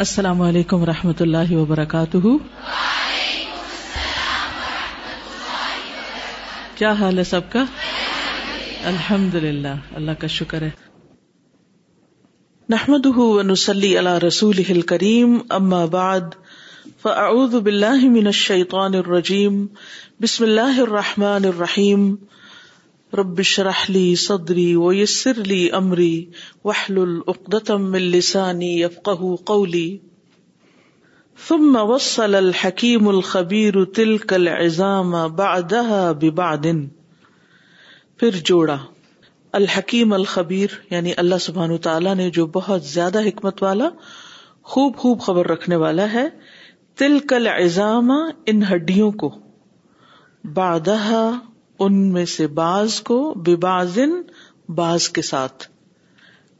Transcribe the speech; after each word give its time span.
السلام 0.00 0.42
علیکم 0.42 0.82
و 0.82 0.86
رحمۃ 0.86 1.20
اللہ 1.20 1.52
وبرکاتہ۔ 1.52 2.18
کیا 6.74 6.92
حال 6.92 7.18
ہے 7.18 7.24
سب 7.24 7.40
کا؟ 7.50 7.64
الحمد 8.84 9.34
للہ 9.34 9.74
اللہ 9.94 10.10
کا 10.18 10.26
شکر 10.26 10.62
ہے۔ 10.62 10.70
نحمد 12.68 13.06
نسلی 13.46 13.98
اللہ 13.98 14.18
رسول 14.18 14.80
کریم 14.80 15.38
اما 15.50 15.84
بعد، 15.84 16.20
فاعوذ 17.02 17.54
باللہ 17.54 18.08
من 18.08 18.26
الشیطان 18.26 18.94
الرجیم، 18.94 19.66
بسم 20.20 20.44
اللہ 20.44 20.80
الرحمن 20.80 21.44
الرحیم۔ 21.44 22.16
رب 23.14 23.42
شرح 23.42 23.84
لی 23.88 24.14
صدری 24.14 24.74
ویسر 24.74 25.44
لی 25.46 25.70
امری 25.70 26.26
وحلل 26.64 27.20
عقدتم 27.28 27.90
من 27.90 28.02
لسانی 28.02 28.82
یفقہ 28.82 29.36
قولی 29.44 29.98
ثم 31.48 31.76
وصل 31.80 32.34
الحکیم 32.34 33.08
الخبیر 33.08 33.84
تلک 33.84 34.32
العظام 34.32 35.10
بعدها 35.10 36.12
ببعد. 36.12 36.66
پھر 38.16 38.30
جوڑا. 38.44 38.76
الحکیم 39.52 40.12
الخبیر 40.12 40.68
یعنی 40.90 41.12
اللہ 41.16 41.34
سبحانہ 41.40 41.76
تعالیٰ 41.76 42.14
نے 42.14 42.30
جو 42.30 42.46
بہت 42.46 42.84
زیادہ 42.84 43.22
حکمت 43.22 43.62
والا، 43.62 43.88
خوب 44.62 44.96
خوب 44.96 45.20
خبر 45.20 45.46
رکھنے 45.46 45.76
والا 45.76 46.12
ہے، 46.12 46.28
تلک 46.96 47.32
العظام 47.32 48.10
ان 48.46 48.62
ہڈیوں 48.62 49.12
کو، 49.12 49.38
بعدها 50.44 51.49
ان 51.80 52.12
میں 52.12 52.24
سے 52.24 52.46
بعض 52.46 53.00
کو 53.00 53.34
ببازن 53.36 54.10
باز 54.68 55.08
کے 55.08 55.22
ساتھ۔ 55.22 55.68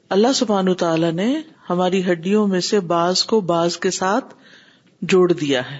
اللہ 0.09 0.33
سبحان 0.35 0.75
تعالی 0.75 1.11
نے 1.11 1.43
ہماری 1.71 2.13
ہڈیوں 2.13 2.47
میں 2.47 2.61
سے 2.61 2.81
بعض 2.81 3.25
کو 3.25 3.41
باز 3.41 3.77
کے 3.77 3.91
ساتھ 3.91 4.35
جوڑ 5.03 5.33
دیا 5.33 5.71
ہے۔ 5.71 5.79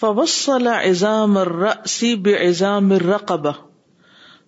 فوصل 0.00 0.66
ایزام 0.66 1.38
سی 1.86 2.14
بے 2.14 2.34
ایزام 2.34 2.92
رقبہ 2.92 3.52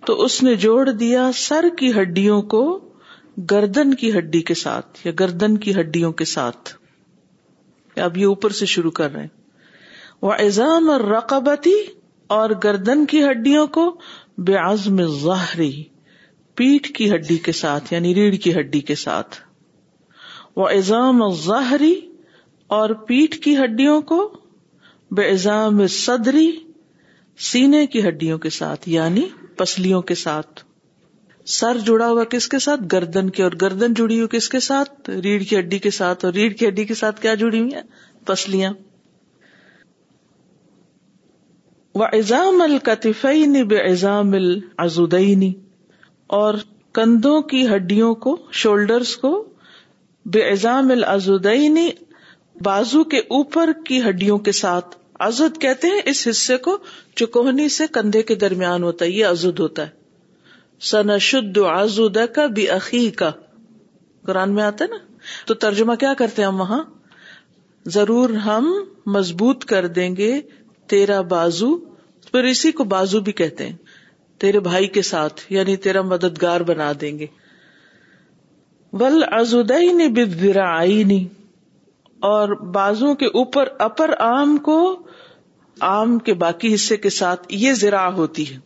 تو 0.05 0.23
اس 0.23 0.43
نے 0.43 0.55
جوڑ 0.55 0.91
دیا 0.91 1.31
سر 1.35 1.65
کی 1.79 1.93
ہڈیوں 1.93 2.43
کو 2.43 2.81
گردن 3.51 3.95
کی 3.95 4.19
ہڈی 4.19 4.43
کے 4.43 4.55
ساتھ 4.55 5.07
یا 5.07 5.13
گردن 5.21 5.59
کی 5.59 5.75
ہڈیوں 5.75 6.13
کے 6.13 6.25
ساتھ۔ 6.25 6.77
اب 7.97 8.17
یہ 8.17 8.27
اوپر 8.27 8.51
سے 8.51 8.67
شروع 8.67 8.91
کر 8.91 9.13
رہے 9.13 9.21
ہیں۔ 9.21 9.29
وہ 10.23 10.33
ایزام 10.33 10.91
رقبتی 10.91 11.96
اور 12.27 12.51
گردن 12.65 13.07
کی 13.07 13.25
ہڈیوں 13.25 13.67
کو 13.67 14.01
بے 14.39 14.55
عزم 14.55 15.03
ظاہری 15.21 15.83
پیٹ 16.55 16.95
کی 16.95 17.11
ہڈی 17.15 17.37
کے 17.37 17.53
ساتھ 17.53 17.93
یعنی 17.93 18.15
ریڑھ 18.15 18.37
کی 18.37 18.55
ہڈی 18.55 18.81
کے 18.81 18.95
ساتھ۔ 18.95 19.37
وہ 20.57 20.69
ایزام 20.69 21.29
ظاہری 21.31 21.95
اور 22.71 22.91
پیٹ 22.91 23.35
کی 23.45 23.57
ہڈیوں 23.57 24.01
کو 24.01 24.39
بے 25.11 25.23
ایزام 25.23 25.87
صدری 25.87 26.51
سینے 27.39 27.87
کی 27.87 28.09
ہڈیوں 28.09 28.39
کے 28.39 28.51
ساتھ 28.51 28.89
یعنی 28.89 29.27
پسلیوں 29.57 30.03
کے 30.03 30.15
ساتھ۔ 30.15 30.65
سر 31.47 31.79
جڑا 31.79 32.09
ہوا 32.11 32.25
کس 32.25 32.49
کے 32.49 32.59
ساتھ؟ 32.59 32.81
گردن 32.93 33.31
کے، 33.31 33.43
اور 33.43 33.53
گردن 33.61 33.95
جڑی 33.95 34.17
ہوئی 34.17 34.39
کس 34.39 34.49
کے 34.49 34.61
ساتھ؟ 34.61 35.11
ریڑھ 35.11 35.45
کی 35.45 35.59
ہڈی 35.59 35.79
کے 35.79 35.91
ساتھ، 35.91 36.25
اور 36.25 36.33
ریڑھ 36.33 36.55
کی 36.55 36.69
ہڈی 36.69 36.85
کے 36.85 36.95
ساتھ 36.95 37.21
کیا 37.21 37.35
جڑی 37.35 37.61
ہوئی 37.61 37.75
ہیں؟ 37.75 37.83
پسلیاں۔ 38.27 38.73
ایزام 42.05 42.61
القطفین 42.63 43.53
بے 43.69 43.77
ایزام 43.77 44.33
العزدین، 44.33 45.53
اور 46.27 46.55
کندھوں 46.93 47.41
کی 47.43 47.67
ہڈیوں 47.67 48.15
کو 48.15 48.37
شولڈرس 48.53 49.17
کو 49.17 49.45
بے 50.27 50.41
ایزام 50.41 50.91
العزدین، 50.91 51.79
بازو 52.63 53.05
کے 53.05 53.19
اوپر 53.19 53.71
کی 53.87 54.01
ہڈیوں 54.03 54.39
کے 54.39 54.53
ساتھ۔ 54.53 54.97
ازد 55.21 55.61
کہتے 55.61 55.89
ہیں 55.89 56.01
اس 56.05 56.27
حصے 56.31 56.57
کو 56.57 56.79
جو 57.17 57.27
کوہنی 57.27 57.69
سے 57.69 57.85
کندھے 57.93 58.23
کے 58.23 58.35
درمیان 58.35 58.83
ہوتا 58.83 59.05
ہے، 59.05 59.11
یہ 59.11 59.25
ازد 59.25 59.59
ہوتا 59.59 59.83
ہے۔ 59.83 59.91
سنا 60.81 61.19
شد 61.19 61.59
آزود 61.59 62.17
کا 62.35 62.47
بھی 62.47 62.69
عقی 62.69 63.11
کا 63.11 63.31
قرآن 64.27 64.55
میں 64.55 64.63
آتا 64.63 64.85
ہے 64.85 64.89
نا؟ 64.91 64.97
تو 65.47 65.55
ترجمہ 65.55 65.95
کیا 65.95 66.15
کرتے 66.15 66.43
ہیں 66.43 66.49
ہم 66.49 66.61
وہاں؟ 66.61 66.83
ضرور 67.87 68.31
ہم 68.31 68.73
مضبوط 69.07 69.65
کر 69.65 69.87
دیں 69.87 70.17
گے 70.17 70.41
تیرا 70.87 71.21
بازو 71.21 71.77
پھر 72.33 72.45
اسی 72.45 72.73
کو 72.73 72.85
بازو 72.85 73.21
بھی 73.21 73.33
کہتے 73.33 73.69
ہیں۔ 73.69 73.77
تیرے 74.39 74.61
بھائی 74.61 74.89
کے 74.89 75.03
ساتھ 75.03 75.53
یعنی 75.53 75.77
تیرا 75.77 76.03
مددگار 76.03 76.61
بنا 76.61 76.93
دیں 77.01 77.19
گے۔ 77.19 77.27
ول 78.93 79.25
ازدئی 79.27 80.09
بدرا 80.09 80.81
اور 82.21 82.49
بازو 82.49 83.15
کے 83.15 83.27
اوپر 83.27 83.69
اپر 83.79 84.15
آم 84.19 84.57
کو 84.57 85.07
آم 85.81 86.19
کے 86.19 86.35
باقی 86.35 86.75
حصے 86.75 86.97
کے 86.97 87.11
ساتھ 87.11 87.47
یہ 87.51 87.73
زرا 87.73 88.13
ہوتی 88.13 88.55
ہے۔ 88.55 88.59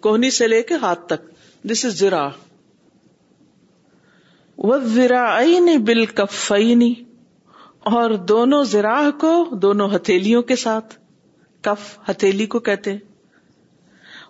کوہنی 0.00 0.30
سے 0.30 0.48
لے 0.48 0.62
کے 0.62 0.74
ہاتھ 0.74 1.06
تک۔ 1.06 1.30
دس 1.64 1.84
از 1.84 1.98
زرا 1.98 2.28
و 4.58 4.78
زرا 4.78 5.40
بال 5.86 6.04
اور 7.80 8.10
دونوں 8.10 8.64
زرا 8.64 9.10
کو، 9.20 9.44
دونوں 9.52 9.88
ہتھیلیوں 9.96 10.42
کے 10.42 10.56
ساتھ۔ 10.56 10.94
کف 11.68 12.10
ہتھیلی 12.10 12.46
کو 12.46 12.58
کہتے 12.58 12.96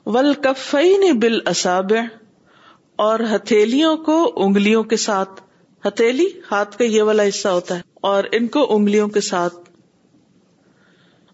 ول 0.07 0.35
کفئی 0.35 1.13
بل 1.13 1.39
اصاب 1.47 1.93
اور 2.97 3.21
ہتھیلیوں 3.35 3.97
کو 3.97 4.33
انگلیوں 4.37 4.83
کے 4.83 4.97
ساتھ۔ 4.97 5.41
ہتھیلی 5.87 6.29
ہاتھ 6.51 6.79
کا 6.79 6.85
یہ 6.85 7.03
والا 7.03 7.23
حصہ 7.23 7.49
ہوتا 7.49 7.77
ہے 7.77 7.81
اور 7.95 8.25
ان 8.33 8.47
کو 8.47 8.77
انگلیوں 8.77 9.09
کے 9.09 9.21
ساتھ۔ 9.21 9.55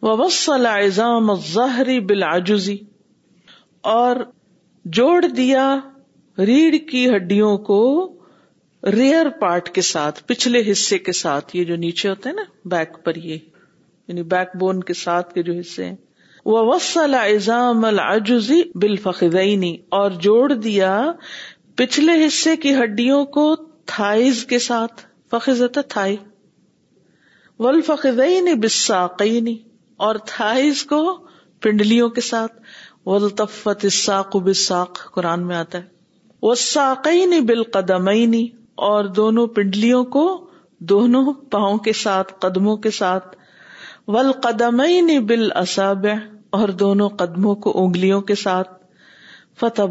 وسل 0.02 0.66
ایزام 0.66 1.34
ظاہری 1.34 2.00
بل 2.00 2.22
اور 3.82 4.16
جوڑ 4.84 5.26
دیا 5.26 5.76
ریڑھ 6.38 6.90
کی 6.90 7.16
ہڈیوں 7.16 7.58
کو 7.58 8.12
ریئر 8.82 9.28
پارٹ 9.28 9.70
کے 9.70 9.80
ساتھ، 9.80 10.24
پچھلے 10.26 10.72
حصے 10.72 10.98
کے 10.98 11.12
ساتھ، 11.12 11.56
یہ 11.56 11.64
جو 11.64 11.76
نیچے 11.76 12.08
ہوتے 12.08 12.28
ہیں 12.28 12.36
نا، 12.36 12.42
بیک 12.64 13.04
پر 13.04 13.14
یہ۔ 13.14 13.38
یعنی 14.08 14.22
بیک 14.22 14.56
بون 14.56 14.82
کے 14.82 14.94
ساتھ 14.94 15.34
کے 15.34 15.42
جو 15.42 15.52
حصے 15.52 15.84
ہیں۔ 15.84 15.96
وہ 16.44 16.74
وسل 16.74 17.14
ایزام 17.14 17.84
العجزی 17.84 18.62
بالفقدینی 18.74 19.76
اور 19.88 20.10
جوڑ 20.10 20.52
دیا 20.52 21.12
پچھلے 21.76 22.26
حصے 22.26 22.56
کی 22.56 22.74
ہڈیوں 22.74 23.24
کو 23.24 23.56
تھائز 23.86 24.44
کے 24.44 24.58
ساتھ۔ 24.58 25.02
فخذت 25.30 25.78
تھائی۔ 25.88 26.16
ولفقدین 27.58 28.60
بساقینی 28.60 29.56
اور 29.96 30.14
تھائز 30.26 30.84
کو 30.84 31.18
پنڈلیوں 31.60 32.08
کے 32.08 32.20
ساتھ۔ 32.20 32.52
ولطفت 33.06 33.84
الساق 33.84 34.36
بالساق۔ 34.36 35.12
قرآن 35.14 35.46
میں 35.46 35.56
آتا 35.56 35.78
ہے۔ 35.78 35.82
وہ 36.42 36.54
ساقین 36.54 37.46
بالقدمینی 37.46 38.48
اور 38.74 39.04
دونوں 39.04 39.46
پنڈلیوں 39.46 40.04
کو 40.04 40.50
دونوں 40.78 41.32
پاؤں 41.32 41.78
کے 41.78 41.92
ساتھ، 41.92 42.32
قدموں 42.38 42.76
کے 42.76 42.90
ساتھ۔ 42.90 43.36
ول 44.08 44.32
قدم 44.32 44.82
بال 45.26 45.52
اصاب 45.54 46.06
اور 46.50 46.68
دونوں 46.68 47.08
قدموں 47.08 47.54
کو 47.54 47.84
انگلیوں 47.84 48.20
کے 48.20 48.34
ساتھ۔ 48.34 48.72
فتح 49.60 49.82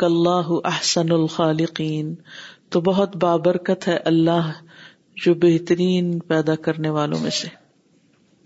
اللہ 0.00 0.48
احسن 0.64 1.12
الخالقین۔ 1.12 2.14
تو 2.68 2.80
بہت 2.80 3.16
بابرکت 3.16 3.88
ہے 3.88 3.96
اللہ 3.96 4.52
جو 5.16 5.34
بہترین 5.34 6.18
پیدا 6.18 6.54
کرنے 6.54 6.90
والوں 6.90 7.18
میں 7.20 7.30
سے۔ 7.30 7.48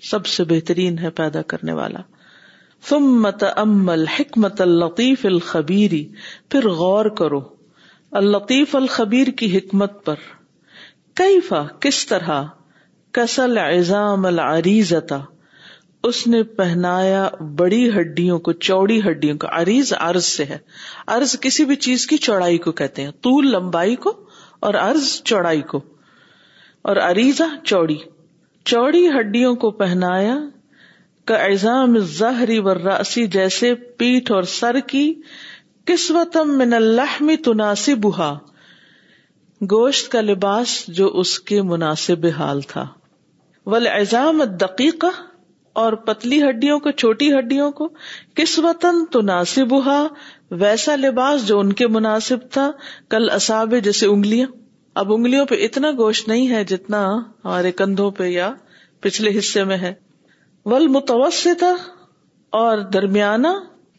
سب 0.02 0.26
سے 0.26 0.44
بہترین 0.44 0.98
ہے 0.98 1.10
پیدا 1.10 1.42
کرنے 1.42 1.72
والا۔ 1.72 1.98
فم 2.80 3.22
مت 3.22 3.44
امل 3.56 4.06
حکمت 4.06 4.60
الطیف 4.60 5.26
الخبیری 5.26 6.08
پھر 6.48 6.68
غور 6.68 7.06
کرو 7.06 7.40
الطیف 8.10 8.76
الخبیر 8.76 9.26
کی 9.26 9.58
حکمت 9.58 10.04
پر۔ 10.04 10.14
کئی 11.14 11.40
فا 11.40 11.62
کس 11.80 12.06
طرح؟ 12.06 12.42
کسل 13.16 13.58
ایزام 13.58 14.26
العریزتا 14.26 15.18
اس 16.02 16.26
نے 16.26 16.42
پہنایا 16.42 17.28
بڑی 17.56 17.90
ہڈیوں 17.90 18.38
کو، 18.38 18.52
چوڑی 18.52 19.00
ہڈیوں 19.00 19.38
کو۔ 19.38 19.46
اریز 19.52 19.94
ارض 20.00 20.24
سے 20.24 20.44
ہے۔ 20.44 20.58
ارض 21.08 21.40
کسی 21.40 21.64
بھی 21.64 21.76
چیز 21.76 22.06
کی 22.06 22.16
چوڑائی 22.16 22.58
کو 22.58 22.72
کہتے 22.72 23.02
ہیں۔ 23.02 23.10
طول 23.10 23.52
لمبائی 23.52 23.96
کو 23.96 24.12
اور 24.60 24.74
ارض 24.74 25.22
چوڑائی 25.22 25.62
کو۔ 25.62 25.80
اور 26.82 26.96
اریزا 26.96 27.44
چوڑی۔ 27.64 27.96
چوڑی 28.64 29.08
ہڈیوں 29.08 29.54
کو 29.54 29.70
پہنایا 29.70 30.38
کا 31.24 31.34
ایزام 31.34 31.98
ظاہری 31.98 32.58
و 32.58 32.74
راسی 32.74 33.26
جیسے 33.26 33.74
پیٹ 33.74 34.30
اور 34.30 34.42
سر 34.42 34.80
کی 34.86 35.14
قسمتم 35.84 36.58
من 36.58 36.72
اللہ 36.72 37.16
میں 37.20 37.36
تناسب 37.36 38.08
گوشت 39.62 40.12
کا 40.12 40.20
لباس 40.20 40.84
جو 40.88 41.06
اس 41.06 41.40
کے 41.40 41.62
مناسب 41.62 42.26
حال 42.38 42.60
تھا۔ 42.60 42.86
ول 43.66 43.86
ایزام 43.86 44.42
اور 45.72 45.92
پتلی 45.92 46.42
ہڈیوں 46.42 46.78
کو، 46.78 46.90
چھوٹی 46.90 47.32
ہڈیوں 47.32 47.70
کو 47.70 47.88
کس 48.34 48.58
وطن 48.58 49.04
تو 49.04 49.20
ناصب 49.20 49.74
ویسا 50.50 50.96
لباس 50.96 51.46
جو 51.46 51.58
ان 51.58 51.72
کے 51.72 51.86
مناسب 51.86 52.36
تھا، 52.50 52.70
کل 53.08 53.30
اصاب 53.30 53.74
جیسے 53.84 54.06
انگلیاں۔ 54.06 54.48
اب 54.94 55.12
انگلیوں 55.12 55.46
پہ 55.46 55.54
اتنا 55.54 55.90
گوشت 55.90 56.28
نہیں 56.28 56.48
ہے 56.48 56.64
جتنا 56.64 57.06
ہمارے 57.44 57.72
کندھوں 57.72 58.10
پہ 58.10 58.24
یا 58.24 58.52
پچھلے 59.00 59.38
حصے 59.38 59.64
میں 59.64 59.76
ہے۔ 59.76 59.94
ول 60.64 60.88
متوسطہ 60.88 61.74
اور 62.50 62.78
درمیانہ 62.78 63.48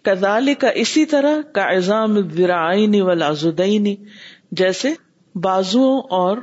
کدال 0.03 0.53
کا 0.53 0.69
اسی 0.69 1.05
طرح، 1.05 1.41
کا 1.41 1.63
ایزام 1.63 2.17
ورائنی 2.17 3.01
ولازدینی 3.01 3.95
جیسے 4.51 4.93
بازو 5.35 5.99
اور 6.09 6.37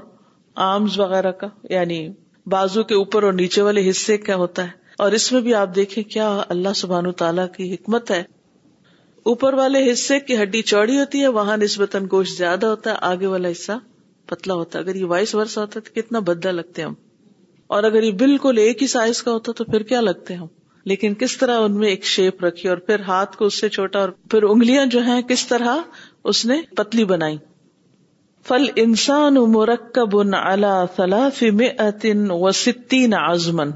آمز 0.54 1.00
وغیرہ 1.00 1.32
کا 1.32 1.46
یعنی 1.70 2.08
بازو 2.46 2.82
کے 2.82 2.94
اوپر 2.94 3.22
اور 3.22 3.32
نیچے 3.32 3.62
والے 3.62 3.90
حصے 3.90 4.18
کیا 4.18 4.36
ہوتا 4.36 4.64
ہے؟ 4.64 4.68
اور 4.98 5.12
اس 5.12 5.32
میں 5.32 5.40
بھی 5.40 5.54
آپ 5.54 5.74
دیکھیں 5.74 6.04
کیا 6.04 6.42
اللہ 6.48 6.68
سبحان 6.76 7.12
تعالیٰ 7.12 7.46
کی 7.56 7.74
حکمت 7.74 8.10
ہے۔ 8.10 8.22
اوپر 9.22 9.54
والے 9.54 9.92
حصے 9.92 10.20
کی 10.20 10.42
ہڈی 10.42 10.62
چوڑی 10.62 10.98
ہوتی 10.98 11.20
ہے، 11.20 11.26
وہاں 11.26 11.56
نسبتاً 11.56 12.06
گوشت 12.10 12.38
زیادہ 12.38 12.66
ہوتا 12.66 12.90
ہے، 12.90 12.96
آگے 13.00 13.26
والا 13.26 13.50
حصہ 13.50 13.72
پتلا 14.26 14.54
ہوتا 14.54 14.78
ہے۔ 14.78 14.84
اگر 14.84 14.94
یہ 14.94 15.04
وائس 15.04 15.34
ورس 15.34 15.58
ہوتا 15.58 15.80
ہے 15.80 15.80
تو 15.80 16.00
کتنا 16.00 16.18
بدا 16.18 16.50
لگتے 16.50 16.82
ہم۔ 16.82 16.94
اور 17.66 17.84
اگر 17.84 18.02
یہ 18.02 18.12
بالکل 18.12 18.58
ایک 18.58 18.82
ہی 18.82 18.86
سائز 18.86 19.22
کا 19.22 19.30
ہوتا 19.30 19.52
تو 19.52 19.64
پھر 19.64 19.82
کیا 19.82 20.00
لگتے 20.00 20.34
ہم؟ 20.34 20.46
لیکن 20.84 21.14
کس 21.14 21.36
طرح 21.36 21.58
ان 21.58 21.78
میں 21.78 21.88
ایک 21.88 22.04
شیپ 22.04 22.44
رکھی 22.44 22.68
اور 22.68 22.76
پھر 22.76 23.00
ہاتھ 23.00 23.36
کو 23.36 23.44
اس 23.44 23.60
سے 23.60 23.68
چھوٹا 23.68 23.98
اور 23.98 24.08
پھر 24.08 24.42
انگلیاں 24.42 24.86
جو 24.86 25.02
ہیں 25.02 25.22
کس 25.22 25.46
طرح 25.46 25.76
اس 26.24 26.46
نے 26.46 26.60
پتلی 26.76 27.04
بنائی؟ 27.04 27.36
فل 28.48 28.64
انسان 28.76 29.34
مرکب 29.34 30.14
و 32.30 32.50
ستین 32.50 33.14
آزمن 33.14 33.70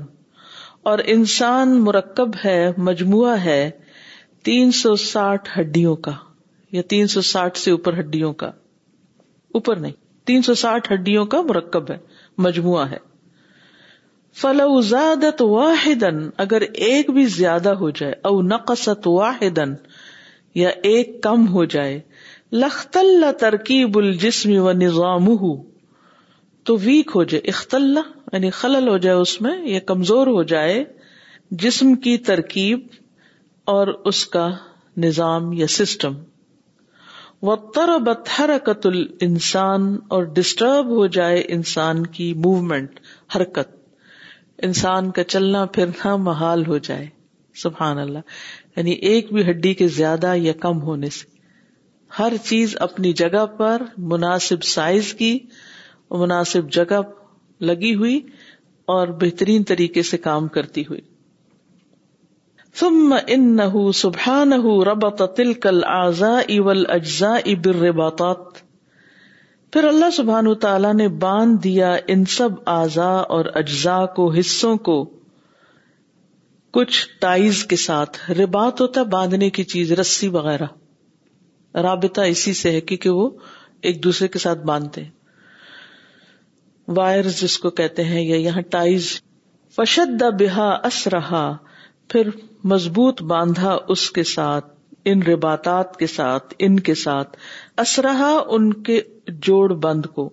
اور 0.83 0.99
انسان 1.05 1.81
مرکب 1.81 2.29
ہے، 2.45 2.71
مجموعہ 2.77 3.37
ہے 3.45 3.71
تین 4.43 4.73
سو 4.73 4.97
ساٹھ 4.97 5.59
ہڈیوں 5.59 5.97
کا، 5.97 6.13
یا 6.73 6.83
تین 6.83 7.07
سو 7.07 7.21
ساٹھ 7.21 7.59
سے 7.59 7.71
اوپر 7.71 7.99
ہڈیوں 7.99 8.33
کا۔ 8.33 8.47
اوپر 9.55 9.77
نہیں، 9.77 9.93
تین 10.27 10.43
سو 10.43 10.55
ساٹھ 10.55 10.93
ہڈیوں 10.93 11.27
کا 11.27 11.43
مرکب 11.43 11.91
ہے، 11.91 11.99
مجموعہ 12.39 12.91
ہے۔ 12.91 12.99
فلو 14.37 14.81
زادت 14.81 15.43
واحد 15.43 16.05
اگر 16.37 16.61
ایک 16.61 17.11
بھی 17.11 17.27
زیادہ 17.27 17.69
ہو 17.69 17.91
جائے، 17.91 18.13
او 18.25 18.43
نقصت 18.43 19.07
واحد 19.07 19.59
یا 20.55 20.69
ایک 20.69 21.23
کم 21.23 21.49
ہو 21.49 21.65
جائے 21.65 22.01
لخت 22.53 22.99
ترکیب 23.41 23.99
الجسم 23.99 24.51
و 24.59 24.73
نظام 24.73 25.27
تو 26.65 26.77
ویک 26.77 27.11
ہو 27.15 27.25
جائے، 27.25 27.49
اختل 27.49 27.99
یعنی 28.33 28.51
خلل 28.51 28.89
ہو 28.89 28.99
جائے 28.99 29.17
اس 29.17 29.41
میں، 29.41 29.69
یا 29.69 29.79
کمزور 29.79 30.27
ہو 30.27 30.43
جائے 30.43 30.85
جسم 31.51 31.95
کی 31.95 32.19
ترکیب 32.19 32.81
اور 33.65 33.87
اس 33.87 34.27
کا 34.27 34.51
نظام 34.97 35.53
یا 35.53 35.67
سسٹم 35.67 36.15
و 37.43 37.57
تربت 37.57 38.29
حرکت 38.41 38.87
انسان 39.21 39.97
اور 40.09 40.23
ڈسٹرب 40.23 40.87
ہو 40.87 41.07
جائے 41.07 41.45
انسان 41.49 42.07
کی 42.07 42.35
موومنٹ 42.35 43.01
حرکت۔ 43.37 43.77
انسان 44.63 45.11
کا 45.11 45.25
چلنا، 45.25 45.65
پھرنا 45.65 46.17
محال 46.17 46.67
ہو 46.67 46.79
جائے۔ 46.79 47.07
سبحان 47.55 47.99
اللہ۔ 47.99 48.19
یعنی 48.77 48.91
ایک 48.91 49.33
بھی 49.33 49.51
ہڈی 49.51 49.75
کے 49.75 49.89
زیادہ 49.89 50.35
یا 50.37 50.53
کم 50.53 50.83
ہونے 50.83 51.11
سے۔ 51.11 51.38
ہر 52.19 52.33
چیز 52.45 52.77
اپنی 52.81 53.13
جگہ 53.13 53.47
پر 53.47 53.83
مناسب 53.99 54.65
سائز 54.65 55.15
کی، 55.15 55.39
مناسب 56.11 56.71
جگہ 56.71 57.01
لگی 57.61 57.95
ہوئی 57.95 58.21
اور 58.85 59.09
بہترین 59.09 59.65
طریقے 59.65 60.03
سے 60.03 60.17
کام 60.17 60.49
کرتی 60.49 60.83
ہوئی۔ 60.83 61.01
ثم 62.75 63.15
انه 63.27 63.91
سبحانه 63.95 64.83
ربط 64.85 65.23
تلك 65.37 65.67
الاعضاء 65.67 66.59
والاجزاء 66.59 67.55
بالرباطات۔ 67.65 68.39
پھر 69.73 69.85
اللہ 69.85 70.11
سبحان 70.11 70.55
تعالیٰ 70.55 70.95
نے 70.95 71.09
باندھ 71.09 71.63
دیا 71.63 71.97
ان 72.07 72.25
سب 72.25 72.49
اعضا 72.67 73.17
اور 73.17 73.45
اجزاء 73.55 74.07
کو، 74.07 74.33
حصوں 74.33 74.77
کو 74.77 75.11
کچھ 76.71 77.09
ٹائز 77.21 77.65
کے 77.65 77.77
ساتھ۔ 77.77 78.31
ربات 78.31 78.81
ہوتا 78.81 79.03
باندھنے 79.03 79.51
کی 79.51 79.65
چیز، 79.65 79.93
رسی 79.93 80.29
وغیرہ۔ 80.29 80.65
رابطہ 81.75 82.21
اسی 82.21 82.53
سے 82.53 82.71
ہے 82.71 82.81
کیونکہ 82.81 83.11
وہ 83.11 83.31
ایک 83.81 84.05
دوسرے 84.05 84.29
کے 84.29 84.39
ساتھ 84.39 84.59
باندھتے 84.59 85.05
ہیں۔ 85.05 85.11
وائر 86.89 87.23
جس 87.23 87.59
کو 87.59 87.71
کہتے 87.71 88.05
ہیں 88.05 88.23
یا 88.23 88.37
یہاں 88.37 88.61
ٹائز۔ 88.61 89.21
فشد 89.77 90.23
بہا 90.41 90.69
اس 90.85 91.07
رہا 91.07 91.57
پھر 92.09 92.29
مضبوط 92.65 93.23
باندھا 93.23 93.79
اس 93.89 94.11
کے 94.11 94.23
ساتھ، 94.23 94.75
ان 95.05 95.23
رباتات 95.23 95.97
کے 95.97 96.07
ساتھ، 96.07 96.55
ان 96.59 96.81
کے 96.81 96.95
ساتھ۔ 96.95 97.37
اسرہا 97.79 98.43
ان 98.47 98.73
کے 98.83 99.03
جوڑ 99.29 99.75
بند 99.75 100.07
کو۔ 100.07 100.31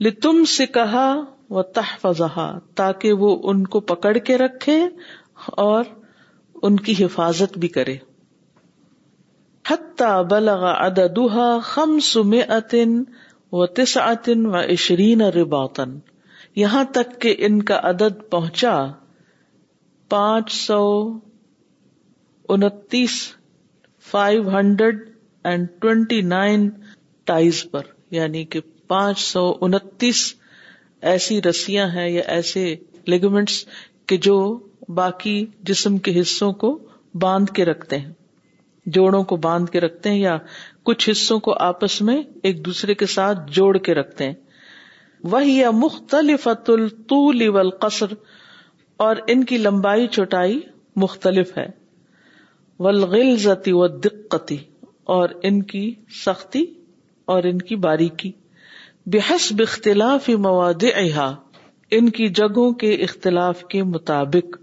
لتم 0.00 0.44
سے 0.44 0.66
کہا 0.66 1.20
وہ 1.50 1.62
تحفظہ 1.62 2.58
تاکہ 2.74 3.12
وہ 3.12 3.40
ان 3.42 3.66
کو 3.66 3.80
پکڑ 3.80 4.16
کے 4.16 4.38
رکھے 4.38 4.84
اور 5.46 5.84
ان 6.62 6.76
کی 6.76 7.04
حفاظت 7.04 7.58
بھی 7.58 7.68
کرے۔ 7.68 7.96
حتی 9.64 10.10
بلغ 10.30 10.64
عددها 10.66 11.58
خمس 11.62 12.16
مئتن 12.16 13.02
و 13.52 13.66
تسعتن 13.66 14.46
و 14.46 14.56
عشرین 14.56 15.20
رباطن 15.20 15.98
یہاں 16.54 16.84
تک 16.84 17.20
کہ 17.20 17.34
ان 17.38 17.62
کا 17.62 17.80
عدد 17.82 18.30
پہنچا 18.30 18.76
پانچ 20.08 20.52
سو 20.52 20.82
انتیس 22.48 23.10
five 24.10 24.48
hundred 24.48 25.10
and 25.44 25.68
twenty 25.78 26.20
nine 26.20 26.68
times 27.24 27.64
پر۔ 27.70 27.82
یعنی 28.10 28.44
کہ 28.44 28.60
پانچ 28.86 29.20
سو 29.20 29.58
انتیس 29.60 30.34
ایسی 31.00 31.42
رسیاں 31.42 31.88
ہیں 31.88 32.08
یا 32.10 32.22
ایسے 32.26 32.76
لیگمنٹس 33.06 33.64
کہ 34.06 34.16
جو 34.16 34.58
باقی 34.88 35.46
جسم 35.62 35.98
کے 35.98 36.20
حصوں 36.20 36.52
کو 36.52 36.78
باندھ 37.14 37.50
کے 37.50 37.64
رکھتے 37.64 37.98
ہیں۔ 37.98 38.12
جوڑوں 38.94 39.22
کو 39.22 39.36
باندھ 39.36 39.70
کے 39.70 39.80
رکھتے 39.80 40.10
ہیں 40.10 40.20
یا 40.20 40.38
کچھ 40.82 41.10
حصوں 41.10 41.40
کو 41.40 41.52
آپس 41.52 42.02
میں 42.02 42.22
ایک 42.42 42.66
دوسرے 42.66 42.94
کے 42.94 43.06
ساتھ 43.06 43.38
جوڑ 43.50 43.78
کے 43.78 43.94
رکھتے 43.94 44.24
ہیں۔ 44.26 44.34
وہی 45.24 45.56
یا 45.56 45.70
مختلف 45.70 46.48
والقصر، 47.48 48.06
اور 48.96 49.16
ان 49.26 49.44
کی 49.44 49.58
لمبائی 49.58 50.06
چوٹائی 50.06 50.60
مختلف 50.96 51.58
ہے۔ 51.58 51.66
ولغلزتی 52.78 53.72
و 53.72 53.86
دقتی 53.86 54.56
اور 55.04 55.28
ان 55.42 55.62
کی 55.62 55.94
سختی 56.26 56.64
اور 57.24 57.42
ان 57.42 57.58
کی 57.58 57.76
باریکی۔ 57.76 58.32
بحسب 59.06 59.56
اختلاف 59.58 60.28
مواد 60.28 60.84
ان 61.90 62.08
کی 62.08 62.28
جگہوں 62.28 62.72
کے 62.72 62.94
اختلاف 62.94 63.64
کے 63.64 63.82
مطابق۔ 63.82 64.59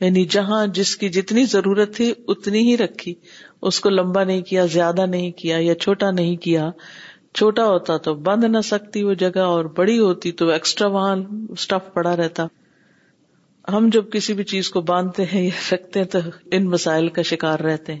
یعنی 0.00 0.24
جہاں 0.24 0.66
جس 0.66 0.96
کی 0.96 1.08
جتنی 1.08 1.44
ضرورت 1.44 1.96
تھی 1.96 2.14
اتنی 2.28 2.58
ہی 2.58 2.76
رکھی۔ 2.76 3.14
اس 3.62 3.80
کو 3.80 3.90
لمبا 3.90 4.24
نہیں 4.24 4.42
کیا، 4.42 4.66
زیادہ 4.66 5.06
نہیں 5.06 5.30
کیا 5.30 5.56
یا 5.60 5.74
چھوٹا 5.74 6.10
نہیں 6.10 6.36
کیا۔ 6.36 6.70
چھوٹا 7.34 7.66
ہوتا 7.66 7.96
تو 7.96 8.14
بند 8.14 8.44
نہ 8.44 8.60
سکتی 8.64 9.02
وہ 9.02 9.14
جگہ 9.14 9.38
اور 9.38 9.64
بڑی 9.64 9.98
ہوتی 9.98 10.32
تو 10.32 10.48
ایکسٹرا 10.48 10.88
وہاں 10.88 11.16
اسٹف 11.48 11.94
پڑا 11.94 12.16
رہتا۔ 12.16 12.46
ہم 13.72 13.88
جب 13.92 14.10
کسی 14.10 14.32
بھی 14.32 14.44
چیز 14.44 14.70
کو 14.70 14.80
باندھتے 14.80 15.24
ہیں 15.24 15.42
یا 15.42 15.74
رکھتے 15.74 16.00
ہیں 16.00 16.06
تو 16.06 16.18
ان 16.50 16.64
مسائل 16.64 17.08
کا 17.08 17.22
شکار 17.22 17.58
رہتے 17.58 17.94
ہیں۔ 17.94 18.00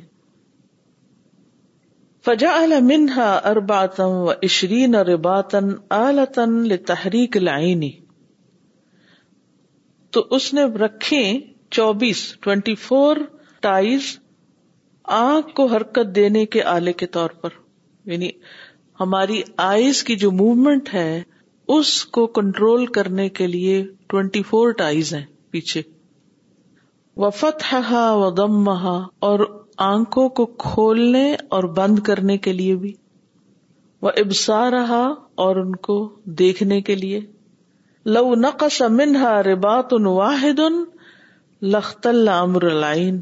فجا 2.24 2.66
منہا 2.80 3.40
ارباتم 3.44 4.08
و 4.08 4.32
عشرین 4.32 4.94
رباتن 4.94 5.68
آلتن 5.90 6.76
تحریک 6.76 7.36
لائنی 7.36 7.90
تو 10.10 10.26
اس 10.30 10.54
نے 10.54 10.64
رکھے 10.64 11.40
چوبیس 11.70 12.36
ٹوینٹی 12.40 12.74
فور 12.74 13.16
ٹائز 13.60 14.00
آنکھ 15.04 15.54
کو 15.54 15.66
حرکت 15.66 16.14
دینے 16.14 16.46
کے 16.46 16.62
آلے 16.62 16.92
کے 16.92 17.06
طور 17.06 17.30
پر۔ 17.30 17.48
یعنی 18.04 18.30
ہماری 19.00 19.42
آئیز 19.56 20.04
کی 20.04 20.16
جو 20.16 20.32
موومنٹ 20.32 20.94
ہے، 20.94 21.22
اس 21.68 22.04
کو 22.04 22.26
کنٹرول 22.26 22.86
کرنے 22.86 23.28
کے 23.28 23.46
لیے 23.46 23.86
ٹوینٹی 24.06 24.42
فور 24.42 24.70
ٹائز 24.70 25.14
ہیں 25.14 25.24
پیچھے۔ 25.50 25.82
وفت 27.16 27.74
و 27.92 28.30
دم 28.30 28.68
اور 29.18 29.64
آنکھوں 29.78 30.28
کو 30.28 30.46
کھولنے 30.46 31.34
اور 31.34 31.64
بند 31.64 31.98
کرنے 31.98 32.38
کے 32.38 32.52
لیے 32.52 32.76
بھی۔ 32.76 32.92
وہ 34.02 34.10
ابسا 34.16 34.70
رہا 34.70 35.14
اور 35.34 35.56
ان 35.56 35.76
کو 35.76 36.14
دیکھنے 36.24 36.80
کے 36.80 36.94
لیے۔ 36.94 37.20
لو 38.06 38.34
نقص 38.34 38.82
منہا 38.82 39.42
ربات 39.42 39.86
ان 39.90 40.06
واحد 40.06 40.58
ان 40.58 40.84
لخت 41.62 42.06
امر 42.32 42.70
لائن 42.70 43.20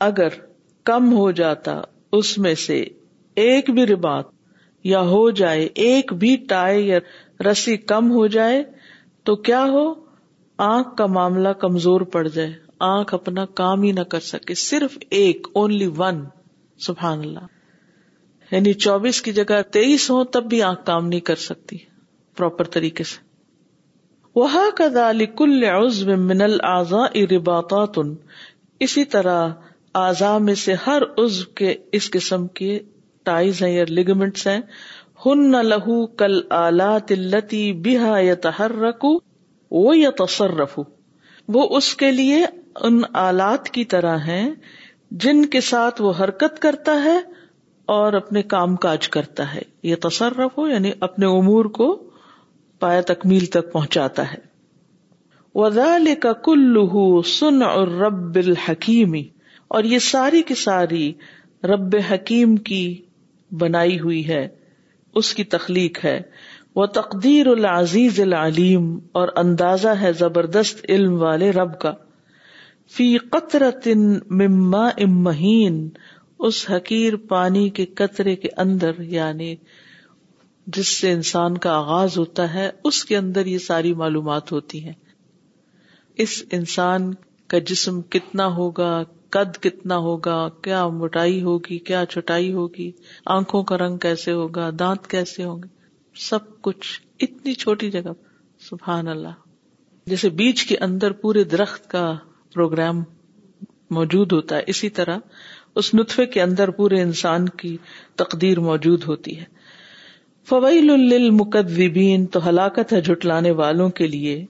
اگر 0.00 0.28
کم 0.84 1.12
ہو 1.12 1.30
جاتا 1.30 1.80
اس 2.12 2.38
میں 2.38 2.54
سے 2.54 2.84
ایک 3.34 3.70
بھی 3.70 3.86
ربات 3.86 4.24
یا 4.84 5.00
ہو 5.00 5.30
جائے 5.30 5.68
ایک 5.74 6.12
بھی 6.12 6.36
ٹائے 6.48 6.80
یا 6.80 6.98
رسی 7.50 7.76
کم 7.76 8.10
ہو 8.10 8.26
جائے 8.26 8.64
تو 9.22 9.36
کیا 9.36 9.64
ہو؟ 9.64 9.94
آنکھ 10.58 10.96
کا 10.96 11.06
معاملہ 11.06 11.48
کمزور 11.48 12.00
پڑ 12.00 12.28
جائے۔ 12.28 12.52
آنکھ 12.80 13.14
اپنا 13.14 13.44
کام 13.44 13.82
ہی 13.82 13.92
نہ 13.92 14.00
کر 14.00 14.20
سکے۔ 14.20 14.54
صرف 14.54 14.98
ایک 15.10 15.46
اونلی 15.54 15.90
ون 15.96 16.24
سبحان 16.78 17.18
اللہ۔ 17.18 17.46
یعنی 18.50 18.72
چوبیس 18.72 19.22
کی 19.22 19.32
جگہ 19.32 19.62
تیئیس 19.70 20.10
ہو 20.10 20.24
تب 20.24 20.44
بھی 20.44 20.62
آنکھ 20.62 20.86
کام 20.86 21.08
نہیں 21.08 21.20
کر 21.20 21.36
سکتی۔ 21.36 21.76
پراپر 22.36 22.64
طریقے 22.64 23.04
سے۔ 23.04 23.25
وہ 24.36 24.48
کل 25.36 25.64
عزو 25.64 26.16
من 26.16 26.42
الزا 26.42 27.02
ارباطات 27.14 27.98
اسی 28.80 29.04
طرح 29.04 29.48
اعضا 29.94 30.38
میں 30.38 30.54
سے 30.54 30.74
ہر 30.86 31.02
عزو 31.18 31.50
کے 31.54 31.74
اس 31.92 32.10
قسم 32.10 32.46
کے 32.46 32.78
ٹائز 33.22 33.62
ہیں 33.62 33.72
یا 33.72 33.84
لگمنٹس 33.88 34.46
ہیں۔ 34.46 34.60
ہن 35.26 35.50
لہو 35.66 36.06
کل 36.06 36.40
آلات 36.50 37.12
التی 37.12 37.72
بحا 37.72 38.18
یا 38.20 38.34
وہ 39.70 39.98
یا 39.98 40.10
تصرف 40.24 40.80
وہ 41.48 41.76
اس 41.76 41.94
کے 41.94 42.10
لیے 42.10 42.44
ان 42.80 43.00
آلات 43.14 43.68
کی 43.68 43.84
طرح 43.84 44.16
ہیں 44.16 44.50
جن 45.10 45.44
کے 45.46 45.60
ساتھ 45.60 46.02
وہ 46.02 46.12
حرکت 46.20 46.62
کرتا 46.62 47.02
ہے 47.04 47.18
اور 47.86 48.12
اپنے 48.12 48.42
کام 48.42 48.76
کاج 48.76 49.08
کرتا 49.08 49.54
ہے۔ 49.54 49.62
یہ 49.82 49.96
تصرف 50.02 50.58
ہو 50.58 50.68
یعنی 50.68 50.92
اپنے 51.00 51.26
امور 51.26 51.64
کو 51.64 52.05
پایا 52.78 53.00
تکمیل 53.00 53.46
تک 53.46 53.72
پہنچاتا 53.72 54.32
ہے۔ 54.32 54.38
وزال 55.54 56.08
کا 56.20 56.32
کلو 56.32 57.22
سن 57.22 57.62
اور 57.62 57.88
رب 57.88 58.34
الحکیمی 58.34 59.24
اور 59.68 59.84
یہ 59.84 59.98
ساری 59.98 60.42
کی 60.42 60.54
ساری 60.54 61.12
رب 61.64 61.96
حکیم 62.10 62.56
کی 62.56 63.02
بنائی 63.50 64.00
ہوئی 64.00 64.28
ہے، 64.28 64.48
اس 65.14 65.34
کی 65.34 65.44
تخلیق 65.44 66.04
ہے۔ 66.04 66.20
وہ 66.74 66.86
تقدیر 66.86 67.46
العزیز 67.46 68.20
العلیم 68.20 68.98
اور 69.12 69.28
اندازہ 69.36 69.88
ہے 69.88 70.12
زبردست 70.12 70.86
علم 70.88 71.22
والے 71.22 71.50
رب 71.50 71.78
کا۔ 71.78 71.92
فی 72.90 73.18
قطرت 73.18 73.88
مما 74.30 74.86
امہین 74.86 75.88
اس 76.38 76.70
حقیر 76.70 77.16
پانی 77.16 77.68
کے 77.68 77.86
قطرے 77.86 78.36
کے 78.36 78.48
اندر 78.56 78.90
یعنی 78.98 79.56
جس 80.66 80.88
سے 80.88 81.12
انسان 81.12 81.58
کا 81.58 81.72
آغاز 81.72 82.18
ہوتا 82.18 82.54
ہے، 82.54 82.70
اس 82.84 83.04
کے 83.04 83.16
اندر 83.16 83.46
یہ 83.46 83.58
ساری 83.58 83.94
معلومات 83.94 84.52
ہوتی 84.52 84.84
ہیں۔ 84.84 84.92
اس 86.14 86.42
انسان 86.50 87.14
کا 87.46 87.58
جسم 87.58 88.02
کتنا 88.02 88.46
ہوگا، 88.46 89.02
قد 89.30 89.62
کتنا 89.62 89.96
ہوگا، 89.96 90.48
کیا 90.48 90.88
موٹائی 90.88 91.42
ہوگی، 91.42 91.78
کیا 91.78 92.04
چھٹائی 92.10 92.52
ہوگی، 92.52 92.92
آنکھوں 93.26 93.62
کا 93.62 93.78
رنگ 93.78 93.98
کیسے 93.98 94.32
ہوگا، 94.32 94.70
دانت 94.78 95.06
کیسے 95.06 95.44
ہوں 95.44 95.62
گے، 95.62 95.68
سب 96.14 96.38
کچھ 96.60 97.00
اتنی 97.20 97.54
چھوٹی 97.54 97.90
جگہ۔ 97.90 98.12
سبحان 98.60 99.08
اللہ۔ 99.08 99.28
جیسے 100.06 100.28
بیچ 100.28 100.64
کے 100.64 100.76
اندر 100.76 101.12
پورے 101.12 101.44
درخت 101.44 101.90
کا 101.90 102.16
پروگرام 102.54 103.04
موجود 103.90 104.32
ہوتا 104.32 104.56
ہے، 104.56 104.62
اسی 104.66 104.90
طرح 104.90 105.18
اس 105.74 105.94
نطفے 105.94 106.26
کے 106.26 106.42
اندر 106.42 106.70
پورے 106.70 107.02
انسان 107.02 107.48
کی 107.48 107.76
تقدیر 108.16 108.60
موجود 108.60 109.04
ہوتی 109.06 109.38
ہے۔ 109.38 109.55
فویل 110.48 110.86
للمکذبین، 110.86 112.26
تو 112.26 112.48
ہلاکت 112.48 112.92
ہے 112.92 113.00
جھٹلانے 113.00 113.50
والوں 113.50 113.90
کے 113.90 114.06
لیے۔ 114.06 114.46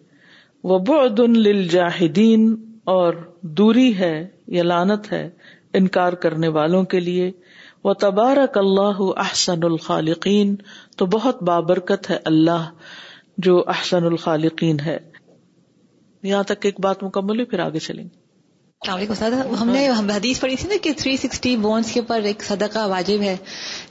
وہ 0.64 0.78
للجاہدین، 1.18 2.56
اور 2.84 3.14
دوری 3.42 3.96
ہے 3.96 4.26
یا 4.46 4.62
لانت 4.62 5.12
ہے 5.12 5.30
انکار 5.74 6.12
کرنے 6.12 6.48
والوں 6.48 6.84
کے 6.84 7.00
لیے۔ 7.00 7.30
وہ 7.84 7.92
تبارک 7.92 8.58
اللہ 8.58 8.98
احسن 8.98 9.60
الخالقین، 9.62 10.56
تو 10.96 11.06
بہت 11.06 11.42
بابرکت 11.42 12.10
ہے 12.10 12.18
اللہ 12.24 12.70
جو 13.38 13.64
احسن 13.66 14.04
الخالقین 14.04 14.80
ہے۔ 14.80 14.98
یہاں 16.22 16.42
تک 16.42 16.64
ایک 16.64 16.80
بات 16.80 17.02
مکمل 17.02 17.34
ہوئی، 17.34 17.44
پھر 17.44 17.58
آگے 17.58 17.78
چلیں 17.78 18.04
گے۔ 18.04 18.15
ہم 18.82 19.70
نے 19.70 19.88
حدیث 19.88 20.40
پڑھی 20.40 20.56
تھی 20.56 20.68
نا 20.68 20.74
کہ 20.82 20.90
360 20.90 21.16
سکسٹی 21.16 21.56
بونس 21.56 21.92
کے 21.92 22.00
اوپر 22.00 22.20
ایک 22.20 22.42
صدقہ 22.42 22.86
واجب 22.86 23.22
ہے 23.22 23.36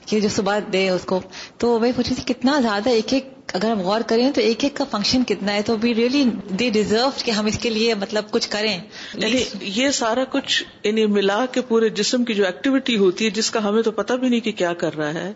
کہ 0.06 0.20
جو 0.20 0.30
صبح 0.30 0.60
دے 0.74 0.90
اس 0.90 1.02
کو۔ 1.06 1.20
تو 1.58 1.80
وہی 1.80 1.92
پوچھی 1.92 2.16
تھی 2.16 2.34
کتنا 2.34 2.60
زیادہ 2.62 2.90
ایک 2.90 3.14
ایک 3.14 3.30
اگر 3.54 3.72
ہم 3.72 3.80
غور 3.80 4.02
کریں 4.02 4.32
تو 4.32 4.42
ایک 4.42 4.64
ایک 4.64 4.76
کا 4.76 4.84
فنکشن 4.92 5.24
کتنا 5.24 5.54
ہے؟ 5.54 5.62
تو 5.62 5.76
وی 5.82 5.96
ریئلی 5.96 6.24
دے 6.60 6.70
ڈیزرو 6.70 7.10
کہ 7.26 7.32
ہم 7.32 7.46
اس 7.46 7.58
کے 7.60 7.70
لیے 7.70 7.94
مطلب 7.94 8.24
کچھ 8.32 8.50
کریں۔ 8.50 8.80
یعنی 9.14 9.44
یہ 9.62 9.90
سارا 9.90 10.24
کچھ 10.30 10.64
یعنی 10.84 11.06
ملا 11.06 11.46
کے 11.52 11.62
پورے 11.62 11.90
جسم 11.90 12.24
کی 12.24 12.34
جو 12.34 12.46
ایکٹیویٹی 12.46 12.98
ہوتی 12.98 13.26
ہے 13.26 13.30
جس 13.30 13.52
کا 13.52 13.64
ہمیں 13.64 13.82
تو 13.82 13.92
پتہ 13.92 14.14
بھی 14.14 14.30
نہیں 14.30 14.40
کہ 14.40 14.52
کیا 14.52 14.74
کر 14.74 14.98
رہا 14.98 15.14
ہے 15.14 15.34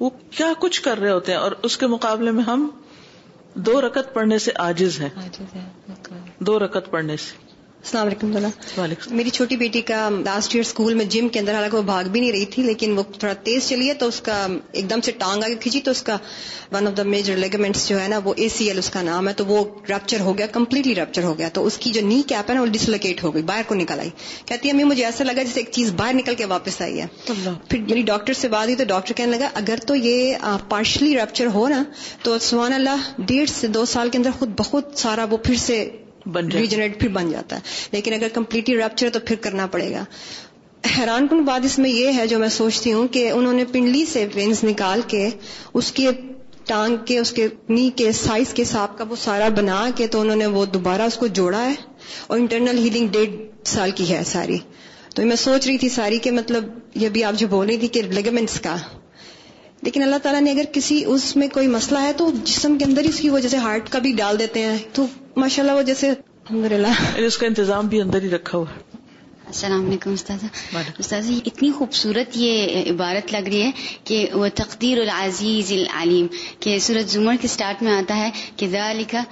وہ 0.00 0.10
کیا 0.30 0.52
کچھ 0.58 0.82
کر 0.82 0.98
رہے 0.98 1.10
ہوتے 1.10 1.32
ہیں۔ 1.32 1.38
اور 1.38 1.52
اس 1.62 1.76
کے 1.76 1.86
مقابلے 1.86 2.30
میں 2.30 2.44
ہم 2.44 2.68
دو 3.54 3.80
رکت 3.80 4.14
پڑھنے 4.14 4.38
سے 4.38 4.50
آجز 4.54 5.00
ہے 5.00 5.08
دو 6.38 6.58
رکت 6.58 6.90
پڑھنے 6.90 7.16
سے۔ 7.16 7.51
السلام 7.84 8.06
علیکم 8.06 9.14
میری 9.16 9.30
چھوٹی 9.30 9.56
بیٹی 9.56 9.80
کا 9.80 10.08
لاسٹ 10.24 10.54
ایئر 10.54 10.64
اسکول 10.64 10.94
میں 10.94 11.04
جم 11.04 11.28
کے 11.28 11.38
اندر 11.38 11.54
حالانکہ 11.54 11.76
وہ 11.76 11.82
بھاگ 11.82 12.04
بھی 12.04 12.20
نہیں 12.20 12.32
رہی 12.32 12.44
تھی 12.44 12.62
لیکن 12.62 12.98
وہ 12.98 13.02
تھوڑا 13.18 13.32
تیز 13.34 13.68
چلی 13.68 13.88
ہے 13.88 13.94
تو 13.94 14.06
اس 14.06 14.20
کا 14.20 14.46
ایک 14.72 14.90
دم 14.90 15.00
سے 15.00 15.12
ٹانگ 15.12 15.44
آگے 15.44 15.54
کھینچی 15.54 15.80
تو 15.80 15.90
اس 15.90 16.02
کا 16.02 16.16
one 16.72 16.86
of 16.86 16.96
the 16.96 17.02
major 17.02 17.36
ligaments 17.36 17.88
جو 17.88 18.00
ہے 18.00 18.08
نا 18.08 18.20
وہ 18.24 18.34
اے 18.36 18.48
سی 18.48 18.66
ایل 18.66 18.78
اس 18.78 18.90
کا 18.90 19.02
نام 19.02 19.28
ہے 19.28 19.32
تو 19.34 19.46
وہ 19.46 19.64
ریپچر 19.88 20.20
ہو 20.20 20.38
گیا 20.38 20.46
کمپلیٹلی 20.46 20.94
ریپچر 20.94 21.22
ہو 21.22 21.38
گیا۔ 21.38 21.48
تو 21.48 21.66
اس 21.66 21.78
کی 21.78 21.90
جو 21.90 22.00
نی 22.00 22.22
کیپ 22.26 22.50
ہے 22.50 22.54
نا 22.54 22.60
وہ 22.60 22.66
ڈسلوکیٹ 22.66 23.22
ہو 23.22 23.34
گئی 23.34 23.42
باہر 23.42 23.62
کو 23.66 23.74
نکل 23.74 24.00
آئی۔ 24.00 24.10
کہتی 24.46 24.68
ہے 24.68 24.84
مجھے 24.84 25.04
ایسا 25.04 25.24
لگا 25.24 25.42
جیسے 25.42 25.60
ایک 25.60 25.70
چیز 25.72 25.92
باہر 25.96 26.14
نکل 26.14 26.34
کے 26.34 26.44
واپس 26.44 26.80
آئی 26.80 27.00
ہے۔ 27.00 27.06
پھر 27.68 27.80
میری 27.80 28.02
ڈاکٹر 28.02 28.32
سے 28.32 28.48
بات 28.48 28.64
ہوئی 28.64 28.76
تو 28.76 28.84
ڈاکٹر 28.84 29.14
کہنے 29.14 29.36
لگا 29.36 29.48
اگر 29.54 29.76
تو 29.86 29.94
یہ 29.94 30.34
پارشلی 30.68 31.14
ریپچر 31.14 31.46
ہو 31.54 31.68
نا 31.68 31.82
تو 32.22 32.38
سبحان 32.38 32.72
اللہ 32.72 33.10
ڈیڑھ 33.18 33.50
سے 33.50 33.66
دو 33.68 33.84
سال 33.84 34.10
کے 34.10 34.18
اندر 34.18 34.30
خود 34.38 34.58
بہت 34.58 34.92
سارا 34.96 35.24
وہ 35.30 35.36
پھر 35.36 35.56
سے 35.56 35.78
ریجنریٹ 36.52 37.00
پھر 37.00 37.08
بن 37.08 37.30
جاتا 37.30 37.56
ہے۔ 37.56 37.60
لیکن 37.92 38.12
اگر 38.12 38.28
کمپلیٹلی 38.28 38.76
ریپچر 38.76 39.10
تو 39.12 39.20
پھر 39.20 39.36
کرنا 39.36 39.66
پڑے 39.66 39.90
گا۔ 39.90 40.04
حیران 40.98 41.26
کن 41.26 41.42
بات 41.42 41.64
اس 41.64 41.78
میں 41.78 41.90
یہ 41.90 42.10
ہے 42.16 42.26
جو 42.26 42.38
میں 42.38 42.48
سوچتی 42.48 42.92
ہوں 42.92 43.08
کہ 43.08 43.30
انہوں 43.30 43.52
نے 43.52 43.64
پنڈلی 43.64 44.04
سے 44.06 44.26
وینز 44.34 44.64
نکال 44.64 45.00
کے 45.06 45.28
اس 45.74 45.92
کے 45.92 46.08
ٹانگ 46.66 46.96
کے، 47.04 47.18
اس 47.18 47.32
کے 47.32 47.48
نی 47.68 47.90
کے، 47.96 48.12
سائز 48.12 48.54
کے 48.54 48.62
حساب 48.62 48.98
کا 48.98 49.04
وہ 49.08 49.16
سارا 49.16 49.48
بنا 49.48 49.90
کے 49.96 50.06
تو 50.06 50.20
انہوں 50.20 50.36
نے 50.36 50.46
وہ 50.46 50.64
دوبارہ 50.64 51.02
اس 51.02 51.14
کو 51.14 51.26
جوڑا 51.26 51.66
ہے۔ 51.66 51.74
اور 52.26 52.38
انٹرنل 52.38 52.78
ہیلنگ 52.78 53.08
ڈیڑھ 53.08 53.30
سال 53.64 53.90
کی 53.90 54.14
ہے 54.14 54.22
ساری۔ 54.26 54.58
تو 55.14 55.26
میں 55.26 55.36
سوچ 55.36 55.66
رہی 55.66 55.78
تھی 55.78 55.88
ساری 55.88 56.18
کہ 56.18 56.30
مطلب 56.30 56.64
یہ 56.94 57.08
بھی 57.08 57.24
آپ 57.24 57.34
جو 57.34 57.48
بول 57.48 57.66
رہی 57.66 57.76
تھی 57.76 57.88
کہ 57.88 58.02
لیگمنٹس 58.02 58.60
کا۔ 58.60 58.76
لیکن 59.82 60.02
اللہ 60.02 60.16
تعالیٰ 60.16 60.40
نے 60.40 60.50
اگر 60.50 60.62
کسی 60.72 61.04
اس 61.06 61.36
میں 61.36 61.48
کوئی 61.48 61.66
مسئلہ 61.66 61.98
ہے 61.98 62.12
تو 62.12 62.30
جسم 62.44 62.78
کے 62.78 62.84
اندر 62.84 63.02
اس 63.02 63.20
کی 63.20 63.30
وجہ 63.30 63.48
سے 63.48 63.56
ہارٹ 63.56 63.88
کا 63.90 63.98
بھی 63.98 64.12
ڈال 64.12 64.38
دیتے 64.38 64.62
ہیں۔ 64.62 64.78
تو 64.92 65.06
ماشاء 65.36 65.62
اللہ 65.62 65.72
وہ 65.72 65.82
جیسے 65.82 66.08
الحمد 66.08 66.72
للہ 66.72 67.16
اس 67.16 67.38
کا 67.38 67.46
انتظام 67.46 67.86
بھی 67.86 68.00
اندر 68.00 68.22
ہی 68.22 68.30
رکھا 68.30 68.58
ہوا 68.58 68.70
ہے۔ 68.70 68.80
السلام 69.46 69.86
علیکم 69.86 70.12
استاذہ۔ 70.12 70.46
استاذ 70.98 71.30
اتنی 71.46 71.70
خوبصورت 71.70 72.28
یہ 72.34 72.82
عبارت 72.90 73.32
لگ 73.32 73.48
رہی 73.48 73.62
ہے 73.62 73.70
کہ 74.04 74.26
وہ 74.32 74.48
تقدیر 74.54 75.00
العزیز 75.00 75.72
العلیم 75.72 76.26
کہ 76.60 76.78
سورج 76.78 77.06
زمر 77.06 77.34
کے 77.40 77.48
سٹارٹ 77.48 77.82
میں 77.82 77.92
آتا 77.92 78.16
ہے 78.16 78.30
کہ 78.56 78.66
لکھا 78.92 79.24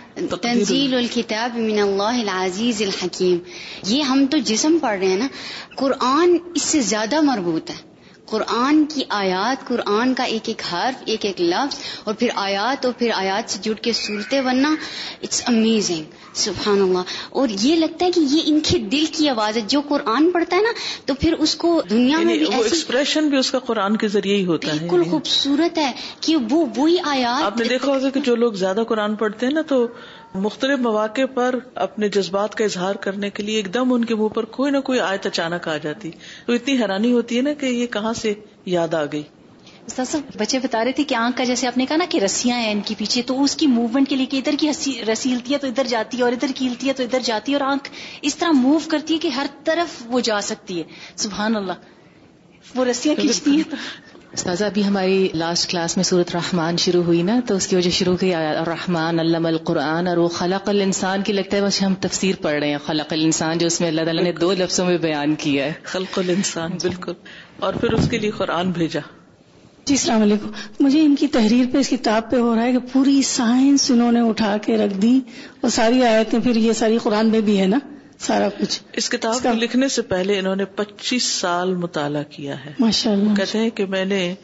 تنزیل 0.42 0.94
الکتاب 0.94 1.58
من 1.58 1.78
اللہ 1.78 2.20
العزیز 2.20 2.82
الحکیم۔ 2.82 3.38
یہ 3.86 4.02
ہم 4.02 4.26
تو 4.30 4.38
جسم 4.38 4.78
پڑھ 4.80 4.98
رہے 4.98 5.08
ہیں 5.08 5.16
نا 5.16 5.28
قرآن 5.76 6.36
اس 6.54 6.62
سے 6.62 6.80
زیادہ 6.80 7.20
مربوط 7.20 7.70
ہے۔ 7.70 7.89
قرآن 8.30 8.84
کی 8.84 9.02
آیات 9.08 9.68
قرآن 9.68 10.14
کا 10.14 10.22
ایک 10.22 10.48
ایک 10.48 10.62
حرف 10.72 11.02
ایک 11.06 11.24
ایک 11.24 11.40
لفظ 11.40 11.78
اور 12.04 12.14
پھر 12.14 12.28
آیات 12.34 12.86
اور 12.86 12.94
پھر 12.98 13.10
آیات 13.14 13.50
سے 13.50 13.58
جڑ 13.62 13.74
کے 13.74 13.92
صورتیں 13.92 14.42
بننا 14.42 14.74
اٹس 15.22 15.42
امیزنگ 15.46 16.04
سبحان 16.32 16.82
اللہ 16.82 16.98
اور 17.30 17.48
یہ 17.60 17.76
لگتا 17.76 18.06
ہے 18.06 18.10
کہ 18.10 18.20
یہ 18.20 18.40
ان 18.44 18.60
کے 18.60 18.78
دل 18.78 19.04
کی 19.12 19.28
آواز 19.28 19.56
ہے. 19.56 19.62
جو 19.68 19.80
قرآن 19.88 20.30
پڑھتا 20.30 20.56
ہے 20.56 20.62
نا 20.62 20.72
تو 21.04 21.14
پھر 21.14 21.32
اس 21.32 21.56
کو 21.56 21.82
دنیا 21.90 22.18
میں 22.18 22.34
یعنی 22.34 22.46
بھی 22.46 22.62
ایکسپریشن 22.62 23.28
بھی 23.28 23.38
اس 23.38 23.50
کا 23.50 23.58
قرآن 23.58 23.96
کے 23.96 24.08
ذریعے 24.08 24.36
ہی 24.36 24.46
ہوتا 24.46 24.72
ہے 24.72 24.78
بالکل 24.78 24.96
یعنی 24.96 25.10
خوبصورت 25.10 25.78
ہے 25.78 25.92
کہ 26.20 26.36
وہ 26.50 26.66
وہی 26.76 26.96
آیات 27.04 27.42
آپ 27.42 27.56
نے 27.56 27.64
دیکھا 27.64 27.92
ہوگا 27.92 28.10
کہ 28.10 28.20
جو 28.20 28.36
لوگ 28.36 28.52
زیادہ 28.52 28.82
قرآن 28.88 29.14
پڑھتے 29.14 29.46
ہیں 29.46 29.52
نا 29.52 29.60
تو 29.60 29.86
مختلف 30.34 30.78
مواقع 30.78 31.20
پر 31.34 31.54
اپنے 31.74 32.08
جذبات 32.08 32.54
کا 32.54 32.64
اظہار 32.64 32.94
کرنے 32.94 33.30
کے 33.30 33.42
لیے 33.42 33.56
ایک 33.56 33.74
دم 33.74 33.92
ان 33.92 34.04
کے 34.04 34.14
منہ 34.14 34.28
پر 34.28 34.44
کوئی 34.44 34.70
نہ 34.70 34.78
کوئی 34.78 35.00
آیت 35.00 35.26
اچانک 35.26 35.68
آ 35.68 35.76
جاتی۔ 35.76 36.10
تو 36.46 36.52
اتنی 36.52 36.74
حیرانی 36.82 37.12
ہوتی 37.12 37.36
ہے 37.36 37.42
نا 37.42 37.52
کہ 37.52 37.66
یہ 37.66 37.86
کہاں 37.86 38.12
سے 38.12 38.34
یاد 38.64 38.94
آ 38.94 39.04
گئی۔ 39.04 39.22
بچے 40.38 40.58
بتا 40.58 40.84
رہے 40.84 40.92
تھے 40.92 41.04
کہ 41.04 41.14
آنکھ 41.14 41.36
کا 41.36 41.44
جیسے 41.44 41.66
آپ 41.66 41.78
نے 41.78 41.86
کہا 41.86 41.96
نا 41.96 42.04
کہ 42.08 42.18
رسیاں 42.18 42.56
ہیں 42.56 42.72
ان 42.72 42.80
کے 42.84 42.94
پیچھے 42.98 43.22
تو 43.22 43.42
اس 43.42 43.56
کی 43.56 43.66
موومنٹ 43.66 44.08
کے 44.08 44.16
لیے 44.16 44.26
کہ 44.26 44.36
ادھر 44.36 44.54
کی 44.58 44.70
رسی 45.12 45.32
ہلتی 45.32 45.52
ہے 45.52 45.58
تو 45.58 45.66
ادھر 45.66 45.86
جاتی 45.86 46.18
ہے 46.18 46.22
اور 46.22 46.32
ادھر 46.32 46.48
کی 46.54 46.68
ہلتی 46.68 46.88
ہے 46.88 46.92
تو 46.92 47.02
ادھر 47.02 47.18
جاتی 47.24 47.52
ہے 47.52 47.58
اور 47.58 47.70
آنکھ 47.70 47.90
اس 48.22 48.36
طرح 48.36 48.50
موو 48.50 48.78
کرتی 48.88 49.14
ہے 49.14 49.18
کہ 49.18 49.28
ہر 49.28 49.46
طرف 49.64 50.02
وہ 50.06 50.20
جا 50.20 50.40
سکتی 50.40 50.78
ہے۔ 50.78 50.82
سبحان 51.16 51.56
اللہ۔ 51.56 51.72
وہ 52.74 52.84
رسیاں 52.84 53.14
کھینچتی 53.20 53.50
ہیں 53.50 53.74
استاذہ 54.32 54.64
ابھی 54.64 54.86
ہماری 54.86 55.28
لاسٹ 55.34 55.70
کلاس 55.70 55.96
میں 55.96 56.04
سورت 56.04 56.36
رحمان 56.36 56.76
شروع 56.76 57.02
ہوئی 57.02 57.22
نا 57.22 57.40
تو 57.46 57.54
اس 57.54 57.66
کی 57.66 57.76
وجہ 57.76 57.90
شروع 57.90 58.16
کی 58.16 58.34
رحمان 58.66 59.20
علم 59.20 59.46
القرآن 59.46 60.06
اور 60.06 60.16
وہ 60.16 60.28
خلق 60.28 60.68
الانسان 60.68 61.22
کی 61.22 61.32
لگتا 61.32 61.56
ہے 61.56 61.62
بس 61.62 61.82
ہم 61.82 61.94
تفسیر 61.94 62.34
پڑھ 62.42 62.54
رہے 62.54 62.70
ہیں 62.70 62.78
خلق 62.86 63.12
الانسان 63.12 63.58
جو 63.58 63.66
اس 63.66 63.80
میں 63.80 63.88
اللہ 63.88 64.00
تعالیٰ 64.04 64.24
نے 64.24 64.32
دو 64.32 64.52
لفظوں 64.52 64.86
میں 64.86 64.98
بیان 64.98 65.34
کیا 65.34 65.64
ہے۔ 65.64 65.72
خلق 65.82 66.18
الانسان 66.18 66.70
بالکل۔ 66.82 67.12
اور 67.58 67.74
پھر 67.74 67.92
اس 67.92 68.08
کے 68.10 68.18
لیے 68.18 68.30
قرآن 68.30 68.70
بھیجا۔ 68.70 69.00
جی 69.84 69.94
السلام 69.94 70.22
علیکم۔ 70.22 70.50
مجھے 70.80 71.00
ان 71.00 71.16
کی 71.16 71.26
تحریر 71.26 71.66
پہ 71.72 71.78
اس 71.78 71.88
کتاب 71.88 72.30
پہ 72.30 72.36
ہو 72.36 72.54
رہا 72.54 72.62
ہے 72.62 72.72
کہ 72.72 72.78
پوری 72.78 73.22
سائنس 73.22 73.90
انہوں 73.90 74.12
نے 74.12 74.20
اٹھا 74.20 74.56
کے 74.56 74.76
رکھ 74.76 74.94
دی 74.94 75.20
اور 75.60 75.70
ساری 75.70 76.04
آیتیں 76.04 76.38
پھر 76.38 76.56
یہ 76.56 76.72
ساری 76.72 76.98
قرآن 77.02 77.26
میں 77.26 77.40
بھی 77.40 77.60
ہے 77.60 77.66
نا؟ 77.66 77.78
سارا 78.20 78.48
کچھ۔ 78.48 78.80
اس 78.92 79.10
کتاب 79.10 79.34
کو 79.42 79.48
لکھنے 79.52 79.88
سے 79.88 80.02
پہلے 80.02 80.38
انہوں 80.38 80.56
نے 80.56 80.64
پچیس 80.64 81.22
سال 81.22 81.74
مطالعہ 81.74 82.22
کیا 82.30 82.64
ہے۔ 82.64 82.72
ماشاء 82.78 83.12
اللہ۔ 83.12 83.34
کہتے 83.34 83.58
ہیں 83.58 83.70
کہ 83.70 83.86
میں 83.86 84.04
نے 84.04 84.34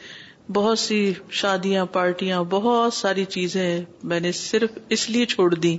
بہت 0.53 0.79
سی 0.79 1.13
شادیاں 1.29 1.85
پارٹیاں 1.85 2.43
بہت 2.43 2.93
ساری 2.93 3.25
چیزیں 3.25 3.81
میں 4.03 4.19
نے 4.19 4.31
صرف 4.31 4.69
اس 4.89 5.09
لیے 5.09 5.25
چھوڑ 5.25 5.53
دی 5.55 5.77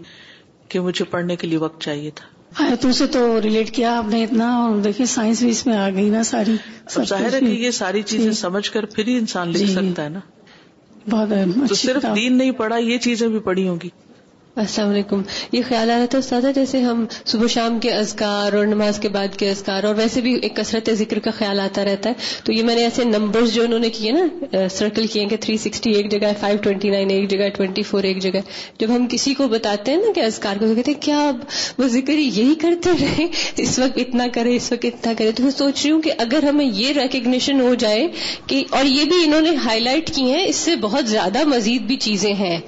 کہ 0.68 0.80
مجھے 0.80 1.04
پڑھنے 1.04 1.36
کے 1.36 1.46
لیے 1.46 1.58
وقت 1.58 1.80
چاہیے 1.80 2.10
تھا۔ 2.14 2.26
آیتوں 2.64 2.92
سے 2.92 3.06
تو 3.06 3.42
ریلیٹ 3.42 3.70
کیا 3.70 3.98
آپ 3.98 4.04
نے 4.08 4.24
اتنا 4.24 4.56
اور 4.56 4.78
دیکھیے 4.78 5.06
سائنس 5.06 5.40
بھی 5.40 5.50
اس 5.50 5.66
میں 5.66 5.76
آ 5.76 5.90
گئی 5.90 6.08
نا 6.10 6.22
ساری۔ 6.22 6.56
ظاہر 7.04 7.34
ہے 7.34 7.40
کہ 7.40 7.44
یہ 7.44 7.70
ساری 7.70 8.02
چیزیں 8.02 8.32
سمجھ 8.32 8.70
کر 8.70 8.84
پھر 8.84 9.06
ہی 9.06 9.18
انسان 9.18 9.48
لکھ 9.48 9.70
سکتا 9.70 10.04
ہے 10.04 10.08
نا۔ 10.08 10.20
بہت 11.10 11.28
تو 11.68 11.74
صرف 11.74 12.06
دین 12.14 12.38
نہیں 12.38 12.50
پڑھا 12.50 12.76
یہ 12.76 12.98
چیزیں 12.98 13.28
بھی 13.28 13.38
پڑھی 13.38 13.68
ہوں 13.68 13.76
گی۔ 13.82 13.88
السلام 14.58 14.90
علیکم۔ 14.90 15.20
یہ 15.52 15.62
خیال 15.68 15.90
آ 15.90 15.98
رہا 15.98 16.04
تھا 16.04 16.18
استاد 16.18 16.42
جیسے 16.54 16.80
ہم 16.80 17.04
صبح 17.24 17.46
شام 17.46 17.78
کے 17.80 17.90
ازکار 17.90 18.52
اور 18.52 18.66
نماز 18.66 18.98
کے 18.98 19.08
بعد 19.08 19.36
کے 19.38 19.50
ازکار 19.50 19.84
اور 19.84 19.94
ویسے 19.94 20.20
بھی 20.20 20.34
ایک 20.34 20.56
کثرت 20.56 20.90
ذکر 20.98 21.18
کا 21.18 21.30
خیال 21.30 21.60
آتا 21.60 21.84
رہتا 21.84 22.10
ہے۔ 22.10 22.14
تو 22.44 22.52
یہ 22.52 22.62
میں 22.62 22.74
نے 22.74 22.82
ایسے 22.82 23.04
نمبرز 23.04 23.52
جو 23.54 23.62
انہوں 23.62 23.78
نے 23.78 23.90
کیے 23.90 24.12
نا 24.12 24.66
سرکل 24.70 25.06
کیے 25.06 25.24
کہ 25.24 25.36
360 25.36 25.92
ایک 25.94 26.10
جگہ 26.10 26.32
529 26.40 27.10
ایک 27.10 27.28
جگہ 27.30 27.48
24 27.56 28.04
ایک 28.04 28.22
جگہ 28.22 28.40
جب 28.80 28.94
ہم 28.96 29.06
کسی 29.10 29.34
کو 29.34 29.48
بتاتے 29.48 29.92
ہیں 29.92 29.98
نا 29.98 30.12
کہ 30.14 30.20
ازکار 30.20 30.56
کو 30.56 30.74
کہتے 30.74 30.90
ہیں، 30.90 31.02
کیا 31.02 31.30
وہ 31.78 31.88
ذکر 31.88 32.12
یہی 32.12 32.54
کرتے 32.60 32.90
رہے؟ 33.00 33.26
اس 33.56 33.78
وقت 33.78 33.98
اتنا 33.98 34.26
کرے، 34.34 34.56
اس 34.56 34.70
وقت 34.72 34.84
اتنا 34.84 35.12
کرے۔ 35.18 35.32
تو 35.32 35.42
میں 35.42 35.50
سوچ 35.50 35.84
رہی 35.84 35.90
ہوں 35.90 36.02
کہ 36.02 36.12
اگر 36.18 36.48
ہمیں 36.48 36.64
یہ 36.64 36.92
ریکگنیشن 36.92 37.60
ہو 37.60 37.74
جائے 37.74 38.06
کہ، 38.46 38.64
اور 38.70 38.84
یہ 38.84 39.04
بھی 39.04 39.24
انہوں 39.24 39.40
نے 39.40 39.54
ہائی 39.64 39.80
لائٹ 39.80 40.10
کی 40.14 40.30
ہیں، 40.32 40.44
اس 40.46 40.56
سے 40.56 40.76
بہت 40.76 41.08
زیادہ 41.08 41.44
مزید 41.46 41.82
بھی 41.82 41.96
چیزیں 41.96 42.32
ہیں۔ 42.34 42.58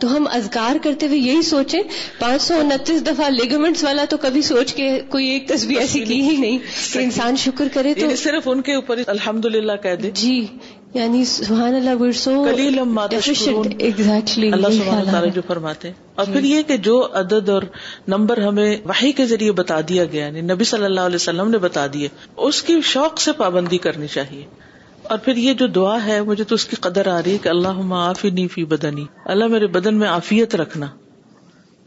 تو 0.00 0.16
ہم 0.16 0.26
ازکار 0.30 0.76
کرتے 0.82 1.06
ہوئے 1.06 1.18
یہی 1.18 1.42
سوچیں 1.42 1.80
پانچ 2.18 2.42
سو 2.42 2.54
انتیس 2.54 3.06
دفعہ 3.06 3.30
لیگمنٹس 3.30 3.84
والا 3.84 4.04
تو 4.04 4.16
کبھی 4.16 4.42
سوچ 4.42 4.74
کے 4.74 5.00
کوئی 5.08 5.26
ایک 5.26 5.48
تصویر 5.48 5.78
ایسی 5.78 6.00
کی 6.00 6.20
ہی 6.22 6.36
نہیں 6.36 6.58
کہ 6.92 6.98
انسان 6.98 7.36
شکر 7.36 7.68
کرے 7.72 7.94
تو 7.94 8.00
یعنی 8.00 8.16
صرف 8.16 8.48
ان 8.48 8.62
کے 8.62 8.74
اوپر 8.74 9.02
الحمد 9.06 9.44
للہ 9.44 9.72
کہہ 9.82 9.94
دے 9.94 10.10
جی 10.10 10.46
یعنی 10.94 11.24
سبحان 11.24 11.74
اللہ 11.74 12.10
سو 12.10 12.44
ایگزیکٹلی 13.78 14.52
اللہ 14.52 14.68
سبحانہ 14.68 15.10
تعالیٰ 15.10 15.34
جو 15.34 15.42
فرماتے 15.46 15.88
ہیں۔ 15.88 15.94
اور 16.14 16.26
پھر 16.26 16.44
یہ 16.44 16.62
کہ 16.62 16.76
جو 16.76 17.08
عدد 17.12 17.48
اور 17.48 17.62
نمبر 18.08 18.40
ہمیں 18.40 18.76
وحی 18.84 19.12
کے 19.12 19.26
ذریعے 19.26 19.52
بتا 19.52 19.80
دیا 19.88 20.04
گیا 20.04 20.26
یعنی 20.26 20.40
نبی 20.40 20.64
صلی 20.64 20.84
اللہ 20.84 21.00
علیہ 21.00 21.16
وسلم 21.16 21.50
نے 21.50 21.58
بتا 21.58 21.86
دیے 21.92 22.08
اس 22.36 22.62
کی 22.62 22.80
شوق 22.84 23.20
سے 23.20 23.32
پابندی 23.32 23.78
کرنی 23.78 24.06
چاہیے۔ 24.06 24.69
اور 25.10 25.18
پھر 25.18 25.36
یہ 25.36 25.54
جو 25.54 25.66
دعا 25.66 26.06
ہے، 26.06 26.22
مجھے 26.22 26.44
تو 26.44 26.54
اس 26.54 26.64
کی 26.64 26.76
قدر 26.76 27.06
آ 27.06 27.20
رہی 27.22 27.32
ہے 27.32 27.38
کہ 27.38 27.48
اللہ 27.48 27.72
معافی 27.72 28.48
فی 28.48 28.64
بدنی۔ 28.64 29.04
اللہ 29.24 29.46
میرے 29.46 29.66
بدن 29.66 29.94
میں 29.94 30.08
عافیت 30.08 30.54
رکھنا۔ 30.54 30.86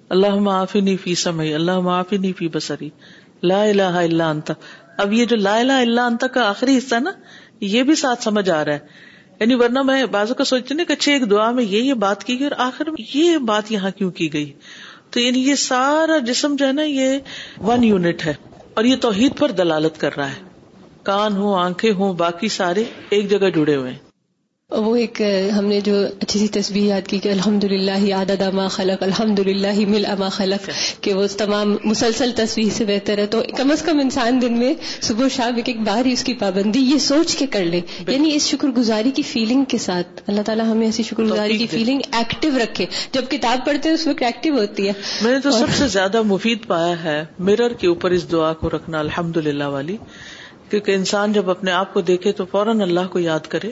اللہ 0.10 0.36
معافی 0.36 0.82
نی 0.82 0.98
فی 0.98 1.16
سمئی 1.16 1.54
اللہ 1.54 1.80
معافی 1.80 2.18
نی 2.18 2.34
فی 2.34 2.48
بسری 2.48 2.90
لا 3.44 3.64
الہ 3.64 3.82
الا 3.82 4.30
انت۔ 4.30 4.52
اب 4.98 5.14
یہ 5.14 5.26
جو 5.26 5.36
لا 5.36 5.60
الہ 5.60 5.72
الا 5.72 6.06
انت 6.06 6.26
کا 6.34 6.50
آخری 6.50 6.78
حصہ 6.78 6.96
نا، 6.96 7.12
یہ 7.60 7.84
بھی 7.84 7.96
ساتھ 7.96 8.24
سمجھ 8.24 8.50
آ 8.50 8.66
رہا 8.66 8.74
ہے۔ 8.74 8.80
یعنی 9.40 9.56
ورنہ 9.56 9.82
میں 9.82 10.06
بازو 10.06 10.34
کا 10.34 10.44
سوچتی 10.44 10.74
نا 10.74 10.84
کہ 10.84 10.94
اچھا 10.94 11.12
ایک 11.12 11.30
دعا 11.30 11.52
میں 11.52 11.64
یہ 11.64 11.82
یہ 11.82 11.94
بات 11.94 12.24
کی 12.24 12.40
گئی 12.40 12.48
اور 12.48 12.68
آخر 12.68 12.90
میں 12.90 13.18
یہ 13.18 13.38
بات 13.38 13.72
یہاں 13.72 13.92
کیوں 13.98 14.12
کی 14.12 14.34
گئی؟ 14.34 14.54
تو 15.10 15.20
یعنی 15.20 15.40
یہ 15.40 15.56
سارا 15.56 16.18
جسم 16.18 16.56
جو 16.56 16.68
ہے 16.68 16.72
نا، 16.72 16.84
یہ 16.84 17.20
ون 17.62 17.84
یونٹ 17.84 18.26
ہے 18.26 18.34
اور 18.74 18.84
یہ 18.84 18.96
توحید 18.96 19.38
پر 19.38 19.52
دلالت 19.52 20.00
کر 20.00 20.18
رہا 20.18 20.28
ہے۔ 20.28 20.53
کان 21.04 21.38
ہوں 21.38 21.60
آنکھیں 21.60 21.92
ہوں 21.92 22.14
باقی 22.14 22.48
سارے 22.48 22.84
ایک 23.10 23.30
جگہ 23.30 23.50
جڑے 23.56 23.76
ہوئے 23.76 23.92
ہیں۔ 23.92 23.98
وہ 24.70 24.96
ایک 24.96 25.22
ہم 25.58 25.66
نے 25.66 25.82
جو 25.82 25.94
اچھی 26.22 26.40
سی 26.40 26.48
تصویر 26.48 26.84
یاد 26.84 27.08
کی 27.08 27.18
کہ 27.18 27.30
الحمد 27.30 27.64
للہ 27.64 28.14
عادت 28.14 28.42
اما 28.42 28.68
خلق 28.68 29.04
الحمد 29.04 29.40
للہ 29.40 29.80
مل 29.88 30.06
اما 30.06 30.30
خلق 30.30 30.70
کہ 31.02 31.14
وہ 31.14 31.28
تمام 31.38 31.76
مسلسل 31.84 32.32
تصویر 32.36 32.70
سے 32.74 32.86
بہتر 32.86 33.18
ہے۔ 33.18 33.26
تو 33.26 33.42
کم 33.58 33.72
از 33.72 33.82
کم 33.82 34.00
انسان 34.00 34.42
دن 34.42 34.60
میں 34.60 34.74
صبح 35.02 35.28
شام 35.28 35.56
ایک 35.56 35.68
ایک 35.68 35.80
بار 35.80 36.06
ہی 36.06 36.12
اس 36.12 36.24
کی 36.24 36.34
پابندی 36.34 36.80
یہ 36.80 36.98
سوچ 36.98 37.36
کے 37.36 37.46
کر 37.48 37.66
لے۔ 37.66 37.82
یعنی 38.08 38.36
اس 38.36 38.48
شکر 38.48 38.68
گزاری 38.68 39.12
کی 39.12 39.22
فیلنگ 39.22 39.64
کے 39.64 39.78
ساتھ۔ 39.78 40.22
اللہ 40.28 40.42
تعالیٰ 40.42 40.66
ہمیں 40.66 40.86
ایسی 40.86 41.04
شکر 41.04 41.24
گزاری 41.24 41.58
کی 41.58 41.68
فیلنگ 41.68 42.00
ایکٹیو 42.12 42.52
رکھے۔ 42.64 42.86
جب 43.12 43.24
کتاب 43.30 43.66
پڑھتے 43.66 43.90
ہیں 43.90 43.94
اس 43.94 44.08
وقت 44.08 44.24
ایکٹیو 44.24 44.58
ہوتی 44.60 44.88
ہے۔ 44.88 44.94
میں 45.22 45.32
نے 45.34 45.40
تو 45.40 45.52
سب 45.52 45.68
سے 45.78 45.88
زیادہ 45.88 46.22
مفید 46.22 46.68
پایا 46.68 47.04
ہے 47.04 47.26
میرر 47.40 47.74
کے 47.74 47.88
اوپر 47.88 48.12
اس 48.12 48.32
دعا 48.32 48.54
کو 48.54 48.70
رکھنا 48.70 49.00
الحمد 49.00 49.38
للہ 49.38 49.64
والی۔ 49.64 49.98
کیونکہ 50.74 50.96
انسان 50.96 51.34
جب 51.34 51.50
اپنے 51.50 51.72
آپ 51.72 51.94
کو 51.94 52.02
دیکھے 52.02 52.32
تو 52.32 52.46
فوراً 52.46 52.82
اللہ 52.82 53.00
کو 53.12 53.20
یاد 53.20 53.40
کرے 53.40 53.72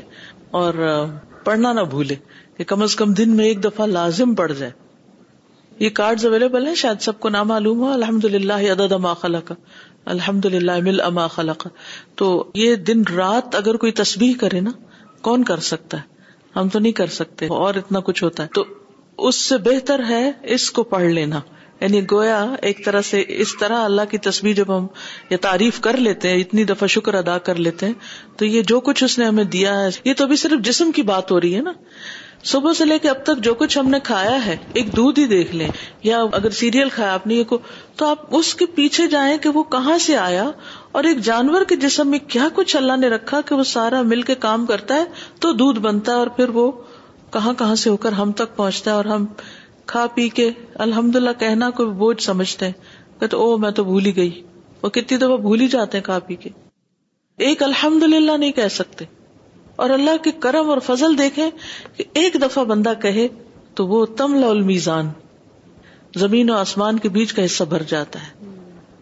اور 0.52 1.04
پڑھنا 1.44 1.74
نہ 1.74 1.82
بھولے 1.82 2.16
کہ 2.58 2.64
کم 2.64 2.82
از 2.82 2.96
کم 2.96 3.14
دن 3.14 3.30
میں 3.30 3.46
ایک 3.46 3.64
دفعہ 3.64 3.86
لازم 3.86 4.36
پڑ 4.36 4.52
جائے۔ 4.52 4.72
یہ 5.80 5.90
کارڈ 5.90 6.26
اویلیبل 6.26 6.68
ہیں؟ 6.68 6.76
شاید 6.76 7.02
سب 7.02 7.20
کو 7.20 7.30
نام 7.30 7.48
معلوم 7.48 7.80
ہو۔ 7.80 7.92
الحمد 7.92 8.26
للہ 8.26 8.54
عدد 8.54 8.92
اما 8.92 9.14
خلق۔ 9.14 9.52
الحمد 10.06 10.46
للہ 10.46 10.72
مل 10.82 11.02
اما 11.02 11.28
خلق۔ 11.28 11.68
تو 12.16 12.52
یہ 12.56 12.76
دن 12.76 13.04
رات 13.16 13.56
اگر 13.56 13.76
کوئی 13.76 13.92
تصویر 13.92 14.36
کرے 14.40 14.60
نا، 14.60 14.72
کون 15.22 15.44
کر 15.44 15.60
سکتا 15.60 15.98
ہے؟ 15.98 16.04
ہم 16.56 16.70
تو 16.70 16.80
نہیں 16.80 16.92
کر 16.92 17.08
سکتے 17.08 17.46
اور 17.46 17.76
اتنا 17.76 18.00
کچھ 18.00 18.24
ہوتا 18.24 18.44
ہے۔ 18.44 18.48
تو 18.54 18.66
اس 19.18 19.36
سے 19.36 19.58
بہتر 19.58 20.02
ہے 20.10 20.32
اس 20.44 20.72
کو 20.72 20.84
پڑھ 20.84 21.06
لینا۔ 21.06 21.40
یعنی 21.82 22.02
گویا 22.12 22.46
ایک 22.62 22.86
طرح 22.86 23.02
سے 23.02 23.24
اس 23.28 23.58
طرح 23.58 23.84
اللہ 23.84 24.02
کی 24.10 24.18
تصویر 24.18 24.54
جب 24.54 24.78
ہم 24.78 24.88
یہ 25.30 25.38
تعریف 25.42 25.80
کر 25.82 25.98
لیتے 25.98 26.30
ہیں، 26.30 26.40
اتنی 26.40 26.64
دفعہ 26.64 26.88
شکر 26.88 27.14
ادا 27.14 27.38
کر 27.38 27.56
لیتے 27.56 27.86
ہیں، 27.86 27.94
تو 28.38 28.46
یہ 28.46 28.62
جو 28.62 28.80
کچھ 28.80 29.04
اس 29.04 29.18
نے 29.20 29.26
ہمیں 29.26 29.44
دیا 29.44 29.80
ہے، 29.80 29.90
یہ 30.06 30.14
تو 30.14 30.24
ابھی 30.24 30.36
صرف 30.36 30.64
جسم 30.64 30.92
کی 30.92 31.02
بات 31.02 31.32
ہو 31.32 31.40
رہی 31.42 31.56
ہے 31.56 31.62
نا۔ 31.62 31.74
صبح 32.44 32.74
سے 32.74 32.86
لے 32.86 32.98
کے 33.00 33.10
اب 33.10 33.24
تک 33.24 33.44
جو 33.44 33.54
کچھ 33.54 33.78
ہم 33.78 33.90
نے 33.90 34.00
کھایا 34.04 34.46
ہے، 34.46 34.56
ایک 34.74 34.96
دودھ 34.96 35.20
ہی 35.20 35.26
دیکھ 35.26 35.56
لیں، 35.56 35.68
یا 36.04 36.22
اگر 36.32 36.50
سیریل 36.50 36.90
کھایا 36.90 37.14
آپ 37.14 37.28
نے 37.28 37.44
کو، 37.44 37.58
تو 37.96 38.06
آپ 38.06 38.36
اس 38.36 38.54
کے 38.56 38.66
پیچھے 38.66 39.08
جائیں 39.08 39.38
کہ 39.38 39.50
وہ 39.50 39.64
کہاں 39.64 39.98
سے 39.98 40.18
آیا، 40.18 40.50
اور 40.92 41.04
ایک 41.04 41.20
جانور 41.20 41.64
کے 41.64 41.76
جسم 41.76 42.10
میں 42.10 42.20
کیا 42.28 42.48
کچھ 42.54 42.76
اللہ 42.76 42.98
نے 42.98 43.10
رکھا 43.10 43.42
کہ 43.42 43.56
وہ 43.56 43.64
سارا 43.64 44.02
مل 44.02 44.22
کے 44.22 44.36
کام 44.36 44.66
کرتا 44.66 44.96
ہے، 44.96 45.04
تو 45.40 45.54
دودھ 45.54 45.80
بنتا 45.80 46.12
ہے 46.12 46.18
اور 46.18 46.28
پھر 46.28 46.50
وہ 46.50 46.72
کہاں 47.34 47.54
کہاں 47.54 47.76
سے 47.76 47.90
ہو 47.90 47.98
کر 47.98 48.12
ہم 48.12 48.32
تک 48.32 48.56
پہنچتا 48.56 48.92
ہے 48.92 48.96
اور 48.96 49.06
ہم 49.06 49.26
کھا 49.86 50.08
پی 50.08 50.30
کے 50.30 50.52
الحمد 50.76 51.16
للہ 51.16 51.30
کہنا 51.40 51.70
کوئی 51.70 51.90
بوجھ 51.90 52.24
سمجھتے 52.24 52.66
ہیں۔ 52.66 52.74
کہتے 53.20 53.36
او 53.36 53.58
میں 53.58 53.72
تو 53.72 53.84
بھول 53.84 54.06
ہی 54.06 54.16
گئی۔ 54.16 54.42
وہ 54.82 54.90
کتنی 54.90 55.18
دفعہ 55.18 55.38
بھول 55.38 55.62
ہی 55.62 55.68
جاتے 55.68 55.98
ہیں 55.98 56.04
کھا 56.04 56.20
پی 56.20 56.36
کے۔ 56.36 56.50
ایک 57.38 57.64
الحمد 57.64 58.04
للہ 58.04 58.32
نہیں 58.32 58.52
کہہ 58.52 58.68
سکتے۔ 58.68 59.06
اور 59.76 59.90
اللہ 59.90 60.24
کے 60.24 60.32
کرم 60.32 60.70
اور 60.70 60.78
فضل 60.80 61.18
دیکھیں 61.18 61.50
کہ 61.98 62.04
ایک 62.14 62.34
دفعہ 62.42 62.64
بندہ 62.64 62.94
کہے 63.02 63.28
تو 63.76 63.88
وہ 63.88 64.06
تم 64.06 64.44
المیزان۔ 64.50 65.10
زمین 66.16 66.50
و 66.50 66.54
آسمان 66.54 67.00
کے 67.00 67.10
بیچ 67.10 67.34
کا 67.34 67.46
حصہ 67.46 67.64
بھر 67.64 67.84
جاتا 67.84 68.20
ہے۔ 68.20 68.46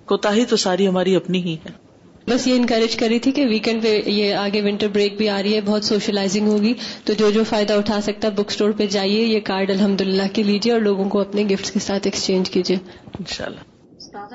کوتا 0.05 0.33
ہی 0.33 0.45
تو 0.45 0.57
ساری 0.57 0.87
ہماری 0.87 1.15
اپنی 1.15 1.43
ہی 1.43 1.53
ہے۔ 1.53 1.88
بس 2.29 2.47
یہ 2.47 2.55
انکریج 2.55 2.95
کری 2.95 3.19
تھی 3.19 3.31
کہ 3.31 3.45
ویکینڈ 3.45 3.83
پہ 3.83 4.01
یہ 4.05 4.33
آگے 4.33 4.61
ونٹر 4.61 4.87
بریک 4.87 5.17
بھی 5.17 5.29
آ 5.29 5.41
رہی 5.43 5.55
ہے 5.55 5.61
بہت 5.61 5.83
سوشلائزنگ 5.83 6.47
ہوگی۔ 6.47 6.73
تو 7.03 7.13
جو 7.13 7.31
جو 7.31 7.43
فائدہ 7.43 7.73
اٹھا 7.73 8.01
سکتا 8.01 8.27
ہے 8.27 8.33
بک 8.33 8.47
اسٹور 8.47 8.71
پہ 8.71 8.85
جائیے 8.85 9.23
یہ 9.23 9.39
کارڈ 9.39 9.71
الحمد 9.71 10.01
للہ 10.01 10.27
کے 10.33 10.43
لیجیے 10.43 10.73
اور 10.73 10.81
لوگوں 10.81 11.09
کو 11.09 11.19
اپنے 11.19 11.43
گفٹ 11.43 11.73
کے 11.73 11.79
ساتھ 11.79 12.07
ایکسچینج 12.07 12.49
کیجیے۔ 12.49 12.77
ان 13.19 13.25
شاء 13.27 13.45
اللہ 13.45 13.67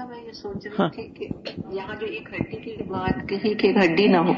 میں 0.09 0.26
یہ 0.26 0.33
سوچ 0.33 0.66
رہی 0.66 0.88
تھی 0.94 1.09
کہ 1.18 1.50
یہاں 1.74 1.94
جو 2.00 2.07
ایک 2.07 2.28
ہڈی 2.33 2.57
کی 2.57 2.83
بات 2.83 3.28
کہی 3.28 3.54
کہ 3.54 3.66
ایک 3.66 3.76
ہڈی 3.76 4.07
نہ 4.07 4.16
ہو۔ 4.16 4.33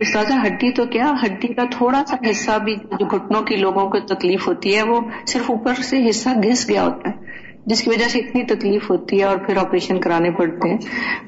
استاذہ 0.00 0.34
ہڈی 0.46 0.72
تو 0.72 0.84
کیا؟ 0.86 1.12
ہڈی 1.24 1.54
کا 1.54 1.62
تھوڑا 1.70 2.02
سا 2.08 2.16
حصہ 2.30 2.58
بھی 2.64 2.74
جو 2.74 3.06
گھٹنوں 3.06 3.42
کی 3.42 3.56
لوگوں 3.56 3.88
کو 3.90 3.98
تکلیف 4.00 4.48
ہوتی 4.48 4.76
ہے 4.76 4.82
وہ 4.82 5.00
صرف 5.26 5.50
اوپر 5.50 5.74
سے 5.74 6.08
حصہ 6.08 6.28
گھس 6.42 6.68
گیا 6.68 6.84
ہوتا 6.84 7.08
ہے۔ 7.08 7.29
جس 7.66 7.82
کی 7.82 7.90
وجہ 7.90 8.08
سے 8.08 8.18
اتنی 8.18 8.44
تکلیف 8.44 8.90
ہوتی 8.90 9.18
ہے 9.18 9.24
اور 9.24 9.36
پھر 9.36 9.56
آپریشن 9.56 10.00
کرانے 10.00 10.30
پڑتے 10.30 10.70
ہیں۔ 10.70 10.78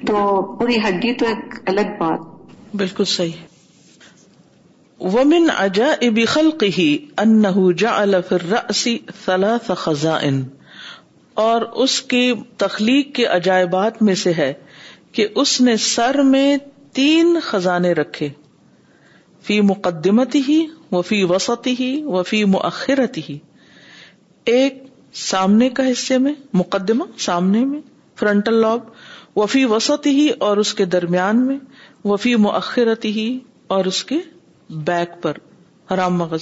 تو 0.06 0.42
پوری 0.42 0.76
ہڈی 0.76 1.12
تو 1.12 1.26
ایک 1.26 1.54
الگ 1.66 1.80
بات۔ 1.80 2.18
بالکل 2.76 3.04
صحیح۔ 3.04 3.30
ومن 5.00 5.48
عجائب 5.56 6.20
خلقه 6.28 6.94
انه 7.16 7.72
جعل 7.72 8.14
في 8.28 8.34
الراس 8.34 8.88
ثلاث 9.24 9.70
خزائن۔ 9.76 10.42
اور 11.34 11.62
اس 11.62 12.02
کی 12.02 12.32
تخلیق 12.56 13.14
کے 13.14 13.24
عجائبات 13.24 14.02
میں 14.02 14.14
سے 14.14 14.32
ہے 14.32 14.52
کہ 15.12 15.26
اس 15.34 15.60
نے 15.60 15.76
سر 15.76 16.22
میں 16.22 16.56
تین 16.92 17.36
خزانے 17.42 17.92
رکھے۔ 17.92 18.28
فی 19.42 19.60
مقدمتی 19.60 20.42
ہی 20.48 20.66
وفی 20.92 21.24
وسطی 21.24 21.74
ہی 21.80 22.02
وفی 22.04 22.44
مؤخرتی 22.44 23.20
ہی 23.28 23.38
ایک 24.44 24.81
سامنے 25.12 25.68
کا 25.68 25.90
حصے 25.92 26.18
میں، 26.18 26.34
مقدمہ 26.52 27.04
سامنے 27.18 27.64
میں، 27.64 27.80
فرنٹل 28.16 28.54
لوب، 28.54 28.82
وفی 29.36 29.64
وسط 29.64 30.06
ہی 30.06 30.28
اور 30.38 30.56
اس 30.56 30.74
کے 30.74 30.84
درمیان 30.84 31.46
میں، 31.46 31.58
وفی 32.04 32.36
مؤخرتی 32.36 33.08
ہی 33.08 33.38
اور 33.66 33.84
اس 33.84 34.04
کے 34.04 34.16
بیک 34.70 35.22
پر، 35.22 35.32
حرام 35.94 36.16
مغز۔ 36.16 36.40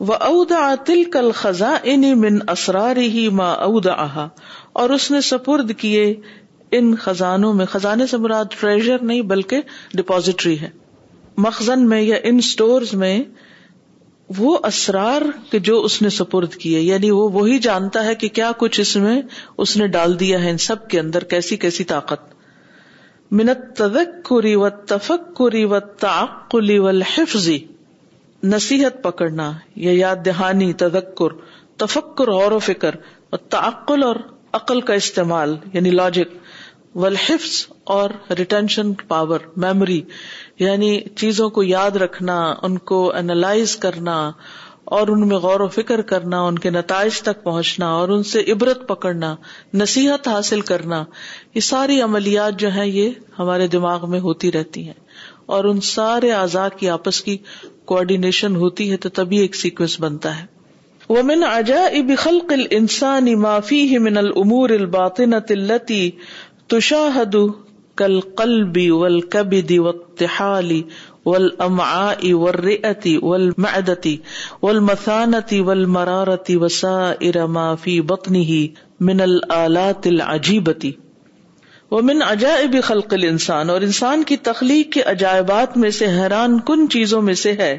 و 0.00 0.12
ادا 0.12 0.74
تل 0.86 1.04
کل 1.04 1.30
خزاں 1.32 1.88
من 2.14 2.38
اسرار 2.48 2.96
ہی 2.96 3.28
ما 3.28 3.52
اود 3.52 3.86
آہا 3.86 4.28
اور 4.72 4.90
اس 4.90 5.10
نے 5.10 5.20
سپرد 5.20 5.72
کیے 5.78 6.14
ان 6.70 6.96
خزانوں 6.96 7.54
میں۔ 7.54 7.66
خزانے 7.66 8.06
سے 8.06 8.16
مراد 8.16 8.44
ٹریجر 8.60 8.98
نہیں، 9.02 9.22
بلکہ 9.22 9.60
ڈپوزیٹری 9.94 10.60
ہے۔ 10.60 10.70
مخزن 11.36 11.88
میں 11.88 12.02
یا 12.02 12.16
ان 12.22 12.36
اسٹورز 12.36 12.94
میں 12.94 13.22
وہ 14.28 14.58
اسرار 14.64 15.22
کے 15.50 15.58
جو 15.58 15.80
اس 15.80 16.02
نے 16.02 16.08
سپرد 16.08 16.54
کیے 16.54 16.80
یعنی 16.80 17.10
وہ 17.10 17.30
وہی 17.30 17.58
جانتا 17.58 18.04
ہے 18.04 18.14
کہ 18.14 18.28
کیا 18.28 18.52
کچھ 18.58 18.80
اس 18.80 18.96
میں 18.96 19.22
اس 19.58 19.76
نے 19.76 19.86
ڈال 19.86 20.20
دیا 20.20 20.42
ہے 20.44 20.50
ان 20.50 20.58
سب 20.58 20.88
کے 20.88 21.00
اندر، 21.00 21.24
کیسی 21.24 21.56
کیسی 21.56 21.84
طاقت۔ 21.84 22.34
منت 23.30 23.76
تدک 23.76 24.32
و 24.32 24.68
تفک 24.70 25.40
و 25.40 25.80
تعقلی 25.80 26.78
و 26.78 26.88
حفظی 26.88 27.58
نصیحت 28.42 29.02
پکڑنا 29.02 29.52
یا 29.76 29.92
یاد 29.92 30.16
دہانی 30.26 30.72
تدکر 30.72 31.34
تفکر، 31.76 32.30
غور 32.30 32.52
و 32.52 32.58
فکر، 32.58 32.94
اور 33.30 33.38
تعقل 33.38 34.02
اور 34.02 34.16
عقل 34.52 34.80
کا 34.80 34.94
استعمال 34.94 35.56
یعنی 35.72 35.90
لاجک 35.90 36.36
والحفظ 36.96 37.66
اور 37.84 38.10
ریٹینشن 38.38 38.92
پاور 38.94 39.38
میموری 39.56 40.02
یعنی 40.58 41.00
چیزوں 41.16 41.50
کو 41.50 41.62
یاد 41.62 41.90
رکھنا، 41.90 42.54
ان 42.62 42.78
کو 42.78 43.12
اینالائز 43.14 43.76
کرنا 43.76 44.32
اور 44.84 45.08
ان 45.08 45.28
میں 45.28 45.36
غور 45.36 45.60
و 45.60 45.68
فکر 45.68 46.02
کرنا، 46.02 46.40
ان 46.40 46.58
کے 46.58 46.70
نتائج 46.70 47.22
تک 47.22 47.44
پہنچنا 47.44 47.86
اور 47.88 48.08
ان 48.08 48.22
سے 48.22 48.42
عبرت 48.52 48.88
پکڑنا، 48.88 49.36
نصیحت 49.74 50.28
حاصل 50.28 50.60
کرنا، 50.60 51.04
یہ 51.54 51.60
ساری 51.60 52.00
عملیات 52.00 52.58
جو 52.58 52.68
ہیں 52.68 52.86
یہ 52.86 53.10
ہمارے 53.38 53.66
دماغ 53.66 54.10
میں 54.10 54.20
ہوتی 54.20 54.52
رہتی 54.52 54.86
ہیں 54.86 54.94
اور 55.46 55.64
ان 55.64 55.80
سارے 55.80 56.32
اعضاء 56.32 56.68
کی 56.76 56.88
آپس 56.88 57.20
کی 57.20 57.36
کوآڈینیشن 57.84 58.56
ہوتی 58.56 58.90
ہے 58.90 58.96
تو 58.96 59.08
تبھی 59.08 59.38
ایک 59.38 59.54
سیکوینس 59.54 60.00
بنتا 60.00 60.40
ہے۔ 60.40 60.46
ومن 61.08 61.42
عجائب 61.44 62.12
خلق 62.18 62.52
الانسان 62.52 63.40
ما 63.40 63.60
فيه 63.60 63.98
من 63.98 64.16
الامور 64.16 64.68
الباطنة 64.68 65.50
التي 65.50 66.10
تشاهد 66.66 67.36
کل 67.96 68.20
قلبی 68.20 68.90
ول 68.90 69.20
كالقلب 69.20 69.32
والكبد 69.32 69.78
والطحال 69.78 70.82
والامعاء 71.26 72.32
والرئة 72.32 73.18
والمعدة 73.22 74.10
والمثانة 74.62 75.64
والمرارة 75.64 76.46
وسائر 76.48 77.46
ما 77.46 77.74
في 77.74 78.00
بطنه 78.00 78.66
من 79.00 79.20
الآلات 79.20 80.06
العجيبة. 80.06 80.88
ومن 81.90 82.22
عجائب 82.22 82.76
خلق 82.82 83.14
الانسان 83.14 83.70
اور 83.70 83.80
انسان 83.80 84.22
کی 84.22 84.36
تخلیق 84.36 84.92
کے 84.92 85.02
عجائبات 85.02 85.76
میں 85.76 85.90
سے 85.90 86.06
حیران 86.06 86.60
کن 86.60 86.88
چیزوں 86.88 87.22
میں 87.22 87.34
سے 87.34 87.52
ہے۔ 87.52 87.78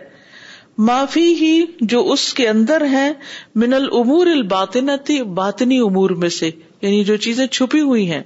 معافی 0.78 1.34
ہی 1.34 1.66
جو 1.82 2.12
اس 2.12 2.34
کے 2.34 2.48
اندر 2.48 2.86
ہے 2.92 3.14
من 3.56 3.74
العمور 3.74 4.28
الباطنتی، 4.28 5.24
باطنی 5.24 5.80
امور 5.80 6.10
میں 6.10 6.30
سے 6.30 6.52
یعنی 6.82 7.04
جو 7.04 7.18
چیزیں 7.18 7.48
چھپی 7.48 7.82
ہوئی 7.82 8.12
ہیں۔ 8.12 8.24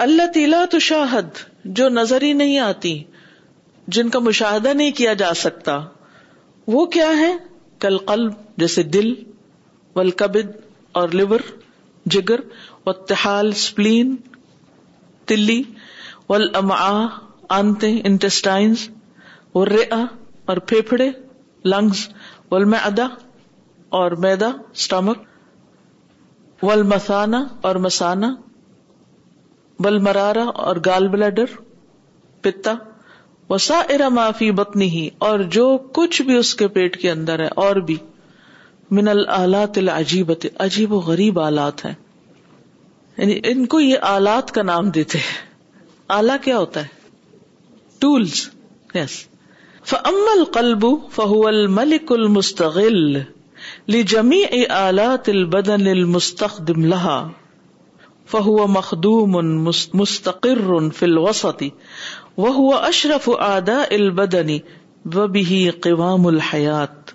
اللہ 0.00 0.26
تیلا 0.34 0.64
تو 0.70 0.78
شاہد 0.78 1.38
جو 1.76 1.88
نظر 1.88 2.22
ہی 2.22 2.32
نہیں 2.32 2.58
آتی، 2.58 3.02
جن 3.88 4.08
کا 4.08 4.18
مشاہدہ 4.18 4.72
نہیں 4.74 4.90
کیا 4.90 5.12
جا 5.14 5.32
سکتا، 5.34 5.78
وہ 6.66 6.84
کیا 6.86 7.08
ہے 7.18 7.32
کل 7.80 7.98
قلب، 7.98 8.32
جیسے 8.56 8.82
دل 8.82 9.12
ولکبد 9.96 10.56
اور 10.92 11.08
لیور، 11.08 11.40
جگر 12.06 12.40
و 12.86 12.92
تحال 12.92 13.48
اسپلین 13.48 14.16
تلی 15.28 15.62
ول 16.28 16.48
آنتے 17.50 17.94
انٹسٹائنس 18.04 18.88
اور 19.52 19.66
اور 20.44 20.56
پھیپھڑے 20.66 21.10
لنگس 21.64 22.08
ول 22.50 22.74
اور 23.92 24.12
میدا 24.18 24.48
اسٹمک 24.72 25.18
ول 26.62 26.82
مسانا 26.82 27.44
اور 27.60 27.76
مسانا 27.76 28.34
بل 29.80 29.98
مرارا 29.98 30.44
اور 30.44 30.76
گال 30.86 31.08
بلیڈر، 31.08 31.44
پتا 32.40 32.74
وسا 33.50 33.78
ارا 33.78 34.08
معافی 34.08 34.50
بتنی 34.50 34.88
ہی 34.90 35.08
اور 35.18 35.38
جو 35.38 35.78
کچھ 35.92 36.22
بھی 36.22 36.36
اس 36.36 36.54
کے 36.54 36.68
پیٹ 36.68 37.00
کے 37.00 37.10
اندر 37.10 37.38
ہے، 37.38 37.48
اور 37.56 37.76
بھی، 37.76 37.96
من 38.90 39.08
العلات 39.08 39.78
العجیب 39.78 40.32
عجیب 40.58 40.92
و 40.92 40.98
غریب 40.98 41.40
آلات 41.40 41.84
ہیں۔ 41.84 41.94
یعنی 43.16 43.40
ان 43.44 43.66
کو 43.66 43.80
یہ 43.80 43.98
آلات 44.02 44.52
کا 44.52 44.62
نام 44.62 44.90
دیتے 44.90 45.18
ہیں۔ 45.18 45.50
آلہ 46.08 46.32
کیا 46.42 46.58
ہوتا 46.58 46.82
ہے؟ 46.82 46.86
ٹولس 47.98 48.48
یس 48.94 49.26
فم 49.84 50.24
القلب 50.38 50.84
فہو 51.12 51.46
الملک 51.46 52.12
المستغل 52.12 53.18
لجمی 53.88 54.42
آلات 54.68 55.28
البدن 55.28 55.86
المستخدم 55.86 56.84
لہا 56.84 57.28
فہو 58.30 58.66
مخدوم 58.66 59.64
مستقر 59.94 60.88
فی 60.88 61.06
الوسط 61.06 61.62
وہ 62.36 62.74
اشرف 62.74 63.30
آدا 63.38 63.82
البدنی 63.90 64.58
و 65.14 65.26
بھی 65.26 65.70
قوام 65.70 66.26
الحیات۔ 66.26 67.10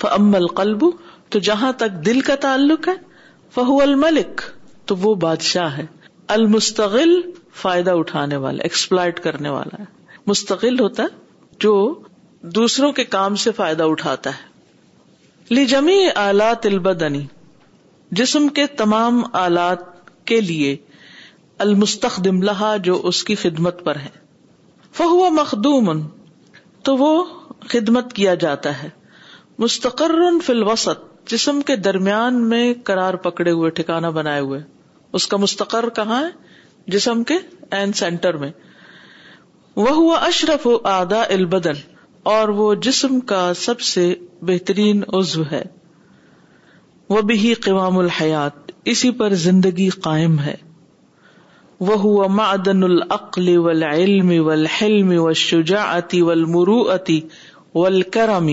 فم 0.00 0.34
القلب 0.34 0.84
تو 1.28 1.38
جہاں 1.38 1.72
تک 1.72 1.90
دل 2.06 2.20
کا 2.20 2.34
تعلق 2.34 2.88
ہے، 2.88 2.92
فہو 3.54 3.82
الملک 3.82 4.40
تو 4.84 4.96
وہ 4.96 5.14
بادشاہ 5.14 5.76
ہے۔ 5.76 5.86
المستقل 6.28 7.20
فائدہ 7.54 7.90
اٹھانے 7.90 8.36
والا 8.36 8.62
ایکسپلائٹ 8.62 9.20
کرنے 9.20 9.48
والا 9.48 9.76
ہے۔ 9.78 9.84
مستقل 10.26 10.80
ہوتا 10.80 11.02
ہے 11.02 11.08
جو 11.60 11.94
دوسروں 12.40 12.92
کے 12.92 13.04
کام 13.04 13.34
سے 13.34 13.52
فائدہ 13.52 13.82
اٹھاتا 13.82 14.30
ہے۔ 14.30 14.52
لی 15.54 15.64
جمی 15.64 16.06
آلات 16.14 16.66
البدنی، 16.66 17.26
جسم 18.10 18.48
کے 18.48 18.66
تمام 18.66 19.22
آلات 19.32 19.91
کے 20.24 20.40
لیے 20.40 20.76
المستخدم 21.58 22.42
لہا 22.42 22.76
جو 22.76 23.00
اس 23.04 23.24
کی 23.24 23.34
خدمت 23.34 23.84
پر 23.84 23.96
ہے۔ 23.96 24.22
فہو 24.92 25.30
مخدوم، 25.30 26.08
تو 26.82 26.96
وہ 26.96 27.24
خدمت 27.60 28.12
کیا 28.12 28.34
جاتا 28.34 28.82
ہے۔ 28.82 28.88
مستقر 29.58 30.10
فی 30.46 30.52
الوسط، 30.52 31.28
جسم 31.30 31.60
کے 31.60 31.76
درمیان 31.76 32.48
میں 32.48 32.74
کرار 32.74 33.14
پکڑے 33.14 33.50
ہوئے 33.50 33.70
ٹھکانا 33.70 34.10
بنائے 34.10 34.40
ہوئے۔ 34.40 34.60
اس 35.12 35.26
کا 35.26 35.36
مستقر 35.36 35.88
کہاں 35.88 36.22
ہے؟ 36.22 36.30
جسم 36.86 37.24
کے 37.24 37.34
این 37.70 37.92
سینٹر 37.92 38.36
میں۔ 38.36 38.50
وہ 39.76 39.90
ہوا 39.90 40.16
اشرف 40.18 40.68
آدا 40.84 41.22
البدن، 41.22 41.96
اور 42.22 42.48
وہ 42.48 42.74
جسم 42.74 43.20
کا 43.20 43.54
سب 43.54 43.80
سے 43.80 44.14
بہترین 44.42 45.02
عزو 45.12 45.42
ہے۔ 45.52 45.62
وہ 47.08 47.22
بھی 47.22 47.54
قوام 47.54 47.98
الحیات۔ 47.98 48.61
اسی 48.84 49.10
پر 49.10 49.30
زندگی 49.30 49.88
قائم 49.88 50.38
ہے۔ 50.38 50.54
وہ 51.80 51.94
ہوا 51.94 52.26
معدن 52.26 52.82
العقل 52.82 53.56
والعلم 53.56 54.46
والحلم 54.46 55.12
والشجاعت 55.22 56.14
والمروعت 56.14 57.10
والکرم 57.74 58.50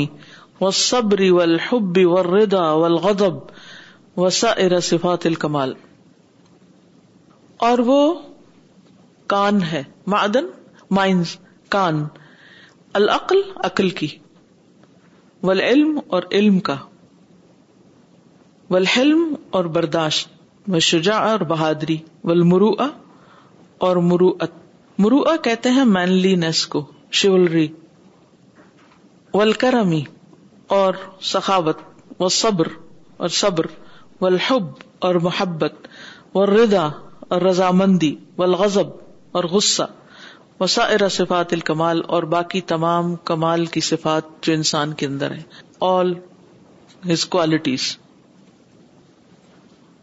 والصبر 0.61 1.31
والحب 1.31 1.97
والرضا 1.97 2.71
والغضب 2.71 3.33
وسائر 4.17 4.79
صفات 4.79 5.25
الکمال 5.25 5.73
اور 7.57 7.79
وہ 7.79 8.13
کان 9.27 9.63
ہے، 9.63 9.83
معدن، 10.07 10.45
مائنز، 10.91 11.37
کان۔ 11.69 12.07
العقل 12.93 13.37
عقل 13.55 13.89
کی۔ 13.89 14.07
والعلم 15.43 15.99
اور 16.07 16.23
علم 16.31 16.59
کا۔ 16.59 16.75
والحلم 18.69 19.35
اور 19.49 19.65
برداشت 19.65 20.69
و 20.69 20.77
اور 21.11 21.39
بہادری 21.39 21.97
والمروع 22.23 22.73
اور 23.77 23.95
مروعت 23.95 24.51
مرو 24.99 25.21
کہتے 25.43 25.69
ہیں 25.69 25.83
مینلی 25.83 26.35
نیس 26.35 26.65
کو 26.67 26.85
شیولری 27.11 27.67
والکرمی 29.33 30.01
اور 30.67 30.93
سخاوت 31.21 31.77
و 32.19 32.29
صبر 32.29 32.67
اور 33.17 33.29
صبر، 33.29 33.65
والحب 34.21 34.65
اور 34.99 35.15
محبت، 35.15 35.87
والرضا 36.33 36.87
اور 37.29 37.41
رضامندی، 37.41 38.15
والغضب 38.35 38.89
اور 39.31 39.43
غصہ، 39.43 39.83
وسائر 40.59 41.07
صفات 41.09 41.53
الکمال 41.53 42.01
اور 42.07 42.23
باقی 42.23 42.61
تمام 42.61 43.15
کمال 43.15 43.65
کی 43.65 43.81
صفات 43.81 44.23
جو 44.41 44.53
انسان 44.53 44.93
کے 44.93 45.05
اندر 45.05 45.31
ہے 45.31 45.41
آل 45.81 46.13
ہز 47.09 47.25
کوالٹیز 47.25 47.97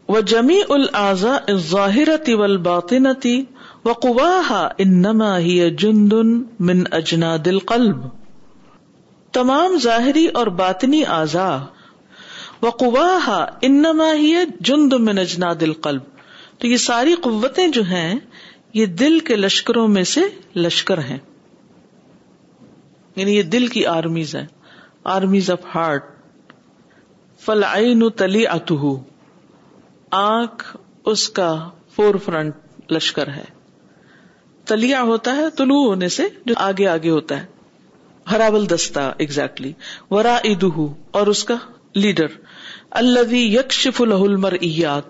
و 0.09 0.19
جمی 0.19 0.61
العزا 0.69 1.37
ظاہرتی 1.51 2.33
ول 2.33 2.57
باطنتی 2.57 3.43
و 3.85 3.93
قواہا 3.93 4.69
انما 4.77 5.37
ہی 5.37 5.75
جندن 5.75 6.43
من 6.59 6.83
اجنا 6.91 7.37
دل 7.45 7.59
قلب 7.59 7.97
تمام 9.33 9.77
ظاہری 9.77 10.27
اور 10.27 10.47
باطنی 10.47 11.05
اعضا 11.05 11.59
و 12.61 12.69
قواہا 12.69 13.45
انما 13.61 14.13
ہی 14.13 14.35
جند 14.59 14.93
من 14.93 15.17
اجنا 15.17 15.53
دل 15.59 15.73
قلب 15.73 16.01
تو 16.57 16.67
یہ 16.67 16.77
ساری 16.77 17.13
قوتیں 17.13 17.67
جو 17.67 17.83
ہیں، 17.83 18.19
یہ 18.73 18.85
دل 18.85 19.19
کے 19.19 19.35
لشکروں 19.35 19.87
میں 19.87 20.03
سے 20.03 20.21
لشکر 20.55 20.97
ہیں۔ 20.97 21.17
یعنی 23.15 23.37
یہ 23.37 23.43
دل 23.43 23.67
کی 23.67 23.85
آرمیز 23.85 24.35
ہیں۔ 24.35 24.45
Armies 25.03 25.51
of 25.51 25.75
heart. 25.75 26.05
فل 27.39 27.63
تلی 28.09 28.47
اتو 28.47 29.03
آنکھ 30.11 30.77
اس 31.05 31.29
کا 31.29 31.69
فور 31.95 32.15
فرنٹ 32.15 32.55
لشکر 32.91 33.27
ہے۔ 33.27 33.43
تلیا 34.65 35.01
ہوتا 35.01 35.35
ہے، 35.35 35.49
طلوع 35.57 35.87
ہونے 35.87 36.09
سے 36.09 36.23
جو 36.45 36.53
آگے 36.57 36.87
آگے 36.87 37.09
ہوتا 37.09 37.41
ہے۔ 37.41 37.45
ہراول 38.31 38.69
دستہ 38.69 39.13
ایگزیکٹلی 39.17 39.73
ورا 40.09 40.35
ادہ 40.43 40.85
اور 41.11 41.27
اس 41.27 41.43
کا 41.43 41.55
لیڈر 41.95 42.25
اللہ 42.91 43.35
یکشف 43.35 44.01
الحل 44.01 44.45
ایات 44.61 45.03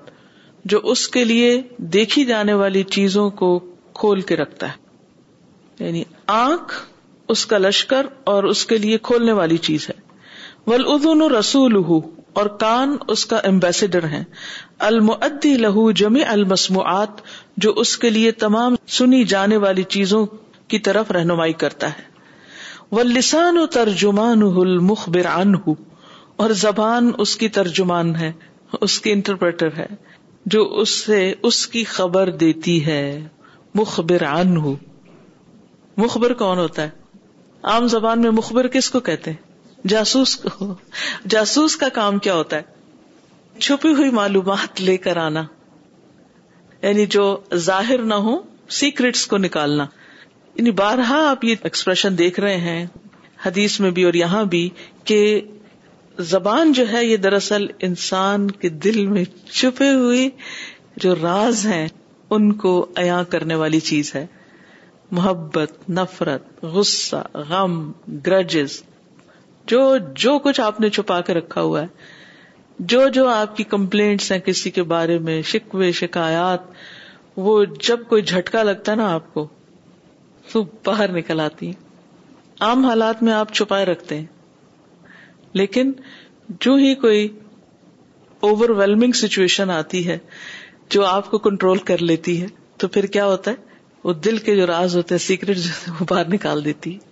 جو 0.66 0.80
اس 0.84 1.08
کے 1.08 1.24
لیے 1.24 1.62
دیکھی 1.78 2.26
جانے 2.26 2.54
والی 2.54 2.84
چیزوں 2.84 3.30
کو 3.30 3.60
کھول 3.94 4.22
کے 4.22 4.36
رکھتا 4.36 4.68
ہے۔ 4.68 4.88
یعنی 5.86 6.04
آنکھ 6.28 6.74
اس 7.28 7.46
کا 7.46 7.58
لشکر 7.58 8.06
اور 8.24 8.44
اس 8.44 8.66
کے 8.66 8.78
لیے 8.78 8.98
کھولنے 8.98 9.32
والی 9.32 9.58
چیز 9.58 9.90
ہے۔ 9.90 10.02
ول 10.68 10.84
ادن 10.88 11.22
رسول 11.22 11.76
اور 12.38 12.45
کان 12.45 12.95
اس 13.08 13.26
کا 13.26 13.38
امبیسڈر 13.38 14.04
ہے 14.04 14.23
المعدی 14.80 15.58
لہو 15.58 15.91
جمی 15.91 16.23
المسموعات، 16.23 17.10
جو 17.58 17.71
اس 17.71 17.97
کے 17.97 18.10
لیے 18.10 18.32
تمام 18.32 18.76
سنی 18.88 19.23
جانے 19.23 19.58
والی 19.58 19.84
چیزوں 19.84 20.26
کی 20.67 20.80
طرف 20.80 21.12
رہنمائی 21.12 21.54
کرتا 21.54 21.88
ہے۔ 21.88 22.04
وہ 22.91 23.04
لسان 23.04 23.58
و 23.58 23.65
ترجمان 23.65 24.41
المخبر 24.56 25.26
عنہ، 25.26 25.58
اور 26.36 26.50
زبان 26.50 27.12
اس 27.17 27.36
کی 27.36 27.50
ترجمان 27.50 28.15
ہے، 28.15 28.32
اس 28.82 29.00
کی 29.00 29.12
انٹرپریٹر 29.12 29.69
ہے، 29.78 29.88
جو 30.45 30.63
اس 30.76 30.89
سے 30.89 31.34
اس 31.43 31.67
کی 31.67 31.84
خبر 31.84 32.30
دیتی 32.30 32.86
ہے۔ 32.86 33.28
مخبر 33.76 34.23
عنہ۔ 34.23 34.73
مخبر 35.97 36.34
کون 36.34 36.58
ہوتا 36.58 36.84
ہے؟ 36.84 36.89
عام 37.63 37.88
زبان 37.88 38.21
میں 38.21 38.32
مخبر 38.32 38.67
کس 38.67 38.89
کو 38.89 39.00
کہتے 39.00 39.32
ہیں؟ 39.32 39.47
جاسوس 39.88 40.36
کو، 40.36 40.76
جاسوس 41.30 41.76
کا 41.76 41.89
کام 41.89 42.19
کیا 42.19 42.34
ہوتا 42.34 42.58
ہے؟ 42.58 42.62
چھپی 43.60 43.93
ہوئی 43.93 44.10
معلومات 44.10 44.82
لے 44.82 44.97
کر 44.97 45.17
آنا۔ 45.17 45.43
یعنی 46.82 47.06
جو 47.06 47.38
ظاہر 47.56 47.97
نہ 47.97 48.13
ہو 48.13 48.38
سیکرٹس 48.69 49.28
کو 49.28 49.38
نکالنا۔ 49.38 49.86
یعنی 50.56 50.71
بارہا 50.71 51.32
آپ 51.32 51.43
یہ 51.43 51.56
ایکسپریشن 51.63 52.17
دیکھ 52.17 52.39
رہے 52.39 52.58
ہیں، 52.58 52.86
حدیث 53.45 53.80
میں 53.80 53.91
بھی 53.91 54.04
اور 54.04 54.13
یہاں 54.13 54.43
بھی 54.43 54.69
کہ 55.04 55.41
زبان 56.19 56.73
جو 56.73 56.91
ہے، 56.91 57.06
یہ 57.06 57.17
دراصل 57.17 57.65
انسان 57.80 58.52
کے 58.52 58.69
دل 58.69 59.08
میں 59.08 59.23
چھپے 59.52 59.93
ہوئے 59.93 60.30
جو 60.97 61.15
راز 61.15 61.65
ہیں، 61.65 61.88
ان 62.30 62.54
کو 62.54 62.88
عیا 62.95 63.23
کرنے 63.23 63.56
والی 63.56 63.80
چیز 63.80 64.15
ہے۔ 64.15 64.26
محبت، 65.12 65.89
نفرت، 65.89 66.63
غصہ، 66.63 67.23
غم 67.34 67.91
گرجز 68.26 68.84
جو 69.67 69.97
جو 70.15 70.39
کچھ 70.39 70.62
آپ 70.62 70.82
نے 70.82 70.89
چھپا 70.89 71.21
کے 71.21 71.34
رکھا 71.34 71.62
ہوا 71.62 71.82
ہے، 71.82 71.88
جو 72.80 73.08
جو 73.08 73.27
آپ 73.27 73.58
کی 73.58 73.63
کمپلینٹس 73.63 74.32
ہیں 74.32 74.39
کسی 74.39 74.71
کے 74.71 74.84
بارے 74.84 75.19
میں، 75.19 75.41
شکوے، 75.41 75.91
شکایات، 75.91 76.60
وہ 77.38 77.65
جب 77.65 77.99
کوئی 78.10 78.21
جھٹکا 78.21 78.63
لگتا 78.63 78.91
ہے 78.91 78.97
نا 78.97 79.13
آپ 79.13 79.34
کو، 79.34 79.47
تو 80.51 80.65
باہر 80.86 81.12
نکل 81.12 81.39
آتی 81.39 81.65
ہیں۔ 81.65 81.73
عام 82.60 82.86
حالات 82.86 83.23
میں 83.23 83.34
آپ 83.34 83.53
چھپائے 83.53 83.86
رکھتے 83.86 84.17
ہیں۔ 84.17 84.25
لیکن 85.53 85.91
جو 86.49 86.75
ہی 86.75 86.95
کوئی 86.95 87.39
اوور 88.39 88.69
ویلمنگ 88.69 89.12
سچویشن 89.12 89.69
آتی 89.69 90.08
ہے، 90.08 90.17
جو 90.89 91.06
آپ 91.06 91.32
کو 91.32 91.38
کنٹرول 91.38 91.77
کر 91.77 91.97
لیتی 91.97 92.41
ہے، 92.41 92.47
تو 92.77 92.88
پھر 92.88 93.06
کیا 93.06 93.25
ہوتا 93.25 93.51
ہے؟ 93.51 93.56
وہ 94.03 94.13
دل 94.13 94.38
کے 94.38 94.56
جو 94.56 94.67
راز 94.67 94.97
ہوتے 94.97 95.15
ہیں 95.15 95.19
سیکرٹ 95.19 95.58
جو 95.58 95.91
وہ 95.99 96.06
باہر 96.10 96.27
نکال 96.27 96.65
دیتی 96.65 96.93
ہے۔ 96.93 97.07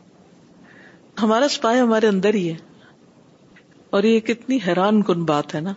ہمارا 1.24 1.48
سپاہی 1.48 1.80
ہمارے 1.80 2.08
اندر 2.08 2.34
ہی 2.34 2.50
ہے۔ 2.50 2.56
اور 3.90 4.04
یہ 4.04 4.20
کتنی 4.20 4.60
حیران 4.68 5.02
کن 5.02 5.24
بات 5.24 5.56
ہے 5.56 5.60
نا۔ 5.60 5.74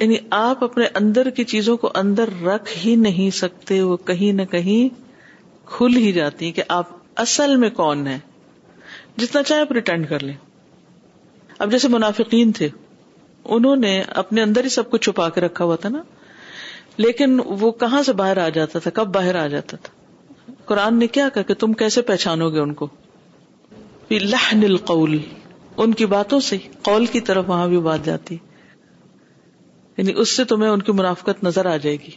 یعنی 0.00 0.16
آپ 0.30 0.64
اپنے 0.64 0.86
اندر 0.94 1.30
کی 1.30 1.44
چیزوں 1.44 1.76
کو 1.76 1.92
اندر 1.94 2.28
رکھ 2.42 2.86
ہی 2.86 2.96
نہیں 2.96 3.36
سکتے، 3.36 3.82
وہ 3.82 3.96
کہیں 3.96 4.32
نہ 4.32 4.42
کہیں 4.42 5.02
کھل 5.64 5.96
ہی 5.96 6.12
جاتی 6.12 6.44
ہیں 6.44 6.52
کہ 6.52 6.62
آپ 6.68 6.88
اصل 7.16 7.56
میں 7.56 7.70
کون 7.70 8.06
ہے 8.06 8.18
جتنا 9.16 9.42
چاہے 9.42 9.60
آپ 9.60 9.72
ریٹرن 9.72 10.04
کر 10.04 10.22
لیں۔ 10.22 10.34
اب 11.58 11.70
جیسے 11.70 11.88
منافقین 11.88 12.52
تھے، 12.52 12.68
انہوں 13.44 13.76
نے 13.76 14.02
اپنے 14.08 14.42
اندر 14.42 14.64
ہی 14.64 14.68
سب 14.68 14.90
کچھ 14.90 15.02
چھپا 15.02 15.28
کے 15.28 15.40
رکھا 15.40 15.64
ہوا 15.64 15.76
تھا 15.76 15.88
نا۔ 15.88 16.02
لیکن 16.96 17.40
وہ 17.44 17.70
کہاں 17.70 18.02
سے 18.02 18.12
باہر 18.12 18.36
آ 18.36 18.48
جاتا 18.48 18.78
تھا؟ 18.78 18.90
کب 18.94 19.06
باہر 19.06 19.34
آ 19.34 19.46
جاتا 19.46 19.76
تھا؟ 19.76 19.92
قرآن 20.64 20.98
نے 20.98 21.06
کیا 21.06 21.28
کہا 21.28 21.42
کہ 21.42 21.54
تم 21.54 21.72
کیسے 21.72 22.02
پہچانو 22.02 22.50
گے 22.50 22.58
ان 22.58 22.74
کو؟ 22.74 22.88
لہن 24.10 24.64
القول، 24.64 25.18
ان 25.76 25.94
کی 25.94 26.06
باتوں 26.06 26.40
سے 26.40 26.58
قول 26.82 27.06
کی 27.06 27.20
طرف 27.20 27.44
وہاں 27.48 27.68
بھی 27.68 27.80
بات 27.80 28.04
جاتی۔ 28.04 28.36
یعنی 29.96 30.12
اس 30.16 30.36
سے 30.36 30.44
تمہیں 30.44 30.70
ان 30.70 30.82
کی 30.82 30.92
منافقت 30.92 31.44
نظر 31.44 31.66
آ 31.66 31.76
جائے 31.76 31.96
گی۔ 31.96 32.10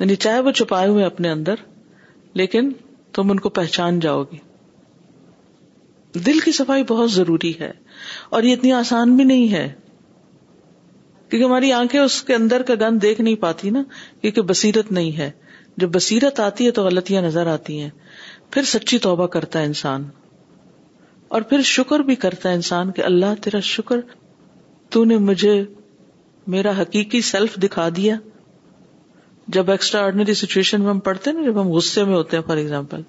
یعنی 0.00 0.14
چاہے 0.14 0.40
وہ 0.40 0.50
چھپائے 0.50 0.88
ہوئے 0.88 1.04
اپنے 1.04 1.30
اندر، 1.30 1.54
لیکن 2.34 2.72
تم 3.12 3.30
ان 3.30 3.40
کو 3.40 3.48
پہچان 3.48 4.00
جاؤ 4.00 4.22
گی 4.22 4.36
دل 6.18 6.38
کی 6.38 6.52
صفائی 6.52 6.82
بہت 6.82 7.12
ضروری 7.12 7.52
ہے، 7.60 7.72
اور 8.28 8.42
یہ 8.42 8.52
اتنی 8.52 8.72
آسان 8.72 9.16
بھی 9.16 9.24
نہیں 9.24 9.52
ہے۔ 9.52 9.72
کیونکہ 11.30 11.44
ہماری 11.44 11.72
آنکھیں 11.72 12.00
اس 12.00 12.22
کے 12.22 12.34
اندر 12.34 12.62
کا 12.62 12.74
گند 12.74 13.02
دیکھ 13.02 13.20
نہیں 13.20 13.36
پاتی 13.36 13.70
نا، 13.70 13.82
کیونکہ 14.20 14.42
بصیرت 14.42 14.92
نہیں 14.92 15.18
ہے۔ 15.18 15.30
جب 15.76 15.88
بصیرت 15.88 16.40
آتی 16.40 16.66
ہے 16.66 16.70
تو 16.70 16.84
غلطیاں 16.84 17.22
نظر 17.22 17.46
آتی 17.46 17.80
ہیں۔ 17.80 17.90
پھر 18.54 18.62
سچی 18.62 18.98
توبہ 18.98 19.26
کرتا 19.26 19.58
ہے 19.58 19.64
انسان۔ 19.64 20.04
اور 21.28 21.42
پھر 21.42 21.62
شکر 21.62 21.98
بھی 21.98 22.14
کرتا 22.14 22.48
ہے 22.48 22.54
انسان 22.54 22.92
کہ 22.92 23.02
اللہ 23.02 23.42
تیرا 23.42 23.60
شکر 23.60 23.96
تو 24.90 25.04
نے 25.04 25.18
مجھے 25.18 25.64
میرا 26.46 26.70
حقیقی 26.82 27.20
سیلف 27.20 27.56
دکھا 27.56 27.88
دیا۔ 27.96 28.16
جب 29.48 29.70
ایکسٹرا 29.70 30.04
آرڈنری 30.04 30.34
سچویشن 30.34 30.80
میں 30.80 30.90
ہم 30.90 30.98
پڑھتے 30.98 31.30
ہیں 31.30 31.40
نا، 31.40 31.44
جب 31.44 31.60
ہم 31.60 31.68
غصے 31.68 32.04
میں 32.04 32.14
ہوتے 32.14 32.36
ہیں 32.36 32.44
فار 32.46 32.56
ایگزامپل 32.56 33.00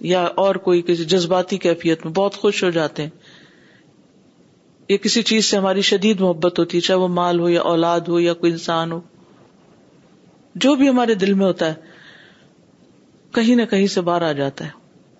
یا 0.00 0.22
اور 0.22 0.54
کوئی 0.54 0.82
کسی 0.82 1.04
جذباتی 1.04 1.58
کیفیت 1.58 2.04
میں 2.04 2.12
بہت 2.12 2.34
خوش 2.34 2.64
ہو 2.64 2.70
جاتے 2.70 3.02
ہیں۔ 3.02 3.10
یا 4.88 4.96
کسی 4.96 5.22
چیز 5.22 5.44
سے 5.44 5.56
ہماری 5.56 5.80
شدید 5.80 6.20
محبت 6.20 6.58
ہوتی 6.58 6.76
ہے، 6.76 6.80
چاہے 6.80 6.98
وہ 6.98 7.08
مال 7.08 7.40
ہو 7.40 7.48
یا 7.48 7.60
اولاد 7.60 8.00
ہو 8.00 8.20
یا 8.20 8.34
کوئی 8.34 8.52
انسان 8.52 8.92
ہو۔ 8.92 9.00
جو 10.54 10.74
بھی 10.74 10.88
ہمارے 10.88 11.14
دل 11.14 11.34
میں 11.34 11.46
ہوتا 11.46 11.66
ہے 11.66 11.93
کہیں 13.34 13.56
نہ 13.56 13.62
کہیں 13.62 13.86
سے 13.86 14.00
باہر 14.00 14.22
آ 14.22 14.32
جاتا 14.32 14.64
ہے۔ 14.64 14.70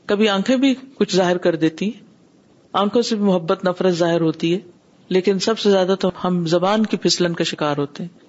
کبھی 0.06 0.28
آنکھیں 0.28 0.56
بھی 0.56 0.74
کچھ 0.94 1.16
ظاہر 1.16 1.38
کر 1.38 1.56
دیتی 1.56 1.90
آنکھوں 2.72 3.02
سے 3.02 3.16
بھی 3.16 3.24
محبت، 3.24 3.64
نفرت 3.66 3.94
ظاہر 3.94 4.20
ہوتی 4.20 4.54
ہے۔ 4.54 4.58
لیکن 5.08 5.38
سب 5.38 5.58
سے 5.58 5.70
زیادہ 5.70 5.94
تو 6.00 6.10
ہم 6.24 6.46
زبان 6.46 6.86
کی 6.86 6.96
پھسلن 6.96 7.32
کا 7.32 7.44
شکار 7.44 7.76
ہوتے 7.76 8.04
ہیں۔ 8.04 8.24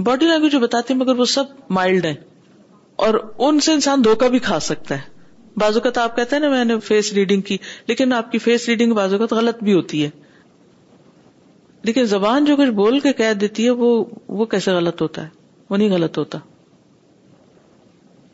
باڈی 0.00 0.26
لینگویج 0.26 0.52
جو 0.52 0.58
بتاتی 0.58 0.94
مگر 0.94 1.14
وہ 1.14 1.24
سب 1.24 1.44
مائلڈ 1.70 2.04
ہے 2.04 2.14
اور 2.96 3.14
ان 3.38 3.60
سے 3.60 3.72
انسان 3.72 4.04
دھوکا 4.04 4.28
بھی 4.28 4.38
کھا 4.38 4.60
سکتا 4.60 4.94
ہے۔ 4.94 5.00
بازو 5.56 5.80
کا 5.80 5.90
تو 5.90 6.00
آپ 6.00 6.16
کہتے 6.16 6.36
ہیں 6.36 6.40
نا، 6.40 6.48
میں 6.48 6.64
نے 6.64 6.80
فیس 6.80 7.12
ریڈنگ 7.12 7.40
کی، 7.40 7.56
لیکن 7.86 8.12
آپ 8.12 8.32
کی 8.32 8.38
فیس 8.38 8.68
ریڈنگ 8.68 8.92
بازو 8.92 9.18
کا 9.18 9.26
تو 9.26 9.36
غلط 9.36 9.62
بھی 9.62 9.72
ہوتی 9.72 10.04
ہے۔ 10.04 10.10
لیکن 11.82 12.04
زبان 12.04 12.44
جو 12.44 12.56
کچھ 12.56 12.70
بول 12.70 13.00
کے 13.00 13.12
کہہ 13.12 13.32
دیتی 13.32 13.64
ہے، 13.64 13.70
وہ 13.70 14.04
وہ 14.28 14.44
کیسے 14.44 14.70
غلط 14.70 15.02
ہوتا 15.02 15.22
ہے؟ 15.22 15.28
وہ 15.70 15.76
نہیں 15.76 15.90
غلط 15.90 16.18
ہوتا۔ 16.18 16.38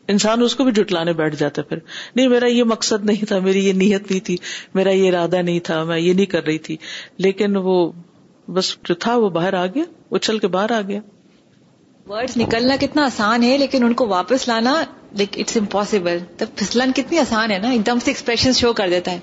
انسان 0.07 0.41
اس 0.41 0.55
کو 0.55 0.63
بھی 0.63 0.71
جٹلانے 0.71 1.13
بیٹھ 1.13 1.35
جاتا 1.35 1.61
پھر۔ 1.61 1.77
نہیں 2.15 2.27
میرا 2.27 2.47
یہ 2.47 2.63
مقصد 2.63 3.05
نہیں 3.05 3.25
تھا 3.25 3.39
میری 3.39 3.65
یہ 3.65 3.73
نیت 3.73 4.11
نہیں 4.11 4.19
تھی 4.19 4.37
میرا 4.73 4.91
یہ 4.91 5.09
ارادہ 5.09 5.35
نہیں 5.35 5.59
تھا 5.59 5.83
میں 5.83 5.99
یہ 5.99 6.13
نہیں 6.13 6.25
کر 6.25 6.45
رہی 6.45 6.57
تھی۔ 6.57 6.77
لیکن 7.17 7.55
وہ 7.57 7.91
بس 8.47 8.75
جو 8.83 8.95
تھا 8.95 9.15
وہ 9.15 9.29
باہر 9.29 9.53
آ 9.53 9.65
گیا 9.65 9.83
اچھل 10.11 10.39
کے 10.39 10.47
باہر 10.47 10.71
آ 10.71 10.81
گیا۔ 10.81 10.99
ورڈ 12.07 12.31
نکلنا 12.37 12.75
کتنا 12.79 13.05
آسان 13.05 13.43
ہے 13.43 13.57
لیکن 13.57 13.83
ان 13.83 13.93
کو 13.93 14.07
واپس 14.07 14.47
لانا 14.47 14.83
لائک 15.17 15.39
اٹس 15.39 15.57
امپاسبل 15.57 16.17
تب 16.37 16.45
پھسلن 16.55 16.91
کتنی 16.95 17.17
آسان 17.19 17.51
ہے 17.51 17.57
نا 17.59 17.69
ایک 17.69 17.85
دم 17.85 17.99
سے 17.99 18.11
ایکسپریشن 18.11 18.53
شو 18.53 18.73
کر 18.73 18.89
دیتا 18.89 19.11
ہے۔ 19.11 19.19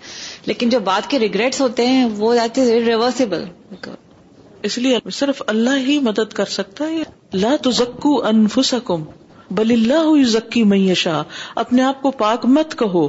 لیکن 0.46 0.68
جو 0.68 0.80
بات 0.80 1.10
کے 1.10 1.18
ریگریٹس 1.18 1.60
ہوتے 1.60 1.86
ہیں 1.86 2.04
وہ 2.04 2.34
جاتے 2.34 2.84
ریورسبل 2.84 3.44
اس 4.62 4.78
لیے 4.78 4.98
صرف 5.12 5.42
اللہ 5.46 5.76
ہی 5.76 5.98
مدد 5.98 6.32
کر 6.32 6.44
سکتا 6.44 6.84
ہے۔ 6.84 7.02
لا 7.32 7.56
تزکو 7.62 8.24
انفسکم۔ 8.26 9.04
بل 9.54 9.70
اللہ 9.70 10.24
ذکی 10.24 10.64
میشا 10.64 11.22
اپنے 11.54 11.82
آپ 11.82 12.02
کو 12.02 12.10
پاک 12.10 12.46
مت 12.46 12.78
کہو۔ 12.78 13.08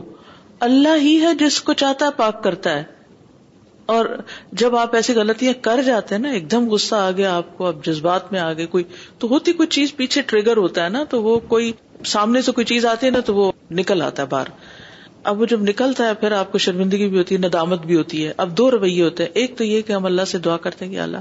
اللہ 0.59 1.01
ہی 1.01 1.21
ہے 1.21 1.35
جس 1.35 1.61
کو 1.61 1.73
چاہتا 1.73 2.05
ہے 2.05 2.11
پاک 2.17 2.43
کرتا 2.43 2.77
ہے۔ 2.77 2.83
اور 3.85 4.05
جب 4.51 4.75
آپ 4.75 4.95
ایسی 4.95 5.13
غلطیاں 5.13 5.53
کر 5.61 5.81
جاتے 5.85 6.15
ہیں 6.15 6.21
نا، 6.21 6.29
ایک 6.29 6.51
دم 6.51 6.69
غصہ 6.69 6.95
آ 6.95 7.11
گیا 7.11 7.37
آپ 7.37 7.57
کو 7.57 7.65
اب 7.65 7.85
جذبات 7.85 8.31
میں 8.31 8.39
آگے 8.39 8.65
کوئی 8.65 8.83
تو 9.19 9.27
ہوتی 9.27 9.53
کوئی 9.53 9.67
چیز 9.67 9.95
پیچھے 9.95 10.21
ٹریگر 10.21 10.57
ہوتا 10.57 10.83
ہے 10.83 10.89
نا، 10.89 11.03
تو 11.03 11.23
وہ 11.23 11.39
کوئی 11.39 11.71
سامنے 12.05 12.41
سے 12.41 12.51
کوئی 12.51 12.65
چیز 12.65 12.85
آتی 12.85 13.05
ہے 13.05 13.11
نا، 13.11 13.19
تو 13.19 13.35
وہ 13.35 13.51
نکل 13.71 14.01
آتا 14.01 14.23
ہے 14.23 14.27
باہر۔ 14.27 14.45
اب 15.23 15.41
وہ 15.41 15.45
جب 15.45 15.61
نکلتا 15.61 16.07
ہے، 16.07 16.13
پھر 16.13 16.31
آپ 16.31 16.51
کو 16.51 16.57
شرمندگی 16.57 17.07
بھی 17.07 17.17
ہوتی 17.17 17.35
ہے، 17.35 17.39
ندامت 17.39 17.85
بھی 17.85 17.95
ہوتی 17.95 18.27
ہے۔ 18.27 18.33
اب 18.37 18.57
دو 18.57 18.71
رویے 18.71 19.03
ہوتے 19.03 19.23
ہیں، 19.23 19.31
ایک 19.33 19.57
تو 19.57 19.63
یہ 19.63 19.81
کہ 19.81 19.93
ہم 19.93 20.05
اللہ 20.05 20.25
سے 20.27 20.37
دعا 20.37 20.57
کرتے 20.57 20.85
ہیں 20.85 20.91
کہ 20.91 20.99
اللہ، 20.99 21.17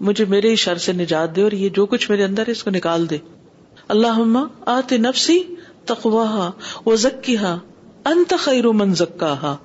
مجھے 0.00 0.24
میرے 0.24 0.50
ہی 0.50 0.56
شر 0.56 0.76
سے 0.76 0.92
نجات 0.92 1.36
دے 1.36 1.42
اور 1.42 1.52
یہ 1.52 1.68
جو 1.68 1.86
کچھ 1.86 2.10
میرے 2.10 2.24
اندر 2.24 2.42
ہے، 2.46 2.52
اس 2.52 2.64
کو 2.64 2.70
نکال 2.70 3.10
دے۔ 3.10 3.16
اللہ 3.88 4.44
آتے 4.66 4.96
نفسی 4.96 5.42
تخواہ 5.84 6.50
وہ 6.84 6.96
ذکی 6.96 7.36
ہا 7.36 7.58
انت 8.04 8.34
خیر 8.38 8.68
من 8.68 8.94
زکا 8.94 9.56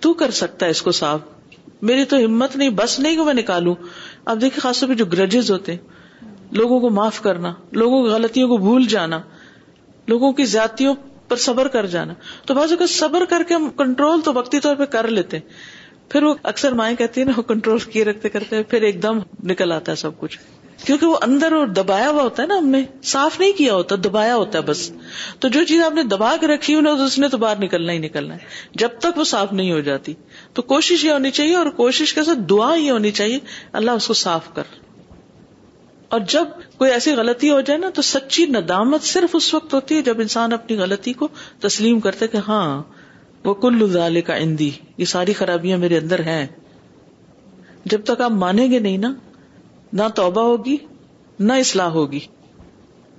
تو 0.00 0.14
کر 0.14 0.30
سکتا 0.30 0.66
ہے 0.66 0.70
اس 0.70 0.82
کو 0.82 0.92
صاف۔ 0.92 1.20
میری 1.82 2.04
تو 2.04 2.16
ہمت 2.16 2.56
نہیں، 2.56 2.70
بس 2.70 2.98
نہیں 2.98 3.16
کہ 3.16 3.24
میں 3.24 3.34
نکالوں۔ 3.34 3.74
اب 4.24 4.40
دیکھیں 4.40 4.60
خاص 4.60 4.80
طور 4.80 4.88
پہ 4.88 4.94
جو 4.94 5.04
گرجز 5.04 5.50
ہوتے 5.50 5.76
لوگوں 6.52 6.80
کو 6.80 6.90
معاف 6.90 7.22
کرنا، 7.22 7.52
لوگوں 7.72 8.02
کی 8.02 8.08
غلطیوں 8.08 8.48
کو 8.48 8.56
بھول 8.56 8.86
جانا، 8.86 9.20
لوگوں 10.08 10.32
کی 10.32 10.44
زیادتیوں 10.44 10.94
پر 11.28 11.36
صبر 11.36 11.68
کر 11.68 11.86
جانا۔ 11.86 12.14
تو 12.46 12.54
بعض 12.54 12.72
اوقات 12.72 12.90
صبر 12.90 13.24
کر 13.28 13.42
کے 13.48 13.54
ہم 13.54 13.70
کنٹرول 13.76 14.20
تو 14.20 14.32
وقتی 14.32 14.60
طور 14.60 14.76
پہ 14.76 14.84
کر 14.84 15.08
لیتے 15.08 15.38
پھر 16.08 16.22
وہ 16.22 16.34
اکثر 16.42 16.72
مائیں 16.72 16.96
کہتی 16.96 17.20
ہیں 17.20 17.28
نا، 17.28 17.34
وہ 17.36 17.42
کنٹرول 17.42 17.78
کیے 17.78 18.04
رکھتے 18.04 18.28
کرتے 18.28 18.62
پھر 18.62 18.82
ایک 18.82 19.02
دم 19.02 19.18
نکل 19.44 19.72
آتا 19.72 19.92
ہے 19.92 19.96
سب 19.96 20.10
کچھ۔ 20.18 20.38
کیونکہ 20.86 21.06
وہ 21.06 21.18
اندر 21.22 21.52
اور 21.52 21.66
دبایا 21.66 22.10
ہوا 22.10 22.22
ہوتا 22.22 22.42
ہے 22.42 22.48
نا 22.48 22.58
ہم 22.58 22.68
نے، 22.68 22.84
صاف 23.02 23.40
نہیں 23.40 23.52
کیا 23.52 23.74
ہوتا، 23.74 23.96
دبایا 24.04 24.36
ہوتا 24.36 24.58
ہے 24.58 24.62
بس۔ 24.62 24.92
تو 25.38 25.48
جو 25.48 25.64
چیز 25.64 25.82
آپ 25.82 25.94
نے 25.94 26.02
دبا 26.02 26.36
کے 26.40 26.46
رکھی 26.46 26.74
ہوئی 26.74 27.02
اس 27.02 27.18
نے 27.18 27.28
تو 27.28 27.38
باہر 27.38 27.58
نکلنا 27.58 27.92
ہی 27.92 27.98
نکلنا 27.98 28.34
ہے۔ 28.34 28.38
جب 28.74 28.88
تک 28.98 29.18
وہ 29.18 29.24
صاف 29.24 29.52
نہیں 29.52 29.72
ہو 29.72 29.80
جاتی۔ 29.80 30.14
تو 30.52 30.62
کوشش 30.62 31.04
یہ 31.04 31.12
ہونی 31.12 31.30
چاہیے 31.30 31.56
اور 31.56 31.66
کوشش 31.66 32.14
کے 32.14 32.22
ساتھ 32.22 32.38
دعا 32.38 32.74
یہ 32.74 32.90
ہونی 32.90 33.10
چاہیے، 33.10 33.38
اللہ 33.72 33.90
اس 33.90 34.06
کو 34.06 34.14
صاف 34.14 34.54
کر۔ 34.54 34.62
اور 36.08 36.20
جب 36.28 36.44
کوئی 36.78 36.90
ایسی 36.90 37.12
غلطی 37.12 37.50
ہو 37.50 37.60
جائے 37.60 37.78
نا، 37.78 37.90
تو 37.90 38.02
سچی 38.02 38.46
ندامت 38.46 39.02
صرف 39.02 39.30
اس 39.32 39.54
وقت 39.54 39.74
ہوتی 39.74 39.96
ہے 39.96 40.02
جب 40.02 40.20
انسان 40.20 40.52
اپنی 40.52 40.76
غلطی 40.78 41.12
کو 41.12 41.28
تسلیم 41.60 42.00
کرتے 42.00 42.26
کہ 42.26 42.38
ہاں 42.48 42.82
وہ 43.44 43.54
کل 43.54 43.88
ظال 43.90 44.20
کا 44.20 44.34
اندی 44.34 44.70
یہ 44.96 45.04
ساری 45.04 45.32
خرابیاں 45.32 45.78
میرے 45.78 45.98
اندر 45.98 46.20
ہیں۔ 46.20 46.46
جب 47.84 48.04
تک 48.04 48.20
آپ 48.20 48.30
مانیں 48.30 48.70
گے 48.70 48.78
نہیں 48.78 48.98
نا 48.98 49.14
نہ 49.92 50.02
توبہ 50.16 50.40
ہوگی 50.40 50.76
نہ 51.40 51.52
اصلاح 51.52 51.86
ہوگی۔ 51.86 52.20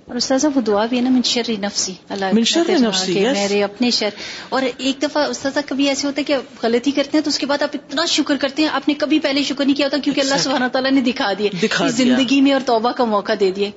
اور 0.08 0.16
استاذہ 0.16 0.46
وہ 0.54 0.60
دعا 0.60 0.86
بھی 0.86 0.96
ہے 0.96 1.02
نا 1.02 1.10
منشر 1.10 1.42
نفسی 1.60 1.92
اللہ 2.08 2.24
منشر 2.32 2.62
نفسی 2.80 3.20
میرے 3.32 3.62
اپنے 3.62 3.90
شر۔ 3.90 4.08
اور 4.48 4.62
ایک 4.78 5.02
دفعہ 5.02 5.22
استاذہ 5.24 5.58
کبھی 5.66 5.88
ایسے 5.88 6.06
ہوتا 6.06 6.18
ہے 6.18 6.24
کہ 6.24 6.36
غلطی 6.62 6.90
کرتے 6.90 7.10
ہیں 7.14 7.22
تو 7.24 7.28
اس 7.28 7.38
کے 7.38 7.46
بعد 7.46 7.62
آپ 7.62 7.68
اتنا 7.74 8.04
شکر 8.04 8.36
کرتے 8.36 8.62
ہیں 8.62 8.68
آپ 8.68 8.88
نے 8.88 8.94
کبھی 8.94 9.18
پہلے 9.18 9.42
شکر 9.42 9.64
نہیں 9.64 9.76
کیا 9.76 9.86
ہوتا 9.86 9.96
کیونکہ 10.04 10.20
اللہ 10.20 10.34
سبحانہ 10.38 10.64
تعالیٰ 10.72 10.90
نے 10.90 11.00
دکھا 11.00 11.32
دیا۔ 11.32 11.48
زندگی 11.88 12.40
میں 12.40 12.52
اور 12.52 12.60
توبہ 12.66 12.92
کا 12.92 13.04
موقع 13.04 13.32
دے 13.40 13.50
دیے۔ 13.50 13.70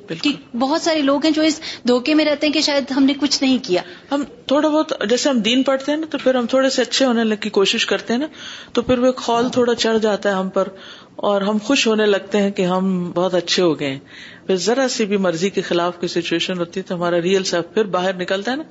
بہت 0.58 0.82
سارے 0.82 1.02
لوگ 1.02 1.24
ہیں 1.24 1.34
جو 1.34 1.42
اس 1.42 1.62
دھوکے 1.88 2.14
میں 2.14 2.26
رہتے 2.26 2.48
ہیں 2.48 2.54
کہ 2.54 2.62
شاید 2.62 2.92
ہم 2.92 3.04
نے 3.04 3.14
کچھ 3.20 3.44
نہیں 3.44 3.58
کیا۔ 3.62 3.82
ہم 4.12 4.24
تھوڑا 4.46 4.70
بہت 4.70 4.94
جیسے 5.10 5.30
ہم 5.30 5.40
دین 5.40 5.64
پڑھتے 5.64 5.92
ہیں 5.92 6.00
نا 6.00 6.06
تو 6.10 6.18
پھر 6.18 6.36
ہم 6.36 6.46
تھوڑے 6.46 6.70
سے 6.70 6.82
اچھے 6.82 7.06
ہونے 7.06 7.36
کی 7.36 7.50
کوشش 7.50 7.86
کرتے 7.86 8.14
ہیں 8.14 8.20
نا 8.20 8.28
تو 8.74 8.82
پھر 8.82 9.00
وہ 9.00 9.12
خول 9.12 9.50
تھوڑا 9.50 9.76
چڑھ 9.76 10.00
جاتا 10.00 10.30
ہے 10.30 10.34
ہم 10.34 10.50
پر۔ 10.50 10.68
اور 11.17 11.41
ہم 11.41 11.58
خوش 11.63 11.88
ہونے 11.88 12.06
لگتے 12.06 12.38
ہیں 12.38 12.51
کہ 12.51 12.62
ہم 12.62 13.12
بہت 13.12 13.34
اچھے 13.34 13.63
ہو 13.63 13.80
گئے 13.80 13.99
پھر 14.47 14.56
ذرا 14.56 14.88
سی 14.88 15.06
بھی 15.06 15.17
مرضی 15.17 15.49
کے 15.49 15.62
خلاف 15.62 15.99
کی 15.99 16.08
سچویشن 16.08 16.58
ہوتی 16.58 16.80
ہے 16.80 16.86
تو 16.88 16.95
ہمارا 16.95 17.21
ریئل 17.21 17.43
سیلف 17.43 17.73
پھر 17.73 17.86
باہر 17.86 18.15
نکلتا 18.15 18.51
ہے 18.51 18.56
نا۔ 18.56 18.63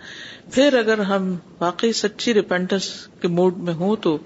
پھر 0.52 0.78
اگر 0.78 0.98
ہم 0.98 1.36
واقعی 1.60 1.92
سچی 1.92 2.34
ریپینٹنس 2.34 3.08
کے 3.20 3.28
موڈ 3.28 3.58
میں 3.58 3.74
ہوں 3.74 3.96
تو 3.96 4.18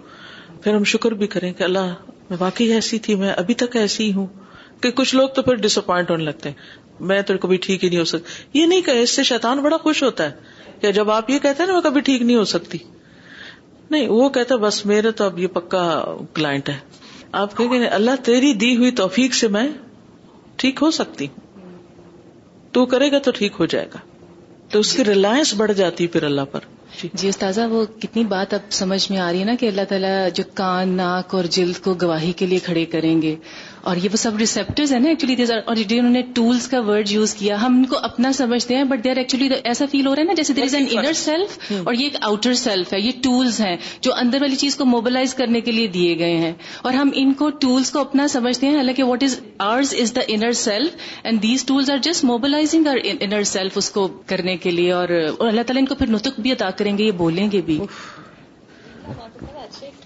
پھر 0.64 0.74
ہم 0.74 0.84
شکر 0.84 1.12
بھی 1.12 1.26
کریں 1.26 1.52
کہ 1.52 1.62
اللہ 1.62 1.94
میں 2.30 2.36
واقعی 2.40 2.72
ایسی 2.72 2.98
تھی، 2.98 3.14
میں 3.14 3.32
ابھی 3.36 3.54
تک 3.54 3.76
ایسی 3.76 4.12
ہوں 4.12 4.26
کہ 4.80 4.90
کچھ 4.90 5.14
لوگ 5.14 5.28
تو 5.28 5.42
پھر 5.42 5.54
ڈس 5.54 5.78
اپوائنٹ 5.78 6.10
ہونے 6.10 6.24
لگتے 6.24 6.48
ہیں۔ 6.48 6.56
میں 7.00 7.22
تو 7.22 7.38
کبھی 7.38 7.56
ٹھیک 7.56 7.84
ہی 7.84 7.88
نہیں 7.88 7.98
ہو 7.98 8.04
سکتی۔ 8.04 8.60
یہ 8.60 8.66
نہیں 8.66 8.80
کہ 8.80 8.90
اس 8.90 9.10
سے 9.10 9.22
شیطان 9.22 9.58
بڑا 9.58 9.76
خوش 9.76 10.02
ہوتا 10.02 10.24
ہے 10.24 10.30
کہ 10.80 10.92
جب 10.92 11.10
آپ 11.10 11.30
یہ 11.30 11.38
کہتے 11.38 11.62
ہیں 11.62 11.66
نا، 11.66 11.72
میں 11.72 11.82
کبھی 11.82 12.00
ٹھیک 12.00 12.22
نہیں 12.22 12.36
ہو 12.36 12.44
سکتی۔ 12.44 12.78
نہیں، 13.90 14.08
وہ 14.08 14.28
کہتا 14.28 14.56
بس 14.56 14.86
میرے 14.86 15.10
تو 15.10 15.24
اب 15.24 15.38
یہ 15.38 15.46
پکا 15.46 16.04
کلائنٹ 16.34 16.68
ہے۔ 16.68 16.99
آپ 17.32 17.56
کہیں 17.56 17.72
گے 17.72 17.86
اللہ 17.86 18.10
تیری 18.22 18.52
دی 18.52 18.76
ہوئی 18.76 18.90
توفیق 18.90 19.34
سے 19.34 19.48
میں 19.48 19.68
ٹھیک 20.56 20.78
ہو 20.82 20.90
سکتی۔ 20.90 21.26
تو 22.72 22.86
کرے 22.86 23.12
گا 23.12 23.18
تو 23.18 23.30
ٹھیک 23.30 23.52
ہو 23.60 23.66
جائے 23.66 23.86
گا۔ 23.94 23.98
تو 24.68 24.78
اس 24.78 24.92
کی 24.92 25.04
ریلائنس 25.04 25.54
بڑھ 25.54 25.72
جاتی 25.72 26.06
پھر 26.06 26.22
اللہ 26.22 26.40
پر۔ 26.52 26.60
جی, 27.02 27.08
جی، 27.14 27.28
استاذہ 27.28 27.60
وہ 27.60 27.84
کتنی 28.00 28.24
بات 28.24 28.54
اب 28.54 28.60
سمجھ 28.70 29.12
میں 29.12 29.18
آ 29.18 29.32
رہی 29.32 29.40
ہے 29.40 29.44
نا 29.44 29.54
کہ 29.60 29.66
اللہ 29.66 29.80
تعالیٰ 29.88 30.28
جو 30.34 30.42
کان 30.54 30.88
ناک 30.88 31.34
اور 31.34 31.44
جلد 31.50 31.84
کو 31.84 31.94
گواہی 32.02 32.32
کے 32.32 32.46
لیے 32.46 32.58
کھڑے 32.58 32.84
کریں 32.84 33.22
گے۔ 33.22 33.36
اور 33.82 33.96
یہ 33.96 34.08
وہ 34.12 34.16
سب 34.16 34.36
ریسپٹرز 34.36 34.92
ہیں 34.92 35.00
نا 35.00 35.08
ایکچولی 35.08 35.44
اور 35.66 35.76
انہوں 35.90 36.10
نے 36.10 36.22
ٹولس 36.34 36.68
کا 36.68 36.80
ورڈ 36.80 37.10
یوز 37.10 37.34
کیا۔ 37.34 37.60
ہم 37.62 37.76
ان 37.76 37.84
کو 37.84 37.96
اپنا 38.02 38.32
سمجھتے 38.32 38.76
ہیں 38.76 38.84
بٹ 38.84 39.04
دیر 39.04 39.16
ایکچولی 39.16 39.48
ایسا 39.64 39.84
فیل 39.90 40.06
ہو 40.06 40.14
رہا 40.14 40.20
ہے 40.20 40.26
نا 40.26 40.32
جیسے 40.32 40.52
there 40.52 40.64
is 40.64 40.74
an 40.74 40.86
inner 40.90 41.12
self 41.12 41.72
اور 41.84 41.94
یہ 41.94 42.04
ایک 42.04 42.16
آؤٹر 42.20 42.54
سیلف 42.54 42.92
ہے 42.92 43.00
یہ 43.00 43.10
ٹولس 43.22 43.60
ہیں 43.60 43.76
جو 44.00 44.14
اندر 44.14 44.42
والی 44.42 44.56
چیز 44.56 44.76
کو 44.76 44.84
موبلائز 44.84 45.34
کرنے 45.34 45.60
کے 45.60 45.72
لیے 45.72 45.86
دیے 45.86 46.18
گئے 46.18 46.36
ہیں۔ 46.36 46.52
اور 46.82 46.92
ہم 46.92 47.10
ان 47.14 47.32
کو 47.34 47.50
ٹولس 47.50 47.90
کو 47.90 47.98
اپنا 47.98 48.28
سمجھتے 48.28 48.66
ہیں 48.66 48.76
حالانکہ 48.76 49.02
what 49.02 49.22
is 49.22 49.40
ours 49.58 49.94
is 50.00 50.14
the 50.14 50.20
inner 50.28 50.52
self 50.52 50.90
and 51.24 51.42
these 51.42 51.64
tools 51.64 51.90
are 51.90 51.98
just 51.98 52.24
mobilizing 52.24 52.86
our 52.86 52.96
inner 53.04 53.42
self 53.42 53.72
اس 53.74 53.90
کو 53.90 54.08
کرنے 54.26 54.56
کے 54.56 54.70
لیے 54.70 54.92
اور 54.92 55.08
اللہ 55.38 55.62
تعالیٰ 55.62 55.82
ان 55.82 55.86
کو 55.86 55.94
پھر 55.94 56.06
نتک 56.10 56.40
بھی 56.40 56.52
ادا 56.52 56.70
کریں 56.70 56.98
گے 56.98 57.04
یہ 57.04 57.12
بولیں 57.12 57.50
گے 57.52 57.60
بھی۔ 57.60 57.78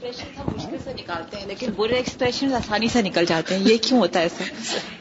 مشکل 0.04 0.76
سے 0.84 0.90
نکالتے 0.92 1.36
ہیں 1.36 1.46
لیکن 1.46 1.66
برے 1.76 1.94
ایکسپریشن 1.94 2.54
آسانی 2.54 2.88
سے 2.88 3.02
نکل 3.02 3.24
جاتے 3.24 3.56
ہیں۔ 3.56 3.68
یہ 3.68 3.76
کیوں 3.82 4.00
ہوتا 4.00 4.20
ہے 4.20 4.24
ایسا؟ 4.24 4.44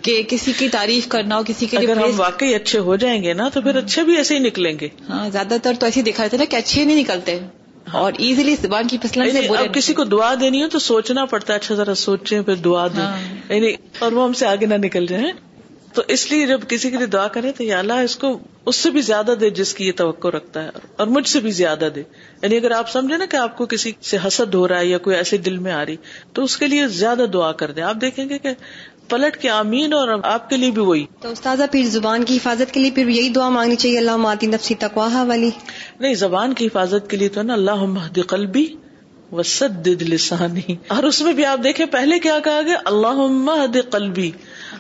کہ 0.02 0.24
کسی 0.28 0.54
کی 0.58 0.70
تعریف 0.70 1.08
کرنا 1.08 1.38
ہو 1.38 1.44
کسی 1.48 1.66
کے 1.66 1.78
اگر 1.78 1.98
ہم 1.98 2.12
واقعی 2.16 2.56
اچھے 2.56 2.80
ہو 2.80 2.96
جائیں 2.96 3.24
گے 3.24 3.34
نا 3.34 3.50
تو 3.50 3.62
پھر 3.62 3.76
اچھے 3.76 4.04
بھی 4.04 4.18
ایسے 4.18 4.34
ہی 4.34 4.40
نکلیں 4.40 4.80
گے۔ 4.82 4.88
ہاں 5.10 5.30
زیادہ 5.30 5.56
تر 5.64 5.74
تو 5.80 5.86
ایسے 5.86 6.00
ہی 6.00 6.12
دکھاتے 6.12 6.38
نا 6.38 6.46
کہ 6.46 6.56
اچھے 6.56 6.86
نہیں 6.86 6.98
نکلتے۔ 6.98 7.40
اور 7.92 8.12
ایزیلی 8.18 8.56
زبان 8.62 8.88
کی 8.88 8.98
پسلن 8.98 9.32
سے 9.32 9.40
یعنی 9.40 9.68
کسی 9.74 9.94
کو 9.94 10.04
دعا 10.04 10.34
دینی 10.42 10.64
ہو 10.64 10.68
تو 10.68 10.80
سوچنا 10.80 11.26
پڑتا 11.26 11.54
ہے 11.54 11.58
اچھا 11.58 11.76
ذرا 11.76 11.96
سوچیں 11.96 12.42
پھر 12.42 12.56
دعا 12.56 12.88
دیں۔ 12.88 13.02
ہاں۔ 13.02 13.54
یعنی 13.54 13.74
اور 14.00 14.12
وہ 14.12 14.24
ہم 14.24 14.34
سے 14.34 14.46
آگے 14.46 14.66
نہ 14.66 14.74
نکل 14.74 15.06
جائیں۔ 15.06 15.32
تو 15.94 16.02
اس 16.08 16.32
لیے 16.32 16.48
جب 16.48 16.62
کسی 16.70 16.92
کے 16.92 16.98
لیے 16.98 17.06
دعا 17.06 17.28
کرے 17.28 17.52
تو 17.52 17.64
یا 17.64 17.80
اللہ 17.80 17.94
اس 17.94 18.16
کو 18.16 18.40
اس 18.66 18.76
سے 18.76 18.90
بھی 18.90 19.02
زیادہ 19.02 19.32
دے 19.40 19.50
جس 19.50 19.74
کی 19.74 19.88
یہ 19.88 19.92
توقع 19.96 20.28
رکھتا 20.28 20.64
ہے 20.64 20.70
اور 20.98 21.08
مجھ 21.08 21.28
سے 21.28 21.40
بھی 21.40 21.52
زیادہ 21.52 21.88
دے۔ 21.96 22.04
یعنی 22.42 22.58
اگر 22.58 22.72
آپ 22.72 22.92
سمجھے 22.92 23.18
نا 23.18 23.26
کہ 23.26 23.36
آپ 23.36 23.58
کو 23.58 23.66
کسی 23.66 23.92
سے 24.02 24.18
حسد 24.28 24.54
ہو 24.54 24.68
رہا 24.68 24.80
ہے 24.80 24.86
یا 24.86 24.98
کوئی 24.98 25.16
ایسے 25.16 25.38
دل 25.38 25.58
میں 25.58 25.72
آ 25.72 25.86
رہی 25.86 25.96
تو 26.34 26.44
اس 26.44 26.58
کے 26.58 26.68
لیے 26.68 26.88
زیادہ 26.88 27.26
دعا 27.34 27.52
کر 27.52 27.72
دیں۔ 27.72 27.84
آپ 27.84 27.96
دیکھیں 28.02 28.30
گے 28.30 28.38
کہ 28.38 28.50
پلٹ 29.10 29.38
کے 29.38 29.50
آمین 29.50 29.94
اور 29.94 30.08
آپ 30.24 30.50
کے 30.50 30.58
لیے 30.58 30.72
بھی 30.72 30.82
وہی۔ 30.82 31.06
تو 31.22 31.30
استاذہ 31.30 31.64
پھر 31.72 31.84
زبان 31.84 32.24
کی 32.24 32.38
حفاظت 32.38 32.74
کے 32.74 32.80
لیے 32.80 32.92
پھر 32.92 33.08
یہی 33.08 33.30
دعا 33.30 33.50
مانگنی 33.50 33.76
چاہیے 33.76 33.98
اللہ 33.98 34.16
ماتی 34.16 34.48
نفسی 34.48 34.76
تقواہ 34.76 35.24
والی۔ 35.24 35.50
نہیں 36.00 36.14
زبان 36.14 36.54
کی 36.54 36.66
حفاظت 36.68 37.10
کے 37.10 37.18
لیے 37.18 37.30
تو 37.30 37.42
نا 37.42 37.54
اللہ 37.54 37.76
مہد 37.76 38.20
قلبی 38.28 38.66
وسد 39.32 39.88
لسانی۔ 39.88 40.76
اور 40.88 41.04
اس 41.04 41.22
میں 41.22 41.34
بھی 41.34 41.46
آپ 41.46 41.60
دیکھیں 41.64 41.86
پہلے 41.86 42.20
کیا 42.20 42.40
کہا 42.44 42.62
گیا؟ 42.66 42.76
اللہ 42.86 43.28
مہد 43.28 43.78
قلبی۔ 43.92 44.32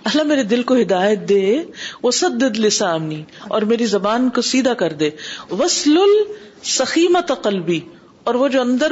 اللہ 0.03 0.23
میرے 0.23 0.43
دل 0.43 0.63
کو 0.63 0.75
ہدایت 0.75 1.19
دے 1.29 1.63
وہ 2.03 2.11
سد 2.11 2.59
لسانی 2.59 3.23
اور 3.47 3.61
میری 3.61 3.85
زبان 3.85 4.29
کو 4.29 4.41
سیدھا 4.41 4.73
کر 4.73 4.93
دے۔ 4.93 5.09
وسل 5.51 5.97
سخیمت 6.63 7.31
قلبی 7.43 7.79
اور 8.23 8.35
وہ 8.35 8.47
جو 8.47 8.61
اندر 8.61 8.91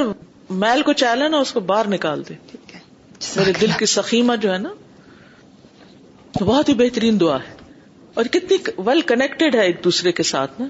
میل 0.50 0.82
کو 0.82 0.92
چالا 0.92 1.28
نا 1.28 1.36
اس 1.36 1.52
کو 1.52 1.60
باہر 1.60 1.88
نکال 1.88 2.22
دے۔ 2.28 2.34
میرے 3.36 3.52
دل 3.60 3.70
کی 3.78 3.86
سخیمہ 3.86 4.36
جو 4.36 4.52
ہے 4.52 4.58
نا 4.58 4.68
بہت 6.40 6.68
ہی 6.68 6.74
بہترین 6.74 7.20
دعا 7.20 7.36
ہے۔ 7.36 7.54
اور 8.14 8.24
کتنی 8.24 8.56
ویل 8.78 9.00
کنیکٹڈ 9.00 9.54
ہے 9.54 9.60
ایک 9.60 9.84
دوسرے 9.84 10.12
کے 10.12 10.22
ساتھ 10.22 10.60
نا۔ 10.60 10.66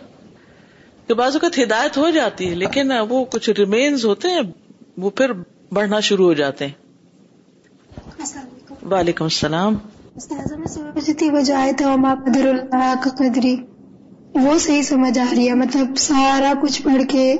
کہ 1.06 1.14
بعض 1.14 1.36
اوقات 1.36 1.58
ہدایت 1.58 1.96
ہو 1.96 2.10
جاتی 2.10 2.50
ہے 2.50 2.54
لیکن 2.54 2.92
وہ 3.08 3.24
کچھ 3.24 3.50
ریمینز 3.50 4.04
ہوتے 4.04 4.28
ہیں 4.28 4.40
وہ 4.96 5.10
پھر 5.10 5.30
بڑھنا 5.72 6.00
شروع 6.00 6.26
ہو 6.26 6.32
جاتے 6.32 6.66
ہیں۔ 6.66 6.72
وعلیکم 8.90 9.24
السلام۔ 9.24 9.76
قدری۔ 13.16 13.56
وہ 14.34 14.58
صحیح 14.58 14.82
سمجھ 14.82 15.18
آ 15.18 15.24
رہی 15.36 15.48
ہے 15.48 15.54
مطلب 15.54 15.96
سارا 15.96 16.52
کچھ 16.62 16.82
پڑھ 16.82 17.02
کے، 17.08 17.36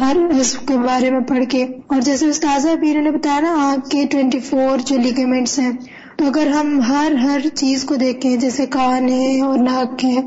ہر 0.00 0.16
رسم 0.40 0.66
کے 0.66 0.78
بارے 0.78 1.10
میں 1.10 1.20
پڑھ 1.20 1.44
کے۔ 1.48 1.66
اور 1.86 2.00
جیسے 2.00 2.26
استاذہ 2.26 2.68
پیر 2.80 3.02
نے 3.02 3.10
بتایا 3.10 3.40
نا، 3.40 3.56
آنکھ 3.58 3.88
کے 3.90 4.04
ٹوینٹی 4.10 4.38
فور 4.38 4.78
جو 4.86 4.96
لیگمنٹس 4.96 5.58
ہیں۔ 5.58 5.72
تو 6.16 6.26
اگر 6.26 6.46
ہم 6.46 6.80
ہر 6.88 7.12
ہر 7.12 7.40
چیز 7.54 7.84
کو 7.84 7.96
دیکھیں، 7.96 8.36
جیسے 8.36 8.66
کان 8.66 9.08
ہے 9.08 9.40
اور 9.40 9.58
ناک 9.58 10.04
ہے، 10.04 10.18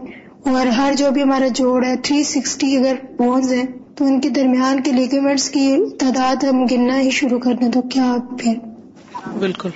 اور 0.52 0.68
ہر 0.68 0.94
جو 0.98 1.12
بھی 1.12 1.24
ہمارا 1.24 1.48
جوڑ 1.48 1.86
ہے 1.86 1.96
تھری 1.96 2.24
سکسٹی 2.24 2.78
اگر 2.78 2.96
بونز 3.18 3.54
ہیں، 3.54 3.66
تو 3.96 4.06
ان 4.06 4.22
کے 4.22 4.30
درمیان 4.30 4.80
کے 4.80 4.92
لیگمنٹس 4.92 5.50
کی 5.50 5.78
تعداد 6.00 6.44
ہم 6.44 6.66
گننا 6.66 7.00
ہی 7.00 7.10
شروع 7.10 7.40
کر 7.40 7.54
دیں 7.54 7.72
تو 7.72 7.82
کیا 7.82 8.16
پھر؟ 8.40 8.54
بالکل۔ 9.40 9.70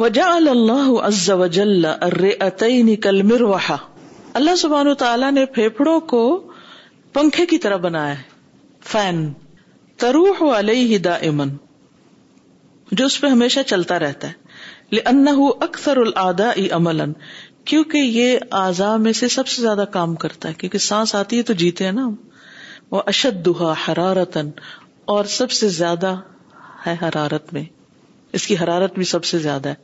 وجعل 0.00 0.48
اللہ 0.48 1.00
عز 1.02 1.30
وجل 1.30 1.84
الرئتین 1.84 2.96
کالمروحہ 2.96 3.76
اللہ 4.34 4.56
سبحانہ 4.56 4.92
تعالیٰ 4.92 5.32
نے 5.32 5.46
پھیپڑوں 5.46 6.00
کو 6.00 6.52
پنکھے 7.12 7.46
کی 7.46 7.58
طرح 7.58 7.76
بنایا 7.76 8.18
ہے. 8.18 8.22
فین. 8.80 9.32
تروح 9.96 10.58
علیہ 10.58 10.98
دائما. 10.98 11.44
جو 12.92 13.06
اس 13.06 13.20
پہ 13.20 13.26
ہمیشہ 13.26 13.60
چلتا 13.66 13.98
رہتا 13.98 14.28
ہے. 14.28 14.32
لأنه 14.92 15.46
اکثر 15.60 15.96
العداء 15.96 16.72
عملا. 16.72 17.04
کیونکہ 17.64 17.98
یہ 17.98 18.38
اعضاء 18.52 18.96
میں 18.96 19.12
سے 19.12 19.28
سب 19.28 19.46
سے 19.46 19.62
زیادہ 19.62 19.84
کام 19.90 20.14
کرتا 20.14 20.48
ہے. 20.48 20.54
کیونکہ 20.54 20.78
سانس 20.78 21.14
آتی 21.14 21.38
ہے 21.38 21.42
تو 21.42 21.52
جیتے 21.52 21.84
ہیں 21.84 21.92
نا 21.92 22.10
وہ 22.90 23.02
اشدھا 23.06 23.74
حرارتن 23.88 24.50
اور 25.04 25.24
سب 25.24 25.50
سے 25.50 25.68
زیادہ 25.68 26.16
ہے 26.86 26.96
حرارت 27.02 27.52
میں. 27.52 27.79
اس 28.32 28.46
کی 28.46 28.56
حرارت 28.56 28.94
بھی 28.94 29.04
سب 29.04 29.24
سے 29.24 29.38
زیادہ 29.38 29.68
ہے۔ 29.68 29.74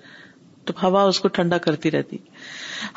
تو 0.64 0.72
ہوا 0.82 1.02
اس 1.02 1.20
کو 1.20 1.28
ٹھنڈا 1.28 1.58
کرتی 1.58 1.90
رہتی۔ 1.90 2.16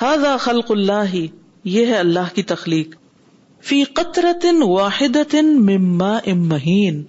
ہاضا 0.01 0.37
خلق 0.37 0.71
اللہ 0.71 1.03
ہی 1.13 1.27
یہ 1.63 1.85
ہے 1.85 1.93
اللہ 1.93 2.35
کی 2.35 2.43
تخلیق۔ 2.43 2.95
فی 3.61 3.83
قطرت 3.83 4.45
واحد 4.61 5.35
مما 5.43 6.17
امہین 6.17 7.03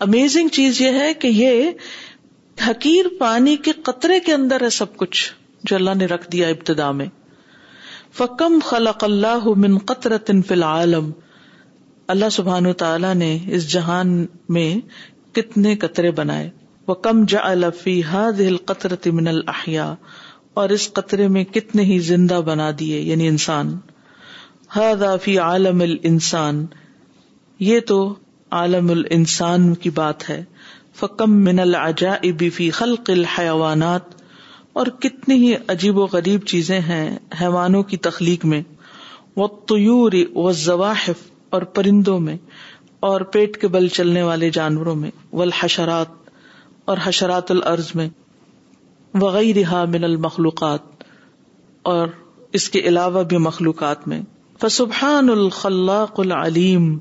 امیزنگ 0.00 0.48
چیز 0.48 0.80
یہ 0.80 0.90
ہے 0.90 1.14
کہ 1.14 1.28
یہ 1.28 1.70
حقیر 2.70 3.04
پانی 3.18 3.56
کے 3.56 3.72
قطرے 3.72 4.20
کے 4.20 4.34
اندر 4.34 4.62
ہے 4.62 4.70
سب 4.70 4.96
کچھ، 4.96 5.32
جو 5.64 5.76
اللہ 5.76 5.90
نے 5.94 6.06
رکھ 6.06 6.30
دیا 6.30 6.48
ابتدا 6.48 6.90
میں۔ 6.90 7.06
فکم 8.12 8.58
خلق 8.64 9.04
اللہ 9.04 9.48
من 9.56 9.78
قطرت 9.78 10.30
فی 10.48 10.54
العالم۔ 10.54 11.10
اللہ 12.08 12.28
سبحان 12.28 12.72
تعالی 12.72 13.14
نے 13.14 13.38
اس 13.46 13.72
جہان 13.72 14.26
میں 14.48 14.80
کتنے 15.34 15.76
قطرے 15.76 16.10
بنائے۔ 16.10 16.50
وہ 16.88 16.94
کم 16.94 17.24
جا 17.24 17.38
الفی 17.42 18.02
حاد 18.02 18.40
القطرت 18.40 19.06
من 19.08 19.28
الحیا 19.28 19.94
اور 20.54 20.68
اس 20.68 20.92
قطرے 20.92 21.28
میں 21.28 21.44
کتنے 21.44 21.82
ہی 21.82 21.98
زندہ 21.98 22.40
بنا 22.44 22.70
دیے 22.78 23.00
یعنی 23.00 23.28
انسان۔ 23.28 23.78
فی 25.22 25.38
عالم 25.38 25.80
الانسان 25.80 26.66
یہ 27.58 27.80
تو 27.80 28.14
عالم 28.50 28.90
الانسان 28.90 29.74
کی 29.74 29.90
بات 29.90 30.30
ہے۔ 30.30 30.44
فکم 30.94 31.38
من 31.44 31.58
العجائب 31.58 32.42
فی 32.54 32.70
خلق 32.70 33.10
الحیوانات 33.10 34.02
اور 34.72 34.86
کتنی 34.86 35.34
ہی 35.34 35.54
عجیب 35.68 35.98
و 35.98 36.06
غریب 36.06 36.46
چیزیں 36.46 36.80
ہیں 36.80 37.18
حیوانوں 37.40 37.82
کی 37.82 37.96
تخلیق 37.96 38.44
میں۔ 38.44 38.62
وہ 39.36 39.48
طیور 39.68 40.12
و 40.34 40.52
ضواحف 40.52 41.30
اور 41.50 41.62
پرندوں 41.62 42.20
میں 42.20 42.36
اور 43.00 43.20
پیٹ 43.20 43.60
کے 43.60 43.68
بل 43.68 43.88
چلنے 43.88 44.22
والے 44.22 44.50
جانوروں 44.50 44.94
میں۔ 44.94 45.10
والحشرات۔ 45.32 46.21
اور 46.84 46.96
حشرات 47.04 47.50
الارض 47.50 47.94
میں 47.94 48.08
وغیرہ 49.14 49.84
من 49.84 50.04
المخلوقات، 50.04 50.80
اور 51.82 52.08
اس 52.52 52.70
کے 52.70 52.78
علاوہ 52.80 53.22
بھی 53.22 53.36
مخلوقات 53.36 54.08
میں۔ 54.08 54.22
فسبحان 54.60 55.28
الخلاق 55.28 56.20
العلیم، 56.20 56.98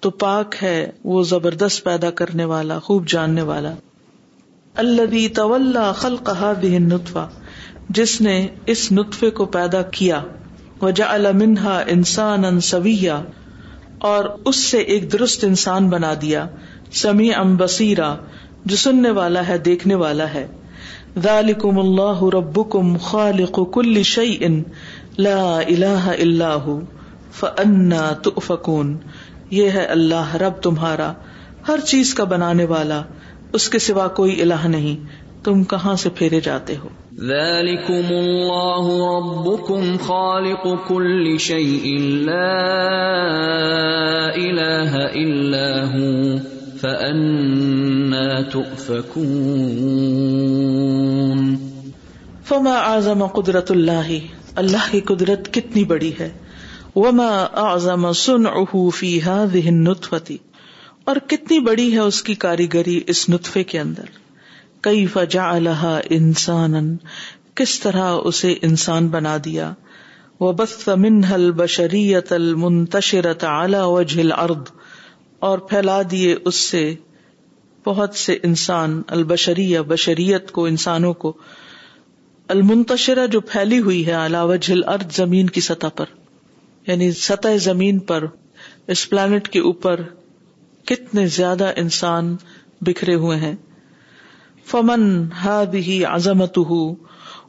تو 0.00 0.10
پاک 0.10 0.54
ہے 0.62 0.90
وہ 1.04 1.22
زبردست 1.22 1.84
پیدا 1.84 2.10
کرنے 2.10 2.44
والا، 2.44 2.78
خوب 2.78 3.06
جاننے 3.06 3.42
والا۔ 3.42 3.74
الذي 4.76 5.28
طول 5.28 5.76
خلق 5.94 6.30
هذه 6.30 6.76
النطفه 6.76 7.26
جس 7.88 8.20
نے 8.20 8.48
اس 8.66 8.92
نطفے 8.92 9.30
کو 9.30 9.44
پیدا 9.44 9.82
کیا، 9.82 10.22
وجعل 10.82 11.26
منها 11.32 11.82
انسانا 11.86 12.60
سویا 12.60 13.22
اور 13.98 14.24
اس 14.44 14.56
سے 14.56 14.78
ایک 14.78 15.12
درست 15.12 15.44
انسان 15.44 15.88
بنا 15.88 16.14
دیا 16.22 16.46
سمیع 16.92 17.42
بصیرا 17.42 18.16
جو 18.64 18.76
سننے 18.76 19.10
والا 19.10 19.48
ہے، 19.48 19.58
دیکھنے 19.58 19.94
والا 19.94 20.34
ہے۔ 20.34 20.46
ذالکم 21.18 21.78
اللہ 21.78 22.22
ربکم 22.22 22.96
خالق 22.96 23.60
کل 23.74 24.02
شیء 24.02 24.46
لا 25.18 25.58
الہ 25.58 26.12
الا 26.20 26.54
ہو، 26.54 26.80
فانا 27.32 28.12
تؤفکون۔ 28.22 28.96
یہ 29.50 29.70
ہے 29.70 29.84
اللہ، 29.84 30.36
رب 30.36 30.62
تمہارا۔ 30.62 31.12
ہر 31.68 31.80
چیز 31.80 32.14
کا 32.14 32.24
بنانے 32.24 32.64
والا، 32.64 33.02
اس 33.52 33.68
کے 33.68 33.78
سوا 33.78 34.08
کوئی 34.08 34.42
الہ 34.42 34.66
نہیں۔ 34.66 35.22
تم 35.44 35.64
کہاں 35.64 35.96
سے 35.96 36.08
پھیرے 36.10 36.40
جاتے 36.40 36.76
ہو؟ 36.76 36.88
ذلكم 37.14 38.14
الله 38.14 38.88
ربكم 38.88 39.96
خالق 40.00 40.88
كل 40.88 41.38
شيء 41.38 41.98
لا 41.98 42.68
اله 44.34 44.98
الا 45.14 45.98
هو 45.98 46.38
فأنا 46.82 48.42
تؤفكون 48.42 49.02
فما 52.44 52.72
اعظم 52.76 53.26
قدرت 53.26 53.70
اللہ 53.70 54.08
اللہ 54.54 54.88
کی 54.90 55.00
قدرت 55.00 55.52
کتنی 55.54 55.84
بڑی 55.84 56.10
ہے؟ 56.18 56.28
وما 56.96 57.28
اعظم 57.64 58.08
صنعه 58.12 58.82
في 58.90 59.12
هذه 59.20 59.68
النطفه 59.68 60.38
اور 61.04 61.22
کتنی 61.28 61.60
بڑی 61.60 61.86
ہے 61.92 62.08
اس 62.08 62.22
کی 62.22 62.34
کاریگری 62.46 62.98
اس 63.06 63.22
نطفے 63.28 63.64
کے 63.64 63.80
اندر؟ 63.80 64.10
کئی 64.80 65.06
جعلها 65.28 65.94
انسانا 66.10 66.82
کس 67.54 67.78
طرح 67.80 68.20
اسے 68.24 68.54
انسان 68.62 69.08
بنا 69.08 69.36
دیا؟ 69.44 69.72
وبث 70.40 70.88
منها 70.88 71.36
البشرية 71.36 72.30
المنتشرة 72.32 73.46
على 73.46 73.82
وجه 73.96 74.20
الارض 74.20 74.68
اور 75.42 75.58
پھیلا 75.58 76.02
دیے 76.10 76.36
اس 76.44 76.54
سے 76.54 76.94
بہت 77.86 78.14
سے 78.14 78.38
انسان 78.42 79.02
البشریہ 79.08 79.80
بشریت 79.80 80.50
کو، 80.52 80.66
انسانوں 80.66 81.12
کو، 81.14 81.32
المنتشرہ 82.48 83.26
جو 83.26 83.40
پھیلی 83.40 83.78
ہوئی 83.78 84.06
ہے 84.06 84.26
علاوہ 84.26 84.56
جھل 84.56 84.80
ارد 84.86 85.12
زمین 85.12 85.46
کی 85.46 85.60
سطح 85.60 85.86
پر۔ 85.96 86.04
یعنی 86.86 87.12
سطح 87.12 87.56
زمین 87.56 87.98
پر، 87.98 88.24
اس 88.86 89.10
پلانٹ 89.10 89.48
کے 89.48 89.60
اوپر 89.60 90.00
کتنے 90.84 91.26
زیادہ 91.26 91.72
انسان 91.76 92.36
بکھرے 92.80 93.14
ہوئے 93.14 93.38
ہیں۔ 93.38 93.56
فمن 94.66 95.32
ہاد 95.32 95.74
ہی 95.74 96.04
عظمت 96.04 96.58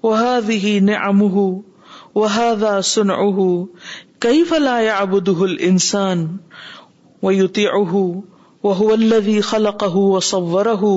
وہ 0.03 0.39
ہی 0.49 0.79
نعم 0.79 1.23
وہ 2.15 2.79
سن 2.83 3.11
اہ 3.11 3.63
کئی 4.19 4.43
فلا 4.43 4.77
ابد 4.97 5.29
انسان 5.59 6.37
وہ 7.23 7.35
یوتی 7.35 7.67
اہ 7.67 7.95
وہ 8.63 8.91
الذي 8.91 9.39
خلقه 9.41 10.01
وصوره 10.09 10.91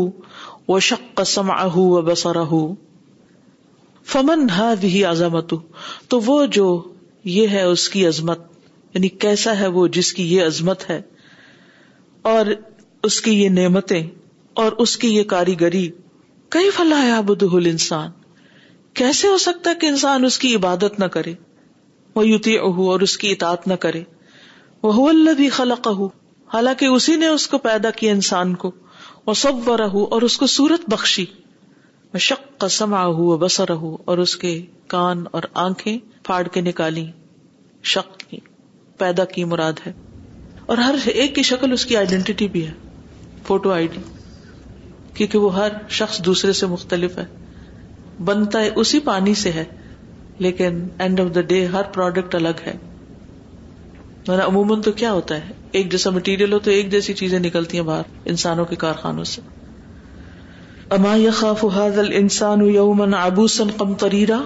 وشق 0.68 1.22
سمعه 1.22 1.84
وبصره 1.84 2.60
فمن 4.06 4.44
هذه 4.50 5.02
عظمته؟ 5.04 5.58
تو 6.08 6.20
وہ 6.20 6.38
جو 6.52 6.66
یہ 7.24 7.48
ہے 7.48 7.62
اس 7.62 7.88
کی 7.88 8.06
عظمت 8.06 8.44
یعنی 8.94 9.08
کیسا 9.18 9.56
ہے 9.58 9.66
وہ 9.66 9.86
جس 9.88 10.12
کی 10.12 10.26
یہ 10.34 10.46
عظمت 10.46 10.90
ہے؟ 10.90 11.00
اور 12.24 12.52
اس 13.02 13.20
کی 13.20 13.34
یہ 13.42 13.48
نعمتیں 13.48 14.02
اور 14.56 14.72
اس 14.78 14.96
کی 14.96 15.14
یہ 15.16 15.24
کاریگری 15.24 15.88
کئی 16.52 16.70
فلاح 16.70 17.20
بدہ 17.20 17.54
انسان 17.54 18.10
کیسے 18.96 19.28
ہو 19.28 19.36
سکتا 19.38 19.70
ہے 19.70 19.74
کہ 19.74 19.86
انسان 19.86 20.24
اس 20.24 20.38
کی 20.38 20.54
عبادت 20.56 20.98
نہ 20.98 21.04
کرے؟ 21.04 21.34
وہ 22.14 22.26
یوتی 22.28 22.58
اہو 22.58 22.90
اور 22.90 23.00
اس 23.00 23.16
کی 23.18 23.32
اطاعت 23.32 23.68
نہ 23.68 23.74
کرے؟ 23.74 24.02
وہ 24.82 25.08
اللہ 25.08 25.30
بھی 25.30 25.48
خلق 25.48 25.88
حالانکہ 26.54 26.86
اسی 26.86 27.16
نے 27.16 27.26
اس 27.26 27.48
کو 27.48 27.58
پیدا 27.58 27.90
کیا 27.90 28.12
انسان 28.12 28.54
کو. 28.54 28.70
وہ 29.26 29.34
سب 29.34 29.70
اور 29.70 30.22
اس 30.22 30.36
کو 30.36 30.46
سورت 30.46 30.90
بخشی. 30.90 31.24
شک 32.18 32.60
کا 32.60 32.68
سما 32.68 33.06
ہو 33.06 33.36
بسر 33.38 33.70
اور 34.04 34.18
اس 34.18 34.36
کے 34.36 34.66
کان 34.86 35.24
اور 35.30 35.42
آنکھیں 35.54 35.98
پھاڑ 36.22 36.48
کے 36.48 36.60
نکالی. 36.60 37.06
شک 37.82 38.20
کی. 38.20 38.38
پیدا 38.98 39.24
کی 39.24 39.44
مراد 39.44 39.72
ہے. 39.86 39.92
اور 40.66 40.78
ہر 40.78 40.94
ایک 41.04 41.34
کی 41.34 41.42
شکل 41.42 41.72
اس 41.72 41.86
کی 41.86 41.96
آئیڈینٹی 41.96 42.48
بھی 42.48 42.66
ہے. 42.66 42.72
فوٹو 43.46 43.72
آئی 43.72 43.86
ڈی 43.86 44.00
کیونکہ 45.14 45.38
وہ 45.38 45.56
ہر 45.56 45.68
شخص 45.88 46.18
دوسرے 46.18 46.52
سے 46.52 46.66
مختلف 46.66 47.18
ہے. 47.18 47.26
بنتا 48.24 48.60
ہے 48.60 48.70
اسی 48.76 49.00
پانی 49.00 49.34
سے 49.34 49.52
ہے. 49.52 49.64
لیکن 50.38 50.88
اینڈ 50.98 51.20
آف 51.20 51.34
دا 51.34 51.40
ڈے 51.40 51.66
ہر 51.66 51.82
پروڈکٹ 51.82 52.34
الگ 52.34 52.66
ہے. 52.66 52.76
عموماً 54.34 54.80
تو 54.80 54.92
کیا 54.92 55.12
ہوتا 55.12 55.34
ہے؟ 55.34 55.52
ایک 55.72 55.92
جیسا 55.92 56.10
مٹیریل 56.10 56.52
ہو 56.52 56.58
تو 56.58 56.70
ایک 56.70 56.90
جیسی 56.90 57.12
چیزیں 57.12 57.38
نکلتی 57.38 57.78
ہیں 57.78 57.84
باہر، 57.84 58.02
انسانوں 58.24 58.64
کے 58.64 58.76
کارخانوں 58.76 59.24
سے۔ 59.24 59.42
اما 60.90 61.16
یخاف 61.16 61.64
هذا 61.64 62.00
الانسان 62.00 62.60
یوما 62.66 63.26
عبوسا 63.26 63.64
قمطریرا۔ 63.76 64.40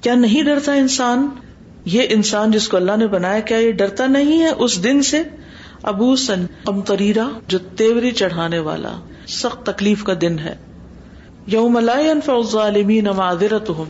کیا 0.00 0.14
نہیں 0.14 0.42
ڈرتا 0.42 0.72
انسان؟ 0.72 1.28
یہ 1.84 2.02
انسان 2.08 2.50
جس 2.50 2.68
کو 2.68 2.76
اللہ 2.76 2.96
نے 2.96 3.06
بنایا، 3.06 3.40
کیا 3.40 3.56
یہ 3.56 3.72
ڈرتا 3.72 4.06
نہیں 4.06 4.42
ہے 4.42 4.50
اس 4.58 4.84
دن 4.84 5.02
سے؟ 5.02 5.22
ابو 5.82 6.16
سن 6.16 6.46
قمطریرا، 6.64 7.28
جو 7.48 7.58
تیوری 7.58 8.10
چڑھانے 8.10 8.58
والا، 8.58 9.00
سخت 9.28 9.66
تکلیف 9.66 10.04
کا 10.04 10.12
دن 10.20 10.38
ہے۔ 10.38 10.56
یوم 11.46 11.78
لا 11.78 12.00
ينفع 12.00 12.32
الظالمین 12.32 13.04
معذرتهم۔ 13.04 13.84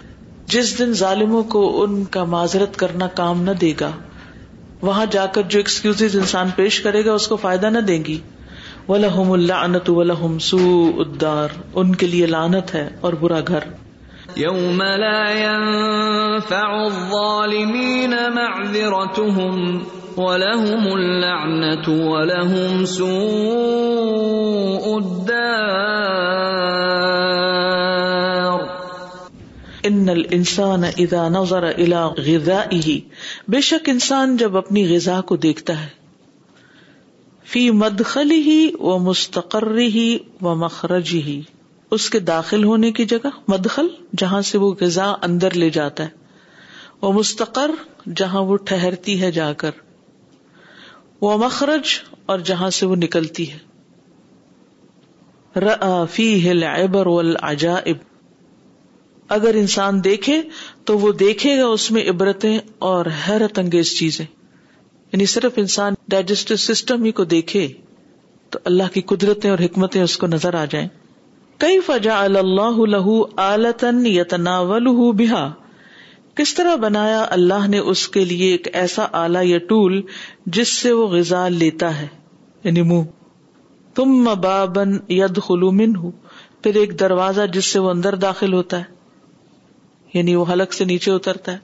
جس 0.46 0.78
دن 0.78 0.92
ظالموں 0.92 1.42
کو 1.42 1.82
ان 1.82 2.04
کا 2.04 2.24
معذرت 2.24 2.76
کرنا 2.76 3.06
کام 3.06 3.42
نہ 3.42 3.50
دے 3.50 3.72
گا۔ 3.80 3.90
وہاں 4.82 5.06
جا 5.10 5.26
کر 5.26 5.42
جو 5.42 5.58
ایکسکیوز 5.58 6.02
انسان 6.02 6.48
پیش 6.56 6.80
کرے 6.80 7.04
گا، 7.04 7.12
اس 7.12 7.28
کو 7.28 7.36
فائدہ 7.36 7.66
نہ 7.66 7.78
دیں 7.78 8.04
گی۔ 8.04 8.18
ولہم 8.88 9.32
اللعنت 9.32 9.90
ولہم 9.90 10.38
سوء 10.38 10.98
الدار۔ 10.98 11.48
ان 11.74 11.94
کے 11.94 12.06
لیے 12.06 12.26
لعنت 12.26 12.74
ہے 12.74 12.88
اور 13.00 13.12
برا 13.12 13.40
گھر۔ 13.48 13.58
یوم 14.36 14.82
لا 14.82 15.30
ينفع 15.30 16.68
الظالمین 16.68 18.10
معذرتهم 18.10 19.78
ولہم 20.16 20.92
اللعنت 20.92 21.88
ولہم 21.88 22.84
سوء 22.84 23.08
الدار۔ 24.94 26.85
ان 29.86 30.08
الانسان 30.08 30.84
اذا 30.84 31.28
نظر 31.28 31.62
الى 31.62 32.02
غذائه، 32.26 32.98
بے 33.48 33.60
شک 33.60 33.88
انسان 33.88 34.36
جب 34.36 34.56
اپنی 34.56 34.86
غذا 34.94 35.20
کو 35.20 35.36
دیکھتا 35.36 35.80
ہے، 35.82 35.88
فی 37.44 37.70
مدخله 37.70 38.54
ومستقره 38.78 39.98
ومخرجه 40.40 41.36
اس 41.90 42.10
کے 42.10 42.18
داخل 42.18 42.64
ہونے 42.64 42.92
کی 42.92 43.04
جگہ، 43.04 43.30
مدخل، 43.48 43.88
جہاں 44.16 44.40
سے 44.42 44.58
وہ 44.58 44.74
غذا 44.80 45.10
اندر 45.22 45.54
لے 45.54 45.70
جاتا 45.70 46.04
ہے 46.04 46.08
وہ 47.02 47.12
مستقر، 47.12 47.70
جہاں 48.16 48.42
وہ 48.42 48.56
ٹھہرتی 48.56 49.20
ہے 49.22 49.30
جا 49.32 49.52
کر 49.52 49.70
وہ 51.20 51.36
مخرج، 51.38 51.94
اور 52.26 52.38
جہاں 52.38 52.70
سے 52.70 52.86
وہ 52.86 52.96
نکلتی 52.96 53.46
ہے۔ 53.52 53.58
فی 56.10 56.50
العبر 56.50 57.06
والعجائب۔ 57.06 57.96
اگر 59.28 59.54
انسان 59.54 60.04
دیکھے 60.04 60.42
تو 60.84 60.98
وہ 60.98 61.12
دیکھے 61.12 61.58
گا 61.58 61.66
اس 61.66 61.90
میں 61.90 62.10
عبرتیں 62.10 62.58
اور 62.78 63.06
حیرت 63.28 63.58
انگیز 63.58 63.98
چیزیں۔ 63.98 64.24
یعنی 65.12 65.26
صرف 65.26 65.52
انسان 65.56 65.94
ڈائجسٹو 66.08 66.56
سسٹم 66.56 67.04
ہی 67.04 67.12
کو 67.12 67.24
دیکھے 67.24 67.68
تو 68.50 68.58
اللہ 68.64 68.82
کی 68.94 69.00
قدرتیں 69.00 69.50
اور 69.50 69.58
حکمتیں 69.58 70.02
اس 70.02 70.16
کو 70.16 70.26
نظر 70.26 70.54
آ 70.54 70.64
جائیں۔ 70.64 70.88
کئی 71.58 71.80
فجا 71.80 72.24
اللہ 72.24 72.78
لہو 72.78 73.24
آلتن 73.36 74.06
یتناول 74.06 74.86
بہا؟ 75.12 75.52
کس 76.34 76.54
طرح 76.54 76.74
بنایا 76.74 77.26
اللہ 77.30 77.66
نے 77.66 77.78
اس 77.78 78.08
کے 78.08 78.24
لیے 78.24 78.50
ایک 78.52 78.68
ایسا 78.72 79.06
آلہ 79.12 79.38
یا 79.42 79.58
ٹول 79.58 80.02
جس 80.46 80.68
سے 80.68 80.92
وہ 80.92 81.08
غذا 81.08 81.48
لیتا 81.48 82.00
ہے؟ 82.00 82.06
یعنی 82.64 82.82
منہ۔ 82.82 83.02
تم 83.94 84.24
بابن 84.40 84.98
ید 85.08 85.42
خلو 85.42 85.70
من 85.70 85.96
ہوں 85.96 86.10
پھر 86.62 86.74
ایک 86.74 87.00
دروازہ 87.00 87.42
جس 87.52 87.64
سے 87.64 87.78
وہ 87.78 87.90
اندر 87.90 88.14
داخل 88.14 88.52
ہوتا 88.52 88.78
ہے۔ 88.78 88.95
یعنی 90.16 90.34
وہ 90.34 90.44
حلق 90.52 90.72
سے 90.72 90.84
نیچے 90.84 91.10
اترتا 91.10 91.52
ہے۔ 91.52 91.58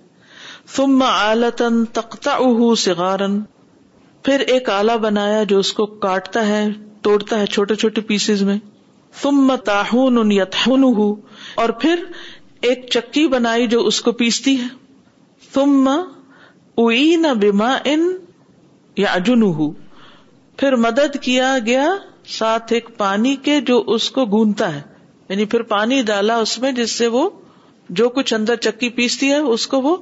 ثم 0.69 1.03
آلتن 1.03 1.85
تختا 1.85 2.39
سگارن 2.75 3.41
پھر 4.23 4.41
ایک 4.41 4.71
آلہ 4.71 4.93
بنایا 4.93 5.43
جو 5.43 5.59
اس 5.59 5.73
کو 5.73 5.87
کاٹتا 5.87 6.47
ہے، 6.47 6.67
توڑتا 7.03 7.41
ہے 7.41 7.47
چھوٹے 7.47 7.75
چھوٹے 7.75 8.01
پیسز 8.01 8.43
میں۔ 8.43 8.59
ثم 9.23 9.57
تاہون 9.65 10.33
یتحن 10.33 10.85
اور 11.55 11.69
پھر 11.69 12.05
ایک 12.61 12.87
چکی 12.91 13.29
بنائی 13.29 13.67
جو 13.67 13.87
اس 13.87 14.01
کو 14.01 14.13
پیستی 14.13 14.61
ہے۔ 14.61 14.67
ثم 15.55 15.89
اوین 16.75 17.23
بما 17.23 17.79
ان 17.85 18.17
یا 18.97 19.13
اجن 19.13 19.73
پھر 20.57 20.77
مدد 20.77 21.17
کیا 21.23 21.59
گیا 21.67 21.89
ساتھ 22.27 22.73
ایک 22.73 22.91
پانی 22.97 23.37
کے 23.37 23.61
جو 23.61 23.85
اس 23.87 24.11
کو 24.11 24.25
گونتا 24.25 24.75
ہے۔ 24.75 24.81
یعنی 25.29 25.45
پھر 25.45 25.63
پانی 25.63 26.03
ڈالا 26.03 26.37
اس 26.37 26.59
میں 26.59 26.73
جس 26.73 26.91
سے 26.91 27.07
وہ 27.07 27.31
جو 27.93 28.09
کچھ 28.09 28.35
اندر 28.35 28.57
چکی 28.57 28.89
پیستی 28.89 29.29
ہے، 29.29 29.37
اس 29.37 29.67
کو 29.67 29.81
وہ 29.81 29.97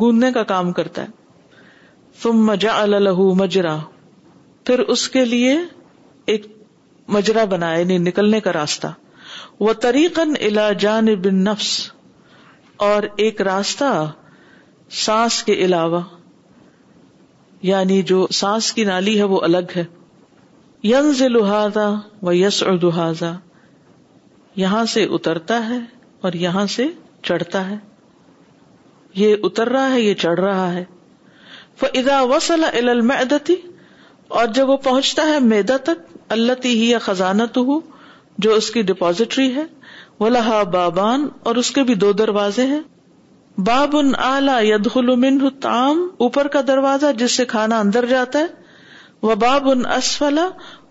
گوندنے 0.00 0.32
کا 0.32 0.42
کام 0.42 0.72
کرتا 0.72 1.02
ہے۔ 1.02 1.06
تم 2.22 2.46
مجا 2.46 2.82
الح 2.82 3.18
مجرا۔ 3.18 3.76
پھر 4.64 4.78
اس 4.78 5.08
کے 5.08 5.24
لیے 5.24 5.58
ایک 6.26 6.46
مجرا 7.08 7.44
بنایا 7.44 7.78
یعنی 7.78 7.98
نکلنے 7.98 8.40
کا 8.40 8.52
راستہ۔ 8.52 8.86
وہ 9.60 9.72
تریقن 9.72 10.32
الا 10.40 10.72
جان 10.72 11.06
بن 11.14 11.34
نفس 11.34 11.92
اور 12.76 13.02
ایک 13.16 13.40
راستہ 13.40 14.12
سانس 14.90 15.42
کے 15.42 15.52
علاوہ 15.52 16.00
یعنی 17.62 18.02
جو 18.02 18.26
سانس 18.32 18.72
کی 18.72 18.84
نالی 18.84 19.18
ہے، 19.18 19.24
وہ 19.24 19.40
الگ 19.40 19.72
ہے۔ 19.76 19.84
ینز 20.84 21.22
لہذا 21.22 21.94
و 22.22 22.32
یس 22.32 22.62
اور 22.62 23.34
یہاں 24.56 24.84
سے 24.84 25.04
اترتا 25.04 25.68
ہے 25.68 25.78
اور 26.20 26.32
یہاں 26.32 26.66
سے 26.66 26.86
چڑھتا 27.22 27.70
ہے۔ 27.70 27.76
یہ 29.14 29.36
اتر 29.42 29.68
رہا 29.68 29.90
ہے، 29.92 30.00
یہ 30.00 30.14
چڑھ 30.14 30.40
رہا 30.40 30.72
ہے۔ 30.72 30.84
ادا 31.82 32.20
وسل 32.22 32.64
المعدتی 32.64 33.54
اور 34.28 34.46
جب 34.46 34.68
وہ 34.68 34.76
پہنچتا 34.76 35.22
ہے 35.22 35.38
میدا 35.40 35.76
تک 35.76 36.16
اللہ 36.28 36.52
تی 36.52 36.68
ہی 36.68 36.90
یا 36.90 36.98
خزانت 36.98 37.56
ہو 37.58 37.80
جو 38.38 38.54
اس 38.54 38.70
کی 38.70 38.82
ڈپوزٹری 38.82 39.54
ہے 39.54 39.64
وہ 40.18 40.28
لہا 40.28 40.62
بابان، 40.62 41.28
اور 41.42 41.54
اس 41.54 41.70
کے 41.70 41.82
بھی 41.82 41.94
دو 41.94 42.12
دروازے 42.12 42.66
ہیں۔ 42.66 42.80
باب 43.58 43.96
ان 43.96 44.12
اعلی 44.18 44.70
یدخل 44.70 45.14
منہ 45.16 45.48
تام 45.60 46.08
اوپر 46.16 46.48
کا 46.48 46.60
دروازہ 46.66 47.06
جس 47.18 47.32
سے 47.32 47.44
کھانا 47.44 47.78
اندر 47.80 48.06
جاتا 48.06 48.38
ہے۔ 48.38 48.46
وہ 49.22 49.34
باب 49.34 49.70
ان 49.70 49.86
اسفلا 49.86 50.48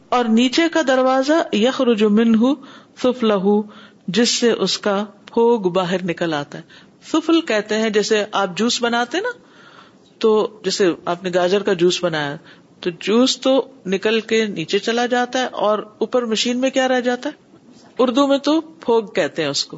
اور 0.10 0.26
نیچے 0.26 0.70
کا 0.70 0.82
دروازہ 0.88 1.56
یخرج 1.56 2.04
منہ 2.04 2.54
سفلہ 3.04 3.62
جس 4.08 4.30
سے 4.30 4.52
اس 4.52 4.78
کا 4.78 5.06
پھوگ 5.34 5.60
باہر 5.60 6.06
نکل 6.06 6.34
آتا 6.34 6.58
ہے۔ 6.58 6.64
سفل 7.04 7.42
کہتے 7.42 7.76
ہیں، 7.76 7.90
جیسے 7.90 8.26
آپ 8.32 8.58
جوس 8.58 8.84
بناتے 8.84 9.20
نا، 9.20 9.30
تو 10.20 10.60
جیسے 10.64 10.88
آپ 11.06 11.24
نے 11.24 11.30
گاجر 11.34 11.64
کا 11.64 11.74
جوس 11.74 12.04
بنایا، 12.04 12.36
تو 12.80 12.90
جوس 13.00 13.42
تو 13.42 13.68
نکل 13.86 14.20
کے 14.20 14.46
نیچے 14.46 14.80
چلا 14.80 15.06
جاتا 15.06 15.40
ہے 15.40 15.46
اور 15.46 15.80
اوپر 15.98 16.26
مشین 16.26 16.60
میں 16.60 16.70
کیا 16.70 16.88
رہ 16.88 17.00
جاتا 17.00 17.30
ہے؟ 17.30 17.50
اردو 18.00 18.28
میں 18.28 18.38
تو 18.38 18.62
پھوگ 18.62 19.04
کہتے 19.04 19.42
ہیں 19.42 19.50
اس 19.50 19.66
کو۔ 19.66 19.78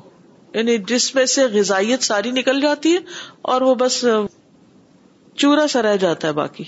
یعنی 0.53 0.77
جس 0.77 1.15
میں 1.15 1.25
سے 1.25 1.43
غذائیت 1.43 2.03
ساری 2.03 2.31
نکل 2.31 2.61
جاتی 2.61 2.93
ہے 2.93 2.97
اور 3.41 3.61
وہ 3.61 3.75
بس 3.75 4.05
چورا 5.35 5.67
سا 5.67 5.81
رہ 5.81 5.95
جاتا 5.95 6.27
ہے 6.27 6.33
باقی۔ 6.33 6.63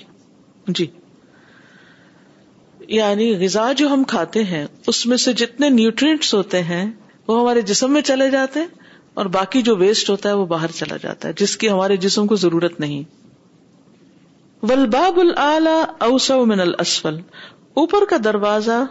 جی۔ 0.68 0.88
یعنی 2.88 3.46
غذا 3.46 3.72
جو 3.72 3.88
ہم 3.88 4.04
کھاتے 4.04 4.44
ہیں، 4.44 4.68
اس 4.88 5.06
میں 5.06 5.18
سے 5.18 5.34
جتنے 5.34 5.70
نیوٹرینٹس 5.70 6.34
ہوتے 6.34 6.64
ہیں 6.64 6.92
وہ 7.28 7.42
ہمارے 7.42 7.62
جسم 7.62 7.92
میں 7.92 8.02
چلے 8.02 8.30
جاتے 8.30 8.60
ہیں 8.60 8.68
اور 9.14 9.26
باقی 9.26 9.62
جو 9.62 9.76
ویسٹ 9.76 10.10
ہوتا 10.10 10.30
ہے 10.30 10.34
وہ 10.34 10.46
باہر 10.46 10.72
چلا 10.72 10.98
جاتا 10.98 11.28
ہے، 11.28 11.34
جس 11.34 11.58
کی 11.58 11.70
ہمارے 11.70 11.98
جسم 11.98 12.28
کو 12.28 12.36
ضرورت 12.36 12.80
نہیں۔ 12.80 13.04
ولباب 14.64 15.20
اوسع 16.00 16.38
من 16.38 16.60
الاسفل 16.60 17.18
اوپر 17.74 18.06
کا 18.10 18.18
دروازہ 18.24 18.86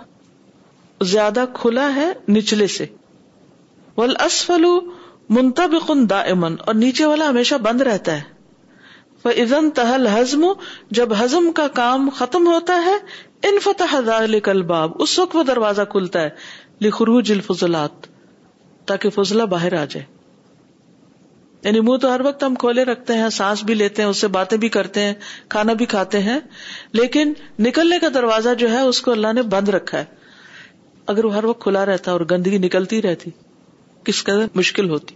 زیادہ 1.03 1.45
کھلا 1.53 1.95
ہے 1.95 2.12
نچلے 2.28 2.66
سے۔ 2.66 2.87
ول 3.97 4.16
اسفل 4.24 4.64
منتبق 5.30 5.91
دائمن 6.11 6.55
اور 6.61 6.74
نیچے 6.74 7.05
والا 7.05 7.28
ہمیشہ 7.28 7.55
بند 7.55 7.80
رہتا 7.80 8.16
ہے۔ 8.16 8.33
ازن 9.24 9.70
تہل 9.70 10.09
ہزم 10.14 10.45
جب 10.91 11.09
ہزم 11.20 11.53
کا 11.53 11.68
کام 11.68 12.09
ختم 12.09 12.47
ہوتا 12.47 12.85
ہے 12.85 12.97
ان 13.43 13.59
فتح 13.59 13.97
باب 14.66 14.93
اس 14.99 15.18
وقت 15.18 15.37
وہ 15.37 15.43
دروازہ 15.43 15.83
کھلتا 15.83 16.20
ہے۔ 16.20 16.30
لخروج 16.80 17.33
الفضلات۔ 17.33 18.11
تاکہ 18.87 19.11
فضلہ 19.11 19.43
باہر 19.43 19.72
آ 19.72 19.85
جائے۔ 19.85 20.05
یعنی 21.64 21.80
منہ 21.80 21.97
تو 21.97 22.14
ہر 22.14 22.20
وقت 22.20 22.45
ہم 22.45 22.55
کھولے 22.55 22.85
رکھتے 22.85 23.12
ہیں، 23.12 23.28
سانس 23.28 23.64
بھی 23.64 23.74
لیتے 23.74 24.03
ہیں، 24.03 24.09
اس 24.09 24.16
سے 24.16 24.28
باتیں 24.28 24.59
بھی 24.59 24.68
کرتے 24.68 25.01
ہیں، 25.01 25.14
کھانا 25.49 25.72
بھی 25.72 25.87
کھاتے 25.87 26.18
ہیں، 26.18 26.41
لیکن 26.93 27.33
نکلنے 27.59 27.99
کا 27.99 28.07
دروازہ 28.14 28.49
جو 28.59 28.70
ہے، 28.70 28.80
اس 28.80 29.01
کو 29.01 29.12
اللہ 29.12 29.33
نے 29.33 29.43
بند 29.43 29.68
رکھا 29.68 29.99
ہے۔ 29.99 30.05
اگر 31.07 31.24
وہ 31.24 31.35
ہر 31.35 31.45
وقت 31.45 31.62
کھلا 31.62 31.87
رہتا 31.87 32.12
اور 32.12 32.20
گندگی 32.30 32.59
نکلتی 32.59 33.03
رہتی، 33.03 33.30
کس 34.05 34.24
قدر 34.24 34.47
مشکل 34.55 34.91
ہوتی۔ 34.91 35.14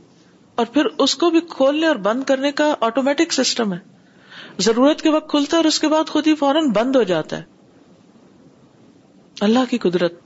اور 0.55 0.67
پھر 0.67 0.85
اس 0.99 1.15
کو 1.15 1.31
بھی 1.31 1.41
کھولنے 1.41 1.87
اور 1.87 1.97
بند 1.97 2.25
کرنے 2.25 2.53
کا 2.53 2.75
آٹومیٹک 2.81 3.33
سسٹم 3.33 3.73
ہے۔ 3.73 3.79
ضرورت 4.59 5.03
کے 5.03 5.11
وقت 5.11 5.31
کھلتا 5.31 5.57
ہے 5.57 5.57
اور 5.57 5.65
اس 5.65 5.81
کے 5.81 5.89
بعد 5.89 6.09
خود 6.09 6.27
ہی 6.27 6.35
فوراً 6.35 6.69
بند 6.69 6.97
ہو 6.97 7.03
جاتا 7.03 7.39
ہے۔ 7.39 7.43
اللہ 9.41 9.59
کی 9.71 9.79
قدرت۔ 9.79 10.26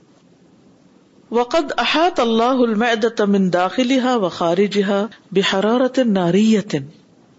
وقد 1.31 1.71
احاط 1.77 2.19
اللہ 2.19 2.59
المعدة 2.59 3.25
من 3.25 3.53
داخلها 3.53 4.15
وخارجها 4.15 5.05
بحرارة 5.31 6.03
نارية 6.05 6.79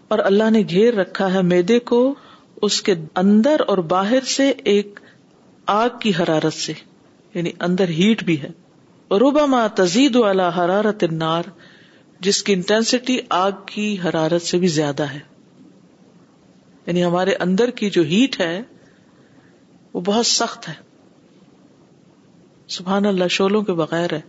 اور 0.07 0.19
اللہ 0.19 0.49
نے 0.49 0.63
گھیر 0.69 0.93
رکھا 0.93 1.33
ہے 1.33 1.41
میدے 1.41 1.79
کو 1.79 2.15
اس 2.61 2.81
کے 2.81 2.95
اندر 3.15 3.55
اور 3.67 3.77
باہر 3.77 4.21
سے 4.21 4.49
ایک 4.49 4.99
آگ 5.65 5.89
کی 5.99 6.11
حرارت 6.19 6.53
سے 6.53 6.73
یعنی 7.33 7.51
اندر 7.59 7.89
ہیٹ 7.89 8.23
بھی 8.23 8.41
ہے۔ 8.41 8.49
ربما 9.11 9.67
تزید 9.75 10.15
على 10.15 10.43
حرارت 10.57 11.03
النار، 11.11 11.43
جس 12.19 12.43
کی 12.43 12.53
انٹینسٹی 12.53 13.17
آگ 13.29 13.51
کی 13.65 13.97
حرارت 14.05 14.41
سے 14.41 14.57
بھی 14.57 14.67
زیادہ 14.67 15.03
ہے۔ 15.03 15.19
یعنی 16.85 17.03
ہمارے 17.03 17.35
اندر 17.35 17.69
کی 17.69 17.89
جو 17.89 18.01
ہیٹ 18.01 18.39
ہے، 18.39 18.61
وہ 19.93 20.01
بہت 20.01 20.25
سخت 20.25 20.69
ہے۔ 20.69 20.92
سبحان 22.73 23.05
اللہ 23.05 23.27
شولوں 23.27 23.61
کے 23.61 23.73
بغیر 23.73 24.13
ہے۔ 24.13 24.21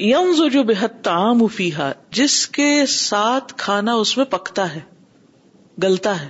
یم 0.00 0.48
جو 0.48 0.62
بےحد 0.62 1.02
تعام 1.02 1.46
فیحا 1.46 1.92
جس 2.10 2.46
کے 2.46 2.86
ساتھ 2.86 3.54
کھانا 3.56 3.92
اس 3.92 4.16
میں 4.16 4.24
پکتا 4.24 4.74
ہے، 4.74 4.80
گلتا 5.82 6.20
ہے۔ 6.20 6.28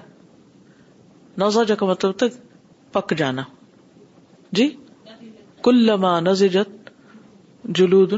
نوزا 1.36 1.74
کا 1.74 1.86
مطلب 1.86 2.12
تک 2.12 2.52
پک 2.92 3.18
جانا۔ 3.18 3.42
جی؟ 4.52 4.76
کل 5.62 5.90
نزجت 6.20 6.90
جلود 7.64 8.12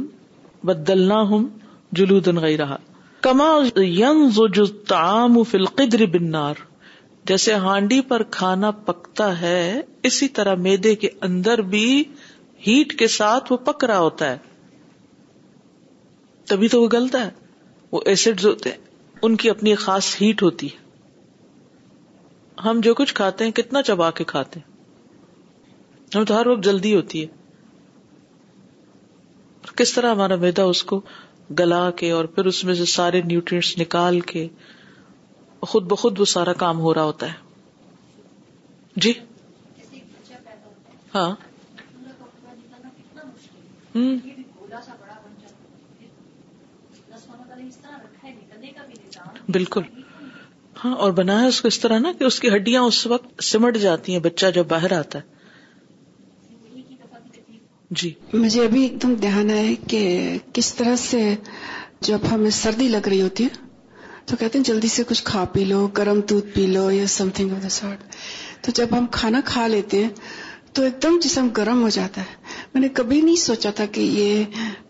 بدلنا 0.64 1.20
ہوں 1.20 1.49
جلود 1.93 2.28
گئی 2.43 2.57
رہا 2.57 2.76
کما 3.20 3.62
یم 3.76 4.30
تعام 4.87 5.43
فی 5.43 6.07
بنار 6.07 6.55
جیسے 7.24 7.55
ہانڈی 7.55 8.01
پر 8.01 8.22
کھانا 8.22 8.70
پکتا 8.70 9.41
ہے، 9.41 9.80
اسی 10.03 10.28
طرح 10.28 10.55
میدے 10.55 10.95
کے 10.95 11.09
اندر 11.20 11.59
بھی 11.59 12.05
ہیٹ 12.67 12.99
کے 12.99 13.09
ساتھ 13.09 13.53
وہ 13.53 13.57
پک 13.57 13.85
رہا 13.85 13.99
ہوتا 13.99 14.31
ہے۔ 14.31 14.39
تبھی 16.45 16.69
تو 16.69 16.83
وہ 16.83 16.89
گلتا 16.93 17.27
ہے۔ 17.27 17.31
وہ 17.93 18.01
ایسڈ 18.05 18.45
ہوتے 18.45 18.71
ہیں۔ 18.71 18.77
ان 19.23 19.37
کی 19.37 19.51
اپنی 19.51 19.75
خاص 19.75 20.17
ہیٹ 20.21 20.43
ہوتی 20.43 20.67
ہے۔ 20.67 20.87
ہم 22.64 22.81
جو 22.81 22.95
کچھ 22.95 23.14
کھاتے 23.14 23.45
ہیں، 23.45 23.51
کتنا 23.51 23.83
چبا 23.83 24.11
کے 24.11 24.25
کھاتے 24.25 24.61
ہیں۔ 24.61 24.77
ہم 26.14 26.25
تو 26.25 26.41
ہر 26.41 26.47
وقت 26.47 26.64
جلدی 26.64 26.97
ہوتی 26.97 27.23
ہے۔ 27.23 27.27
کس 29.77 29.93
طرح 29.93 30.11
ہمارا 30.11 30.37
میدا 30.37 30.62
اس 30.62 30.83
کو 30.83 31.01
گلا 31.59 31.91
کے 31.91 32.11
اور 32.11 32.25
پھر 32.25 32.45
اس 32.45 32.64
میں 32.64 32.75
سے 32.75 32.85
سارے 32.85 33.21
نیوٹرینٹس 33.21 33.79
نکال 33.79 34.21
کے 34.21 34.49
خود 35.61 35.83
بخود 35.83 36.21
وہ 36.21 36.25
سارا 36.25 36.53
کام 36.53 36.81
ہو 36.81 36.95
رہا 36.95 37.03
ہوتا 37.03 37.27
ہے۔ 37.27 37.33
جی؟ 38.97 39.12
ہاں۔ 41.14 41.35
بالکل۔ 49.49 49.82
ہاں 50.84 50.97
اور 50.97 51.12
بنایا 51.12 51.47
اس 51.47 51.61
کو 51.61 51.68
اس 51.68 51.80
طرح 51.80 51.99
نا 51.99 52.12
کہ 52.18 52.24
اس 52.24 52.40
کی 52.40 52.49
ہڈیاں 52.49 52.82
اس 52.82 53.07
وقت 53.07 53.44
سمٹ 53.44 53.76
جاتی 53.76 54.12
ہیں، 54.12 54.20
بچہ 54.20 54.47
جب 54.47 54.66
باہر 54.66 54.92
آتا 54.92 55.18
ہے۔ 55.18 55.36
جی۔ 57.90 58.14
مجھے 58.32 58.64
ابھی 58.64 58.82
ایک 58.82 59.03
دم 59.03 59.14
دھیان 59.14 59.51
آیا 59.51 59.72
کہ 59.88 60.38
کس 60.53 60.74
طرح 60.74 60.97
سے 60.97 61.34
جب 62.01 62.18
ہمیں 62.32 62.51
سردی 62.51 62.88
لگ 62.88 63.09
رہی 63.09 63.22
ہوتی 63.22 63.44
ہے، 63.44 63.49
تو 64.26 64.36
کہتے 64.36 64.59
ہیں 64.59 64.64
جلدی 64.64 64.88
سے 64.88 65.03
کچھ 65.09 65.24
کھا 65.24 65.44
پی 65.44 65.64
لو، 65.64 65.86
گرم 65.86 66.20
دودھ 66.20 66.47
پی 66.55 66.66
لو 66.66 66.90
یا 66.90 67.07
some 67.07 67.28
thing 67.34 67.51
of 67.51 67.62
the 67.62 67.68
sort 67.68 67.99
تو 68.64 68.72
جب 68.72 68.86
ہم 68.99 69.07
کھانا 69.11 69.40
کھا 69.44 69.66
لیتے 69.66 70.05
ہیں 70.05 70.11
تو 70.77 70.83
ایک 70.83 71.03
دم 71.03 71.18
جسم 71.22 71.49
گرم 71.49 71.83
ہو 71.83 71.89
جاتا 71.89 72.20
ہے۔ 72.20 72.27
میں 72.74 72.81
نے 72.83 72.89
کبھی 72.89 73.20
نہیں 73.20 73.37
سوچا 73.37 73.70
تھا 73.70 73.85
کہ 73.87 74.01
یہ 74.01 74.45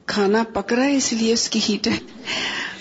کھانا 0.07 0.45
پک 0.55 0.72
رہا 0.72 0.84
ہے، 0.84 0.97
اس 0.97 1.12
لیے 1.12 1.32
اس 1.32 1.49
کی 1.49 1.61
ہیٹ 1.68 1.87
ہے۔ 1.87 1.97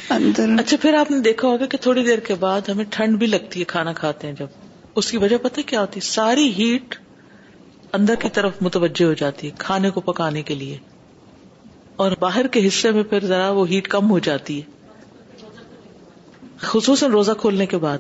اندر۔ 0.10 0.50
اچھا 0.60 0.78
پھر 0.82 0.94
آپ 0.94 1.12
نے 1.12 1.20
دیکھا 1.20 1.48
ہوگا 1.48 1.66
کہ 1.66 1.78
تھوڑی 1.82 2.04
دیر 2.04 2.20
کے 2.20 2.36
بعد 2.36 2.62
ہمیں 2.70 2.86
ٹھنڈ 2.90 3.18
بھی 3.18 3.28
لگتی 3.28 3.60
ہے 3.60 3.66
کھانا 3.66 3.94
کھاتے 3.94 4.28
ہیں 4.28 4.36
جب۔ 4.40 4.48
اس 4.96 5.12
کی 5.12 5.18
وجہ 5.18 5.38
پتہ 5.38 5.62
کیا 5.66 5.82
ہوتی 5.82 6.00
ہے؟ 6.00 6.06
ساری 6.06 6.54
ہیٹ 6.58 6.96
اندر 7.94 8.16
کی 8.16 8.30
طرف 8.30 8.52
متوجہ 8.62 9.04
ہو 9.04 9.14
جاتی 9.14 9.48
ہے 9.48 9.52
کھانے 9.58 9.90
کو 9.90 10.02
پکانے 10.02 10.44
کے 10.44 10.56
لیے۔ 10.56 10.78
اور 11.96 12.12
باہر 12.20 12.48
کے 12.48 12.68
حصے 12.68 12.92
میں 12.92 13.04
پھر 13.04 13.26
ذرا 13.26 13.50
وہ 13.50 13.70
ہیٹ 13.70 13.88
کم 13.88 14.10
ہو 14.10 14.20
جاتی 14.20 14.62
ہے۔ 14.62 14.72
خصوصاً 16.58 17.12
روزہ 17.12 17.32
کھولنے 17.32 17.66
کے 17.66 17.78
بعد۔ 17.78 17.98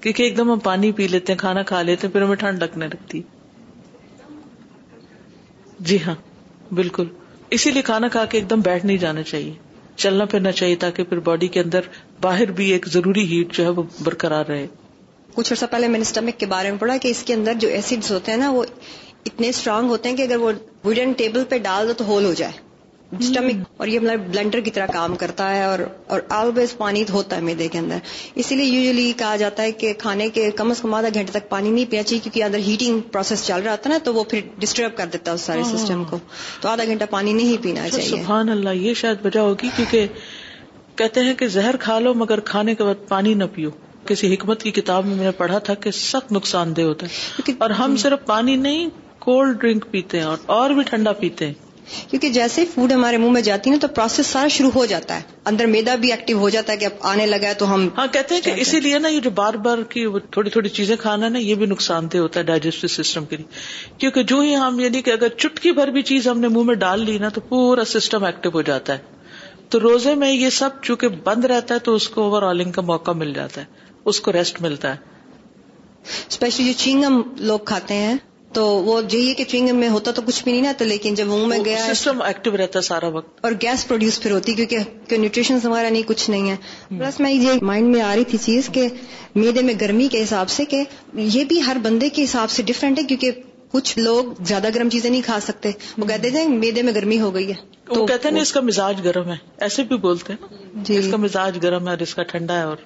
کیونکہ 0.00 0.22
ایک 0.22 0.36
دم 0.36 0.52
ہم 0.52 0.58
پانی 0.58 0.92
پی 0.92 1.08
لیتے 1.08 1.32
ہیں، 1.32 1.38
کھانا 1.38 1.62
کھا 1.62 1.82
لیتے 1.82 2.06
ہیں، 2.06 2.12
پھر 2.12 2.22
ہمیں 2.22 2.36
ٹھنڈ 2.36 2.58
لگنے 2.58 2.86
لگتی 2.86 3.18
ہے۔ 3.18 3.35
جی 5.80 5.98
ہاں 6.02 6.14
بالکل۔ 6.72 7.04
اسی 7.50 7.70
لیے 7.70 7.82
کھانا 7.82 8.08
کھا 8.08 8.24
کے 8.24 8.38
ایک 8.38 8.50
دم 8.50 8.60
بیٹھ 8.60 8.86
نہیں 8.86 8.96
جانا 8.96 9.22
چاہیے۔ 9.22 9.52
چلنا 9.96 10.24
پھرنا 10.24 10.52
چاہیے 10.52 10.76
تاکہ 10.76 11.04
پھر 11.04 11.18
باڈی 11.18 11.48
کے 11.48 11.60
اندر 11.60 11.80
باہر 12.20 12.50
بھی 12.50 12.70
ایک 12.72 12.86
ضروری 12.86 13.24
ہیٹ 13.24 13.52
جو 13.52 13.64
ہے 13.64 13.68
وہ 13.68 13.82
برقرار 14.04 14.44
رہے۔ 14.44 14.66
کچھ 15.34 15.52
عرصہ 15.52 15.64
پہلے 15.70 15.88
میں 15.88 15.98
نے 15.98 16.02
اسٹمک 16.02 16.40
کے 16.40 16.46
بارے 16.46 16.70
میں 16.70 16.78
پڑھا 16.78 16.96
کہ 16.96 17.08
اس 17.08 17.22
کے 17.22 17.34
اندر 17.34 17.54
جو 17.54 17.68
ایسڈ 17.68 18.10
ہوتے 18.10 18.32
ہیں 18.32 18.38
نا، 18.38 18.50
وہ 18.50 18.64
اتنے 19.26 19.48
اسٹرانگ 19.48 19.88
ہوتے 19.88 20.08
ہیں 20.08 20.16
کہ 20.16 20.22
اگر 20.22 20.36
وہ 20.36 20.52
ووڈن 20.84 21.12
ٹیبل 21.12 21.44
پہ 21.48 21.58
ڈال 21.58 21.88
دو 21.88 21.92
تو 21.92 22.04
ہول 22.04 22.24
ہو 22.24 22.34
جائے۔ 22.34 22.65
اسٹمک 23.18 23.54
اور 23.76 23.88
یہ 23.88 23.98
ہمارا 23.98 24.16
بلنڈر 24.16 24.60
کی 24.60 24.70
طرح 24.70 24.86
کام 24.86 25.16
کرتا 25.16 25.54
ہے 25.56 25.64
اور 25.64 25.78
اور 26.06 26.20
آلویز 26.28 26.76
پانی 26.76 27.04
ہوتا 27.10 27.36
ہے 27.36 27.40
میدے 27.40 27.68
کے 27.68 27.78
اندر۔ 27.78 27.98
اسی 28.34 28.54
لیے 28.54 28.66
یوزلی 28.66 29.12
کہا 29.16 29.36
جاتا 29.36 29.62
ہے 29.62 29.72
کہ 29.72 29.92
کھانے 29.92 30.28
کے 30.28 30.50
کم 30.50 30.70
از 30.70 30.80
کم 30.80 30.94
آدھا 30.94 31.08
گھنٹے 31.14 31.32
تک 31.32 31.48
پانی 31.48 31.70
نہیں 31.70 31.84
پینا 31.90 32.02
چاہیے 32.02 32.20
کیونکہ 32.20 32.44
اندر 32.44 32.58
ہیٹنگ 32.58 33.00
پروسیس 33.00 33.46
چل 33.46 33.62
رہا 33.62 33.76
تھا 33.76 33.90
نا 33.90 33.98
تو 34.04 34.14
وہ 34.14 34.24
پھر 34.24 34.40
ڈسٹرب 34.58 34.96
کر 34.96 35.06
دیتا 35.12 35.30
ہے 35.30 35.34
اس 35.34 35.40
سارے 35.40 35.62
سسٹم 35.64 36.04
کو۔ 36.04 36.18
تو 36.60 36.68
آدھا 36.68 36.84
گھنٹہ 36.84 37.04
پانی 37.10 37.32
نہیں 37.32 37.62
پینا 37.62 37.88
چاہیے۔ 37.88 38.08
سبحان 38.08 38.48
اللہ 38.48 38.70
یہ 38.70 38.94
شاید 38.94 39.26
وجہ 39.26 39.40
ہوگی 39.40 39.68
کیونکہ 39.76 40.06
کہتے 40.96 41.20
ہیں 41.20 41.34
کہ 41.34 41.46
زہر 41.46 41.76
کھا 41.76 41.98
لو 41.98 42.14
مگر 42.14 42.40
کھانے 42.40 42.74
کے 42.74 42.84
بعد 42.84 43.08
پانی 43.08 43.34
نہ 43.34 43.44
پیو۔ 43.54 43.70
کسی 44.06 44.34
حکمت 44.34 44.62
کی 44.62 44.70
کتاب 44.70 45.06
میں 45.06 45.16
میں 45.16 45.24
نے 45.24 45.30
پڑھا 45.30 45.58
تھا 45.58 45.74
کہ 45.74 45.90
سخت 45.90 46.32
نقصان 46.32 46.76
دہ 46.76 46.82
ہوتا 46.82 47.06
ہے۔ 47.06 47.52
اور 47.58 47.70
ہم 47.70 47.96
صرف 47.96 48.26
پانی 48.26 48.56
نہیں 48.56 48.88
کولڈ 49.18 49.60
ڈرنک 49.60 49.86
پیتے 49.90 50.20
ہیں 50.20 50.26
اور 50.46 50.70
بھی 50.70 50.82
ٹھنڈا 50.82 51.12
پیتے 51.12 51.46
ہیں۔ 51.46 51.54
کیونکہ 52.10 52.28
جیسے 52.28 52.64
فوڈ 52.74 52.92
ہمارے 52.92 53.16
منہ 53.16 53.30
میں 53.30 53.42
جاتی 53.42 53.70
ہے 53.70 53.78
تو 53.78 53.88
پروسیس 53.88 54.26
سارا 54.26 54.48
شروع 54.48 54.70
ہو 54.74 54.86
جاتا 54.86 55.16
ہے۔ 55.16 55.22
اندر 55.44 55.66
میدا 55.66 55.94
بھی 55.94 56.10
ایکٹیو 56.10 56.38
ہو 56.38 56.48
جاتا 56.48 56.72
ہے 56.72 56.76
کہ 56.78 56.84
اب 56.84 56.92
آنے 57.00 57.26
لگا 57.26 57.48
ہے 57.48 57.54
تو 57.54 57.74
ہم 57.74 57.88
ہاں 57.98 58.06
کہتے 58.06 58.34
ہیں 58.34 58.42
کہ 58.42 58.52
اسی 58.56 58.80
لیے 58.80 58.98
نا 58.98 59.08
یہ 59.08 59.20
جو 59.20 59.30
بار 59.30 59.54
بار 59.54 59.78
کی 59.78 60.06
تھوڑی 60.30 60.50
تھوڑی 60.50 60.68
چیزیں 60.68 60.96
کھانا 60.96 61.28
نا 61.28 61.38
یہ 61.38 61.54
بھی 61.54 61.66
نقصان 61.66 62.08
دہ 62.12 62.18
ہوتا 62.18 62.40
ہے 62.40 62.44
ڈائجسٹو 62.44 62.88
سسٹم 62.88 63.24
کے 63.24 63.36
لیے۔ 63.36 63.46
کیونکہ 63.98 64.22
جو 64.22 64.40
ہی 64.40 64.56
ہم 64.56 64.80
یعنی 64.80 65.02
کہ 65.02 65.10
اگر 65.10 65.28
چٹکی 65.28 65.72
بھر 65.72 65.88
بھی 65.88 66.02
چیز 66.02 66.28
ہم 66.28 66.40
نے 66.40 66.48
منہ 66.48 66.62
میں 66.62 66.74
ڈال 66.74 67.00
لی 67.00 67.18
نا 67.18 67.28
تو 67.28 67.40
پورا 67.40 67.84
سسٹم 67.84 68.24
ایکٹیو 68.24 68.50
ہو 68.54 68.62
جاتا 68.62 68.92
ہے۔ 68.92 68.98
تو 69.68 69.80
روزے 69.80 70.14
میں 70.14 70.32
یہ 70.32 70.50
سب 70.50 70.70
چونکہ 70.82 71.08
بند 71.08 71.44
رہتا 71.44 71.74
ہے 71.74 71.78
تو 71.78 71.94
اس 71.94 72.08
کو 72.08 72.22
اوور 72.22 72.42
آلنگ 72.42 72.72
کا 72.72 72.82
موقع 72.82 73.10
مل 73.10 73.32
جاتا 73.34 73.60
ہے 73.60 73.66
اس 74.04 74.20
کو 74.20 74.32
ریسٹ 74.32 74.62
ملتا 74.62 74.90
ہے۔ 74.90 74.96
اسپیشلی 76.28 76.66
جو 76.66 76.72
چینگم 76.76 77.22
لوگ 77.36 77.58
کھاتے 77.58 77.94
ہیں 77.94 78.14
تو 78.56 78.66
وہ 78.66 79.00
یہ 79.12 79.34
کہ 79.34 79.44
چوئنگ 79.44 79.74
میں 79.74 79.88
ہوتا 79.88 80.10
تو 80.10 80.22
کچھ 80.22 80.44
بھی 80.44 80.52
نہیں 80.52 80.62
نا 80.62 80.84
لیکن 80.84 81.14
جب 81.14 81.26
منہ 81.26 81.46
میں 81.46 81.58
گیا 81.64 81.94
سسٹم 81.94 82.22
ایکٹیو 82.22 82.56
رہتا 82.56 82.80
سارا 82.80 83.08
وقت۔ 83.08 83.38
اور 83.40 83.52
گیس 83.62 83.88
پروڈیوس 83.88 84.20
پھر 84.20 84.30
ہوتی 84.30 84.54
کیونکہ 84.54 85.16
نیوٹریشن 85.16 85.58
ہمارا 85.64 85.88
نہیں 85.88 86.02
کچھ 86.06 86.30
نہیں 86.30 86.50
ہے۔ 86.50 86.56
پلس 86.88 87.20
میں 87.20 87.32
یہ 87.32 87.52
مائنڈ 87.62 87.88
میں 87.88 88.00
آ 88.00 88.14
رہی 88.16 88.24
تھی 88.24 88.38
چیز 88.38 88.68
کہ 88.72 88.88
میدے 89.34 89.62
میں 89.62 89.74
گرمی 89.80 90.08
کے 90.08 90.22
حساب 90.22 90.50
سے 90.50 90.64
کہ 90.64 90.84
یہ 91.14 91.44
بھی 91.44 91.62
ہر 91.62 91.76
بندے 91.82 92.08
کے 92.08 92.24
حساب 92.24 92.50
سے 92.50 92.62
ڈفرینٹ 92.62 92.98
ہے 92.98 93.04
کیونکہ 93.04 93.30
کچھ 93.72 93.98
لوگ 93.98 94.24
زیادہ 94.42 94.68
گرم 94.74 94.88
چیزیں 94.88 95.10
نہیں 95.10 95.22
کھا 95.22 95.38
سکتے۔ 95.40 95.70
وہ 95.98 96.06
کہتے 96.06 96.30
تھے 96.30 96.46
میدے 96.46 96.82
میں 96.82 96.92
گرمی 96.94 97.20
ہو 97.20 97.34
گئی 97.34 97.48
ہے۔ 97.48 97.54
تو 97.94 98.06
کہتے 98.06 98.28
ہیں 98.28 98.40
اس 98.40 98.52
کا 98.52 98.60
مزاج 98.60 99.00
گرم 99.04 99.28
ہے۔ 99.28 99.36
ایسے 99.60 99.82
بھی 99.82 99.96
بولتے 99.96 100.32
ہیں 100.32 100.48
جی۔ 100.84 100.96
اس 100.96 101.06
کا 101.10 101.16
مزاج 101.16 101.58
گرم 101.62 101.84
ہے 101.84 101.90
اور 101.90 101.98
اس 101.98 102.14
کا 102.14 102.22
ٹھنڈا 102.22 102.58
ہے 102.58 102.62
اور 102.62 102.76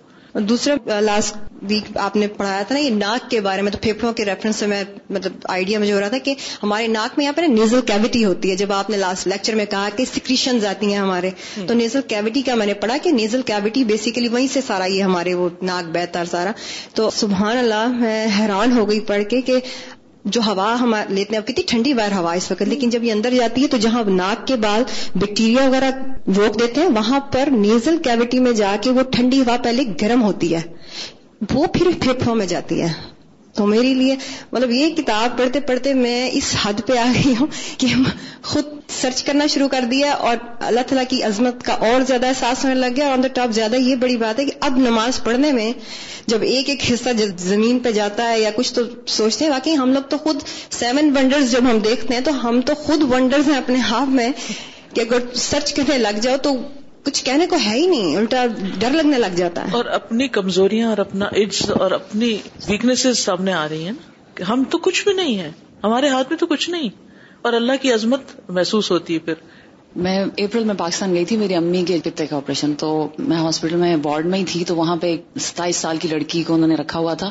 دوسرا 0.41 1.01
لاسٹ 1.01 1.37
ویک 1.69 1.97
آپ 1.97 2.17
نے 2.17 2.27
پڑھایا 2.27 2.63
تھا 2.63 2.75
نا 2.75 2.81
یہ 2.81 2.91
ناک 2.91 3.31
کے 3.31 3.41
بارے 3.41 3.63
میں 3.63 3.73
تو 3.73 3.79
پھیپڑوں 3.81 4.13
کے 4.13 4.25
ریفرنس 4.25 4.57
سے 4.57 4.67
میں 4.67 4.85
مطلب 5.11 5.33
آئیڈیا 5.45 5.79
مجھے 5.79 5.93
ہو 5.93 6.01
رہا 6.01 6.09
تھا 6.09 6.19
کہ 6.19 6.35
ہمارے 6.63 6.87
ناک 6.87 7.19
میں 7.19 7.25
یہاں 7.25 7.37
پہ 7.37 7.41
نیزل 7.43 7.81
کیوٹی 7.81 8.25
ہوتی 8.25 8.51
ہے۔ 8.51 8.57
جب 8.57 8.73
آپ 8.73 8.91
نے 8.91 8.97
لاسٹ 8.97 9.27
لیکچر 9.27 9.55
میں 9.55 9.65
کہا 9.71 9.89
کہ 9.97 10.05
سکریشن 10.05 10.67
آتی 10.67 10.93
ہیں 10.93 10.99
ہمارے 10.99 11.31
تو 11.69 11.75
نیزل 11.75 12.01
کیوٹی 12.09 12.43
کا 12.43 12.55
میں 12.55 12.67
نے 12.67 12.75
پڑھا 12.75 12.97
کہ 13.03 13.11
نیزل 13.11 13.43
کیوٹی 13.43 13.85
بیسیکلی 13.85 14.29
وہیں 14.29 14.47
سے 14.53 14.61
سارا 14.67 14.85
یہ 14.85 15.03
ہمارے 15.03 15.35
وہ 15.35 15.49
ناک 15.63 15.91
بہتر 15.93 16.25
سارا۔ 16.31 16.53
تو 16.95 17.11
سبحان 17.11 17.57
اللہ 17.57 17.87
میں 17.87 18.27
حیران 18.39 18.73
ہو 18.73 18.89
گئی 18.91 19.01
پڑھ 19.01 19.23
کے 19.31 19.41
کہ 19.41 19.57
جو 20.25 20.41
ہوا 20.47 20.77
ہم 20.81 20.95
لیتے 21.09 21.37
ہیں 21.37 21.43
کتنی 21.43 21.63
ٹھنڈی 21.67 21.95
باہر 21.95 22.13
ہوا 22.13 22.33
اس 22.33 22.51
وقت 22.51 22.63
لیکن 22.63 22.91
جب 22.91 23.05
یہ 23.05 23.13
اندر 23.13 23.35
جاتی 23.35 23.63
ہے 23.63 23.67
تو 23.67 23.77
جہاں 23.77 24.03
ناک 24.05 24.47
کے 24.47 24.57
بعد 24.57 24.81
بیکٹیریا 25.15 25.69
وغیرہ 25.69 25.91
روک 26.27 26.61
دیتے 26.61 26.81
ہیں 26.81 26.89
وہاں 26.89 27.21
پر 27.21 27.49
نیزل 27.51 27.97
کیوٹی 28.03 28.39
میں 28.39 28.53
جا 28.53 28.77
کے 28.81 28.91
وہ 28.91 29.03
ٹھنڈی 29.03 29.41
ہوا 29.41 29.57
پہلے 29.65 29.83
گرم 30.03 30.23
ہوتی 30.23 30.55
ہے۔ 30.55 30.61
وہ 31.41 31.67
پھر 31.67 31.87
پھیپھڑوں 32.01 32.35
میں 32.35 32.47
جاتی 32.47 32.81
ہے۔ 32.83 32.93
تو 33.55 33.67
میرے 33.67 33.95
لیے 33.95 34.15
مطلب 34.53 34.71
یہ 34.71 34.95
کتاب 34.97 35.39
پڑھتے 35.39 35.61
پڑھتے 35.61 35.95
میں 35.95 36.31
اس 36.33 36.55
حد 36.63 36.81
پہ 36.87 36.97
آ 36.99 37.07
گئی 37.15 37.35
ہوں 37.41 37.47
کہ 37.79 37.87
خود 38.43 38.65
سرچ 38.91 39.23
کرنا 39.25 39.47
شروع 39.47 39.69
کر 39.69 39.85
دیا 39.91 40.11
اور 40.21 40.37
اللہ 40.61 40.81
تعالیٰ 40.81 41.05
کی 41.09 41.23
عظمت 41.23 41.63
کا 41.63 41.73
اور 41.87 42.01
زیادہ 42.01 42.27
احساس 42.27 42.65
ہونے 42.65 42.75
لگ 42.75 42.97
گیا 42.97 43.13
آن 43.13 43.23
دا 43.23 43.29
ٹاپ 43.29 43.51
زیادہ 43.51 43.77
یہ 43.77 43.95
بڑی 43.97 44.17
بات 44.17 44.39
ہے 44.39 44.45
کہ 44.45 44.53
اب 44.61 44.79
نماز 44.79 45.23
پڑھنے 45.25 45.53
میں 45.53 45.73
جب 46.27 46.43
ایک 46.43 46.69
ایک 46.69 46.91
حصہ 46.93 47.09
زمین 47.39 47.79
پہ 47.79 47.91
جاتا 47.91 48.29
ہے 48.29 48.41
یا 48.41 48.51
کچھ 48.57 48.75
تو 48.75 48.83
سوچتے 49.09 49.45
ہیں، 49.45 49.53
واقعی 49.53 49.77
ہم 49.77 49.93
لوگ 49.93 50.03
تو 50.09 50.19
خود 50.19 50.43
سیون 50.71 51.11
ونڈرز 51.17 51.51
جب 51.53 51.71
ہم 51.71 51.79
دیکھتے 51.79 52.15
ہیں 52.15 52.21
تو 52.21 52.49
ہم 52.49 52.61
تو 52.61 52.75
خود 52.75 53.03
ونڈرز 53.13 53.49
ہیں 53.49 53.57
اپنے 53.57 53.79
ہاتھ 53.81 54.09
میں 54.09 54.31
کہ 54.95 55.01
اگر 55.01 55.35
سرچ 55.35 55.73
کرنے 55.73 55.99
لگ 55.99 56.21
جاؤ 56.23 56.37
تو 56.37 56.55
کچھ 57.05 57.25
کہنے 57.25 57.47
کو 57.47 57.57
ہے 57.65 57.75
ہی 57.75 57.87
نہیں، 57.87 58.17
الٹا 58.17 58.45
ڈر 58.79 58.91
لگنے 58.91 59.19
لگ 59.19 59.35
جاتا 59.37 59.65
ہے۔ 59.65 59.71
اور 59.73 59.85
اپنی 59.85 60.29
کمزوریاں 60.29 60.89
اور 60.89 60.99
اپنا 60.99 61.27
ایڈز 61.33 61.71
اور 61.71 61.91
اپنی 61.91 62.37
ویکنیس 62.69 63.07
سامنے 63.19 63.53
آ 63.53 63.69
رہی 63.69 63.85
ہیں 63.85 63.93
کہ 64.35 64.43
ہم 64.43 64.65
تو 64.71 64.79
کچھ 64.79 65.05
بھی 65.05 65.13
نہیں 65.13 65.39
ہے 65.39 65.51
ہمارے 65.85 66.09
ہاتھ 66.09 66.29
میں 66.31 66.39
تو 66.39 66.47
کچھ 66.47 66.71
نہیں، 66.71 66.89
اور 67.43 67.53
اللہ 67.53 67.83
کی 67.83 67.93
عظمت 67.93 68.21
محسوس 68.49 68.91
ہوتی 68.91 69.15
ہے 69.15 69.19
پھر۔ 69.19 69.35
میں 69.97 70.25
اپریل 70.25 70.65
میں 70.65 70.75
پاکستان 70.79 71.15
گئی 71.15 71.25
تھی، 71.25 71.37
میری 71.37 71.55
امی 71.55 71.85
کے 71.87 71.99
پتے 72.05 72.27
کا 72.27 72.37
آپریشن 72.37 72.75
تو 72.75 73.09
میں 73.19 73.37
ہاسپٹل 73.37 73.77
میں 73.77 73.97
وارڈ 74.05 74.27
میں 74.27 74.39
ہی 74.39 74.45
تھی، 74.45 74.65
تو 74.65 74.77
وہاں 74.77 74.97
پہ 74.97 75.17
ستائیس 75.41 75.77
سال 75.77 75.97
کی 75.97 76.09
لڑکی 76.09 76.43
کو 76.43 76.55
انہوں 76.55 76.69
نے 76.69 76.75
رکھا 76.75 76.99
ہوا 76.99 77.15
تھا۔ 77.15 77.31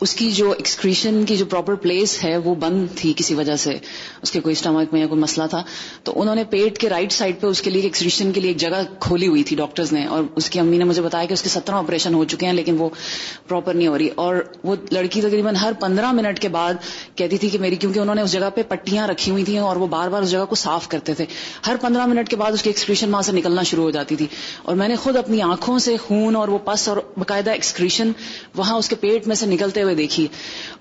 اس 0.00 0.14
کی 0.14 0.30
جو 0.30 0.50
ایکسکریشن 0.50 1.24
کی 1.24 1.36
جو 1.36 1.44
پراپر 1.46 1.74
پلیس 1.74 2.24
ہے، 2.24 2.36
وہ 2.36 2.54
بند 2.54 2.86
تھی 2.94 3.12
کسی 3.16 3.34
وجہ 3.34 3.56
سے۔ 3.56 3.78
اس 4.22 4.30
کے 4.30 4.40
کوئی 4.40 4.52
اسٹمک 4.52 4.92
میں 4.92 5.00
یا 5.00 5.06
کوئی 5.06 5.20
مسئلہ 5.20 5.46
تھا۔ 5.46 5.62
تو 6.02 6.20
انہوں 6.20 6.34
نے 6.34 6.44
پیٹ 6.44 6.78
کے 6.78 6.88
رائٹ 6.88 7.12
سائڈ 7.12 7.40
پہ 7.40 7.46
اس 7.46 7.62
کے 7.62 7.70
لیے 7.70 7.82
ایکسکریشن 7.82 8.32
کے 8.32 8.40
لیے 8.40 8.50
ایک 8.50 8.56
جگہ 8.56 8.82
کھولی 8.98 9.26
ہوئی 9.26 9.42
تھی 9.42 9.56
ڈاکٹرز 9.56 9.92
نے۔ 9.92 10.06
اور 10.06 10.22
اس 10.36 10.50
کی 10.50 10.60
امی 10.60 10.78
نے 10.78 10.84
مجھے 10.84 11.02
بتایا 11.02 11.24
کہ 11.24 11.32
اس 11.32 11.42
کے 11.42 11.48
سترہ 11.48 11.74
آپریشن 11.74 12.14
ہو 12.14 12.24
چکے 12.24 12.46
ہیں، 12.46 12.52
لیکن 12.52 12.76
وہ 12.78 12.88
پراپر 13.48 13.74
نہیں 13.74 13.88
ہو 13.88 13.98
رہی۔ 13.98 14.08
اور 14.14 14.36
وہ 14.64 14.76
لڑکی 14.90 15.20
تقریباً 15.20 15.54
ہر 15.54 15.72
پندرہ 15.80 16.12
منٹ 16.12 16.38
کے 16.38 16.48
بعد 16.48 16.74
کہتی 17.14 17.38
تھی 17.38 17.48
کہ 17.48 17.58
میری، 17.58 17.76
کیونکہ 17.76 17.98
انہوں 17.98 18.14
نے 18.14 18.22
اس 18.22 18.32
جگہ 18.32 18.50
پہ 18.54 18.62
پٹیاں 18.68 19.08
رکھی 19.08 19.32
ہوئی 19.32 19.44
تھیں 19.44 19.58
اور 19.58 19.76
وہ 19.76 19.86
بار 19.86 20.08
بار 20.08 20.22
اس 20.22 20.30
جگہ 20.30 20.44
کو 20.48 20.54
صاف 20.54 20.88
کرتے 20.88 21.14
تھے۔ 21.14 21.24
ہر 21.66 21.76
پندرہ 21.86 22.06
منٹ 22.06 22.28
کے 22.28 22.36
بعد 22.36 22.52
اس 22.52 22.62
کی 22.62 22.70
ایکسکریشن 22.70 23.10
وہاں 23.12 23.22
سے 23.22 23.32
نکلنا 23.32 23.62
شروع 23.62 23.84
ہو 23.84 23.90
جاتی 23.90 24.16
تھی۔ 24.16 24.26
اور 24.62 24.76
میں 24.76 24.88
نے 24.88 24.96
خود 24.96 25.16
اپنی 25.16 25.42
آنکھوں 25.42 25.78
سے 25.78 25.96
خون 25.96 26.36
اور 26.36 26.48
وہ 26.48 26.58
پس 26.58 26.88
اور 26.88 26.96
باقاعدہ 26.96 27.50
ایکسکریشن 27.50 28.10
وہاں 28.56 28.76
اس 28.76 28.88
کے 28.88 28.96
پیٹ 28.96 29.26
میں 29.26 29.36
سے 29.36 29.46
نکلتے 29.46 29.82
ہوئے 29.82 29.94
دیکھی۔ 29.94 30.26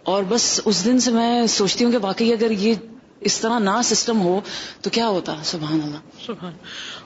اور 0.03 0.23
بس 0.29 0.61
اس 0.65 0.85
دن 0.85 0.99
سے 0.99 1.11
میں 1.11 1.47
سوچتی 1.47 1.85
ہوں 1.85 1.91
کہ 1.91 1.97
واقعی 2.01 2.31
اگر 2.33 2.51
یہ 2.51 2.73
اس 3.19 3.39
طرح 3.39 3.59
نہ 3.59 3.81
سسٹم 3.83 4.21
ہو 4.21 4.39
تو 4.81 4.89
کیا 4.89 5.07
ہوتا؟ 5.07 5.35
سبحان 5.43 5.79
اللہ۔ 5.83 6.25
سبحان۔ 6.25 6.53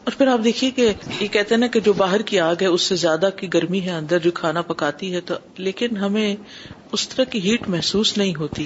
اور 0.03 0.11
پھر 0.17 0.27
آپ 0.27 0.39
دیکھیے 0.43 0.71
کہ 0.71 0.93
یہ 1.19 1.27
کہتے 1.27 1.55
ہیں 1.55 1.57
نا 1.57 1.67
کہ 1.67 1.79
جو 1.79 1.93
باہر 1.93 2.21
کی 2.21 2.39
آگ 2.39 2.55
ہے، 2.61 2.67
اس 2.67 2.81
سے 2.81 2.95
زیادہ 2.95 3.29
کی 3.37 3.47
گرمی 3.53 3.81
ہے، 3.81 3.91
اندر 3.91 4.19
جو 4.19 4.31
کھانا 4.31 4.61
پکاتی 4.61 5.13
ہے 5.13 5.21
تو، 5.21 5.35
لیکن 5.57 5.97
ہمیں 5.97 6.35
اس 6.91 7.09
طرح 7.09 7.23
کی 7.23 7.51
ہیٹ 7.51 7.69
محسوس 7.69 8.17
نہیں 8.17 8.35
ہوتی۔ 8.35 8.65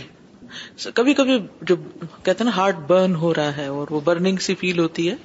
کبھی 0.93 1.13
کبھی 1.13 1.39
جو 1.61 1.75
کہتے 2.23 2.43
ہیں 2.43 2.43
نا 2.43 2.55
ہارٹ 2.55 2.75
برن 2.87 3.15
ہو 3.15 3.33
رہا 3.33 3.57
ہے 3.57 3.67
اور 3.67 3.87
وہ 3.89 3.99
برننگ 3.99 4.37
سی 4.37 4.55
فیل 4.55 4.79
ہوتی 4.79 5.09
ہے 5.09 5.15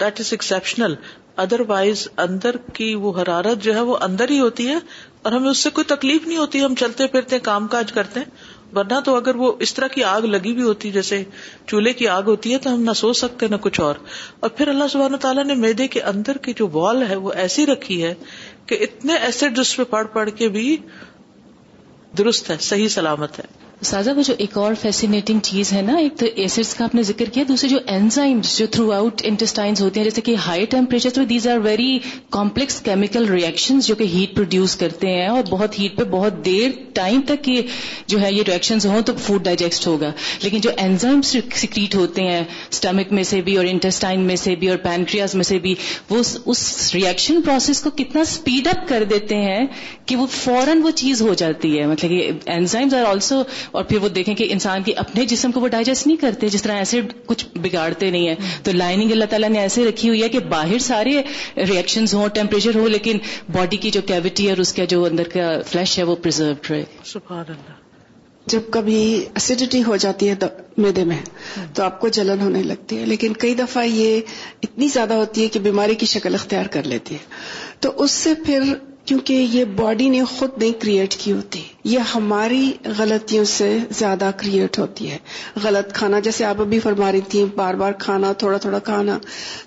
that 0.00 0.20
is 0.20 0.26
exceptional 0.30 0.94
other 1.36 1.60
wise 1.68 2.08
اندر 2.16 2.56
کی 2.72 2.94
وہ 2.94 3.22
حرارت 3.22 3.62
جو 3.62 3.74
ہے 3.74 3.80
وہ 3.80 3.96
اندر 4.00 4.30
ہی 4.30 4.40
ہوتی 4.40 4.68
ہے 4.68 4.78
اور 5.22 5.32
ہمیں 5.32 5.50
اس 5.50 5.58
سے 5.58 5.70
کوئی 5.70 5.84
تکلیف 5.84 6.26
نہیں 6.26 6.38
ہوتی، 6.38 6.64
ہم 6.64 6.74
چلتے 6.74 7.06
پھرتے 7.06 7.38
کام 7.38 7.66
کاج 7.66 7.92
کرتے 7.92 8.20
ہیں۔ 8.20 8.26
ورنہ 8.76 9.00
تو 9.00 9.16
اگر 9.16 9.34
وہ 9.34 9.52
اس 9.58 9.74
طرح 9.74 9.86
کی 9.86 10.04
آگ 10.04 10.22
لگی 10.22 10.52
ہوئی 10.52 10.62
ہوتی، 10.62 10.90
جیسے 10.90 11.24
چولہے 11.66 11.92
کی 11.92 12.08
آگ 12.08 12.22
ہوتی 12.22 12.52
ہے، 12.52 12.58
تو 12.58 12.74
ہم 12.74 12.82
نہ 12.82 12.90
سو 12.92 13.12
سکتے 13.12 13.48
نہ 13.48 13.56
کچھ 13.60 13.80
اور۔ 13.80 13.94
اور 14.40 14.50
پھر 14.50 14.68
اللہ 14.68 14.84
سبحانہ 14.92 15.16
تعالیٰ 15.16 15.44
نے 15.44 15.54
میدے 15.54 15.88
کے 15.88 16.02
اندر 16.02 16.36
کی 16.36 16.52
جو 16.56 16.68
وال 16.72 17.02
ہے 17.08 17.16
وہ 17.16 17.32
ایسی 17.32 17.66
رکھی 17.66 18.02
ہے 18.02 18.14
کہ 18.66 18.78
اتنے 18.80 19.14
ایسڈ 19.14 19.58
اس 19.58 19.76
پہ 19.76 19.84
پڑھ 19.84 20.06
پڑھ 20.12 20.30
کے 20.30 20.48
بھی 20.48 20.76
درست 22.18 22.50
ہے، 22.50 22.56
صحیح 22.60 22.88
سلامت 22.88 23.38
ہے۔ 23.38 23.44
سازا 23.82 24.12
وہ 24.16 24.22
جو 24.22 24.34
ایک 24.38 24.56
اور 24.58 24.74
فیسینیٹنگ 24.80 25.38
چیز 25.42 25.72
ہے 25.72 25.80
نا، 25.82 25.96
ایک 25.96 26.16
تو 26.16 26.26
ایسڈس 26.34 26.74
کا 26.74 26.84
آپ 26.84 26.94
نے 26.94 27.02
ذکر 27.02 27.28
کیا 27.32 27.44
دوسرے 27.48 27.68
جو 27.68 27.78
انزائمس 27.88 28.56
جو 28.58 28.66
تھرو 28.66 28.90
آؤٹ 28.92 29.22
انٹسٹائنس 29.24 29.80
ہوتے 29.80 30.00
ہیں، 30.00 30.04
جیسے 30.04 30.20
کہ 30.20 30.34
ہائی 30.46 30.66
ٹیمپریچر 30.66 31.10
تو 31.10 31.24
these 31.24 31.48
are 31.48 31.58
very 31.58 31.98
complex 32.30 32.80
chemical 32.80 33.28
reaction 33.28 33.80
جو 33.80 33.94
کہ 33.94 34.04
ہیٹ 34.04 34.34
پروڈیوس 34.36 34.76
کرتے 34.76 35.10
ہیں، 35.10 35.26
اور 35.26 35.42
بہت 35.50 35.78
ہیٹ 35.78 35.96
پہ 35.96 36.04
بہت 36.10 36.44
دیر 36.44 36.70
ٹائم 36.94 37.20
تک 37.26 37.48
یہ 37.48 37.62
جو 38.06 38.20
ہے، 38.20 38.32
یہ 38.32 38.42
ریئیکشن 38.46 38.78
ہوں 38.84 39.00
تو 39.00 39.12
فوڈ 39.16 39.44
ڈائجسٹ 39.44 39.86
ہوگا۔ 39.86 40.10
لیکن 40.42 40.60
جو 40.60 40.70
انزائمس 40.78 41.36
سیکریٹ 41.54 41.94
ہوتے 41.94 42.22
ہیں 42.22 42.40
اسٹمک 42.70 43.12
میں 43.12 43.22
سے 43.22 43.40
بھی 43.40 43.56
اور 43.56 43.64
انٹسٹائن 43.64 44.20
میں 44.20 44.36
سے 44.36 44.54
بھی 44.54 44.68
اور 44.68 44.78
پینکریاز 44.78 45.34
میں 45.34 45.44
سے 45.44 45.58
بھی، 45.58 45.74
وہ 46.10 46.22
اس 46.46 46.90
ریئیکشن 46.94 47.40
پروسیس 47.42 47.80
کو 47.80 47.90
کتنا 47.90 48.20
اسپیڈ 48.20 48.68
اپ 48.68 48.88
کر 48.88 49.04
دیتے 49.10 49.36
ہیں 49.36 49.66
کہ 50.06 50.16
وہ 50.16 50.26
فوراً 50.30 50.82
وہ 50.82 50.90
چیز 50.94 51.22
ہو 51.22 51.34
جاتی 51.34 51.78
ہے۔ 51.78 51.86
مطلب 51.86 52.10
کہ 52.10 52.30
انزائمز 52.50 52.94
آر 52.94 53.04
آلسو 53.04 53.42
اور 53.72 53.84
پھر 53.84 53.98
وہ 53.98 54.08
دیکھیں 54.08 54.34
کہ 54.34 54.46
انسان 54.50 54.82
کے 54.82 54.92
اپنے 54.92 55.26
جسم 55.26 55.52
کو 55.52 55.60
وہ 55.60 55.68
ڈائجسٹ 55.68 56.06
نہیں 56.06 56.16
کرتے 56.16 56.48
جس 56.48 56.62
طرح 56.62 56.72
ایسڈ 56.72 57.12
کچھ 57.26 57.46
بگاڑتے 57.54 58.10
نہیں 58.10 58.28
ہیں۔ 58.28 58.34
تو 58.62 58.72
لائننگ 58.72 59.12
اللہ 59.12 59.24
تعالیٰ 59.24 59.48
نے 59.48 59.58
ایسے 59.58 59.88
رکھی 59.88 60.08
ہوئی 60.08 60.22
ہے 60.22 60.28
کہ 60.28 60.38
باہر 60.38 60.78
سارے 60.78 61.22
ریئیکشن 61.56 62.04
ہوں 62.12 62.28
ٹیمپریچر 62.28 62.74
ہو 62.74 62.88
لیکن 62.88 63.18
باڈی 63.52 63.76
کی 63.76 63.90
جو 63.90 64.00
کیوٹی 64.02 64.50
اور 64.50 64.58
اس 64.58 64.72
کا 64.72 64.84
جو 64.84 65.04
اندر 65.04 65.28
کا 65.28 65.60
فلیش 65.66 65.98
ہے 65.98 66.02
وہ 66.02 66.16
پرزروڈ 66.16 66.70
رہے۔ 66.70 66.84
سبحان 67.04 67.44
اللہ 67.48 67.72
جب 68.46 68.60
کبھی 68.70 69.14
ایسیڈیٹی 69.34 69.82
ہو 69.84 69.96
جاتی 69.96 70.28
ہے 70.28 70.34
میدے 70.76 71.04
میں 71.04 71.18
تو 71.74 71.82
آپ 71.82 72.00
کو 72.00 72.08
جلن 72.08 72.40
ہونے 72.40 72.62
لگتی 72.62 72.98
ہے۔ 72.98 73.06
لیکن 73.06 73.32
کئی 73.32 73.54
دفعہ 73.54 73.84
یہ 73.84 74.20
اتنی 74.62 74.88
زیادہ 74.88 75.14
ہوتی 75.14 75.42
ہے 75.42 75.48
کہ 75.48 75.60
بیماری 75.60 75.94
کی 75.94 76.06
شکل 76.06 76.34
اختیار 76.34 76.66
کر 76.66 76.82
لیتی 76.82 77.14
ہے۔ 77.14 77.20
تو 77.80 77.92
اس 77.96 78.10
سے 78.10 78.34
پھر 78.34 78.60
کیونکہ 79.04 79.32
یہ 79.32 79.64
باڈی 79.64 80.08
نے 80.08 80.24
خود 80.24 80.50
نہیں 80.56 80.72
کریٹ 80.72 81.14
کی 81.14 81.32
ہوتی۔ 81.32 81.62
یہ 81.84 81.98
ہماری 81.98 82.72
غلطیوں 82.98 83.44
سے 83.44 83.78
زیادہ 83.90 84.30
کریٹ 84.36 84.78
ہوتی 84.78 85.10
ہے۔ 85.10 85.18
غلط 85.62 85.92
کھانا، 85.92 86.20
جیسے 86.20 86.44
آپ 86.44 86.60
ابھی 86.60 86.78
فرما 86.78 87.12
رہی 87.12 87.20
تھیں، 87.20 87.46
بار 87.56 87.74
بار 87.74 87.92
کھانا، 87.92 88.32
تھوڑا 88.32 88.58
تھوڑا 88.58 88.78
کھانا، 88.78 89.18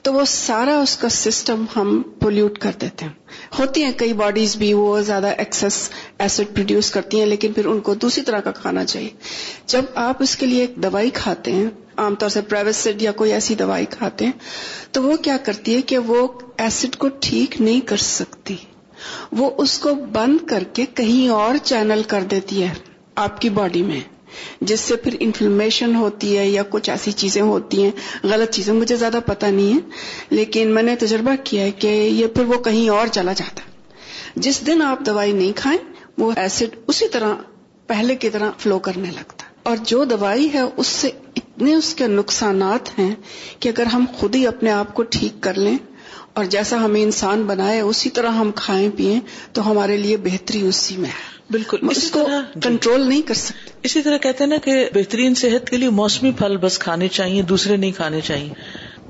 تو 0.01 0.13
وہ 0.13 0.25
سارا 0.27 0.77
اس 0.77 0.97
کا 0.97 1.09
سسٹم 1.09 1.65
ہم 1.75 2.01
پولوٹ 2.19 2.57
کر 2.59 2.71
دیتے 2.81 3.05
ہیں۔ 3.05 3.13
ہوتی 3.59 3.83
ہیں 3.83 3.91
کئی 3.97 4.13
باڈیز 4.13 4.55
بھی 4.55 4.73
وہ 4.73 5.01
زیادہ 5.01 5.27
ایکسس 5.37 5.89
ایسڈ 6.19 6.55
پروڈیوس 6.55 6.91
کرتی 6.91 7.19
ہیں، 7.19 7.25
لیکن 7.25 7.53
پھر 7.53 7.65
ان 7.65 7.79
کو 7.79 7.93
دوسری 7.93 8.23
طرح 8.23 8.39
کا 8.39 8.51
کھانا 8.51 8.85
چاہیے۔ 8.85 9.09
جب 9.65 9.81
آپ 9.95 10.23
اس 10.23 10.35
کے 10.35 10.45
لیے 10.45 10.61
ایک 10.61 10.75
دوائی 10.75 11.09
کھاتے 11.13 11.51
ہیں، 11.51 11.65
عام 11.97 12.15
طور 12.15 12.29
سے 12.29 12.41
پرائیویٹ 12.41 13.01
یا 13.01 13.11
کوئی 13.11 13.33
ایسی 13.33 13.55
دوائی 13.55 13.85
کھاتے 13.89 14.25
ہیں، 14.25 14.31
تو 14.91 15.03
وہ 15.03 15.15
کیا 15.17 15.37
کرتی 15.37 15.75
ہے 15.75 15.81
کہ 15.81 15.97
وہ 15.97 16.27
ایسڈ 16.57 16.95
کو 16.95 17.07
ٹھیک 17.19 17.61
نہیں 17.61 17.79
کر 17.79 17.97
سکتی۔ 17.97 18.55
وہ 19.31 19.49
اس 19.57 19.77
کو 19.79 19.93
بند 19.95 20.47
کر 20.47 20.63
کے 20.73 20.85
کہیں 20.93 21.29
اور 21.29 21.55
چینل 21.63 22.01
کر 22.07 22.21
دیتی 22.21 22.63
ہے 22.63 22.73
آپ 23.15 23.41
کی 23.41 23.49
باڈی 23.49 23.81
میں، 23.81 23.99
جس 24.61 24.79
سے 24.79 24.95
پھر 24.95 25.15
انفلمیشن 25.19 25.95
ہوتی 25.95 26.37
ہے 26.37 26.47
یا 26.49 26.63
کچھ 26.69 26.89
ایسی 26.89 27.11
چیزیں 27.11 27.41
ہوتی 27.41 27.83
ہیں۔ 27.83 27.91
غلط 28.23 28.51
چیزیں، 28.51 28.73
مجھے 28.73 28.95
زیادہ 28.95 29.19
پتا 29.25 29.49
نہیں 29.49 29.73
ہے 29.73 29.79
لیکن 30.29 30.73
میں 30.73 30.83
نے 30.83 30.95
تجربہ 30.95 31.35
کیا 31.43 31.63
ہے 31.63 31.71
کہ 31.71 31.87
یہ 31.87 32.27
پھر 32.27 32.45
وہ 32.45 32.57
کہیں 32.63 32.89
اور 32.89 33.07
چلا 33.07 33.33
جاتا 33.33 33.61
جس 34.35 34.65
دن 34.67 34.81
آپ 34.81 35.05
دوائی 35.05 35.31
نہیں 35.31 35.51
کھائیں، 35.55 35.79
وہ 36.17 36.31
ایسڈ 36.35 36.75
اسی 36.87 37.07
طرح 37.09 37.33
پہلے 37.87 38.15
کی 38.15 38.29
طرح 38.29 38.51
فلو 38.57 38.79
کرنے 38.79 39.11
لگتا 39.11 39.43
اور 39.63 39.77
جو 39.83 40.03
دوائی 40.03 40.53
ہے، 40.53 40.61
اس 40.77 40.87
سے 40.87 41.09
اتنے 41.35 41.73
اس 41.73 41.93
کے 41.95 42.07
نقصانات 42.07 42.99
ہیں 42.99 43.15
کہ 43.59 43.69
اگر 43.69 43.85
ہم 43.85 44.05
خود 44.13 44.35
ہی 44.35 44.47
اپنے 44.47 44.71
آپ 44.71 44.93
کو 44.93 45.03
ٹھیک 45.03 45.43
کر 45.43 45.53
لیں 45.53 45.77
اور 46.35 46.45
جیسا 46.45 46.85
ہمیں 46.85 47.03
انسان 47.03 47.43
بنائے 47.43 47.81
اسی 47.81 48.09
طرح 48.09 48.29
ہم 48.29 48.51
کھائیں 48.55 48.89
پیئیں 48.97 49.19
تو 49.53 49.71
ہمارے 49.71 49.97
لیے 49.97 50.17
بہتری 50.17 50.67
اسی 50.67 50.97
میں 50.97 51.09
ہے۔ 51.09 51.37
بالکل۔ 51.49 51.77
اس 51.81 52.11
کو۔ 52.11 52.27
کنٹرول 52.63 53.09
نہیں 53.09 53.21
کر 53.21 53.33
سکتے۔ 53.33 53.71
اسی 53.83 54.01
طرح 54.01 54.17
کہتے 54.17 54.43
ہیں 54.43 54.49
نا 54.49 54.57
کہ 54.57 54.89
بہترین 54.93 55.35
صحت 55.35 55.69
کے 55.69 55.77
لیے 55.77 55.89
موسمی 55.89 56.31
پھل 56.31 56.57
بس 56.57 56.79
کھانے 56.79 57.07
چاہیے 57.07 57.41
دوسرے 57.41 57.77
نہیں 57.77 57.91
کھانے 57.91 58.21
چاہیے۔ 58.21 58.53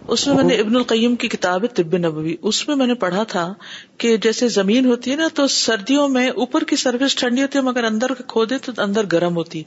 اس 0.07 0.27
میں 0.27 0.35
میں 0.35 0.43
نے 0.43 0.53
ابن 0.55 0.75
القیم 0.75 1.15
کی 1.15 1.27
کتاب 1.27 1.63
ہے 1.63 1.67
طب 1.67 1.97
نبوی 1.97 2.35
اس 2.41 2.67
میں 2.67 2.75
میں 2.75 2.87
نے 2.87 2.93
پڑھا 2.93 3.23
تھا 3.23 3.53
کہ 3.97 4.17
جیسے 4.17 4.47
زمین 4.47 4.85
ہوتی 4.85 5.11
ہے 5.11 5.15
نا 5.15 5.27
تو 5.33 5.47
سردیوں 5.47 6.09
میں 6.09 6.29
اوپر 6.29 6.63
کی 6.63 6.75
سروس 6.75 7.15
ٹھنڈی 7.15 7.41
ہوتی 7.41 7.57
ہے 7.57 7.63
مگر 7.63 7.83
اندر 7.83 8.13
کھودے 8.13 8.57
تو 8.57 8.71
اندر 8.77 9.05
گرم 9.11 9.35
ہوتی 9.35 9.59
ہے۔ 9.59 9.63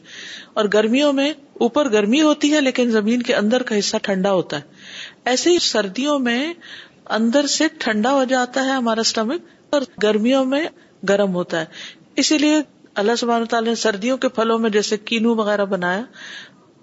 اور 0.55 0.65
گرمیوں 0.73 1.13
میں 1.13 1.33
اوپر 1.61 1.93
گرمی 1.93 2.23
ہوتی 2.23 2.53
ہے 2.53 2.61
لیکن 2.61 2.91
زمین 2.91 3.23
کے 3.23 3.35
اندر 3.35 3.63
کا 3.63 3.79
حصہ 3.79 3.97
ٹھنڈا 4.03 4.33
ہوتا 4.33 4.57
ہے۔ 4.57 4.63
ایسے 5.25 5.51
ہی 5.51 5.59
سردیوں 5.59 6.19
میں 6.19 6.55
اندر 7.09 7.47
سے 7.47 7.65
ٹھنڈا 7.79 8.13
ہو 8.13 8.25
جاتا 8.25 8.65
ہے 8.65 8.71
ہمارا 8.71 9.01
اسٹمک 9.01 9.41
اور 9.71 9.81
گرمیوں 10.03 10.45
میں 10.45 10.67
گرم 11.09 11.35
ہوتا 11.35 11.61
ہے۔ 11.61 11.65
اسی 12.17 12.39
لیے 12.39 12.61
اللہ 12.95 13.17
سبحانہ 13.19 13.45
تعالیٰ 13.45 13.69
نے 13.69 13.75
سردیوں 13.75 14.17
کے 14.17 14.29
پھلوں 14.29 14.59
میں 14.59 14.71
جیسے 14.71 14.97
کینو 14.97 15.35
وغیرہ 15.35 15.65
بنایا، 15.65 16.03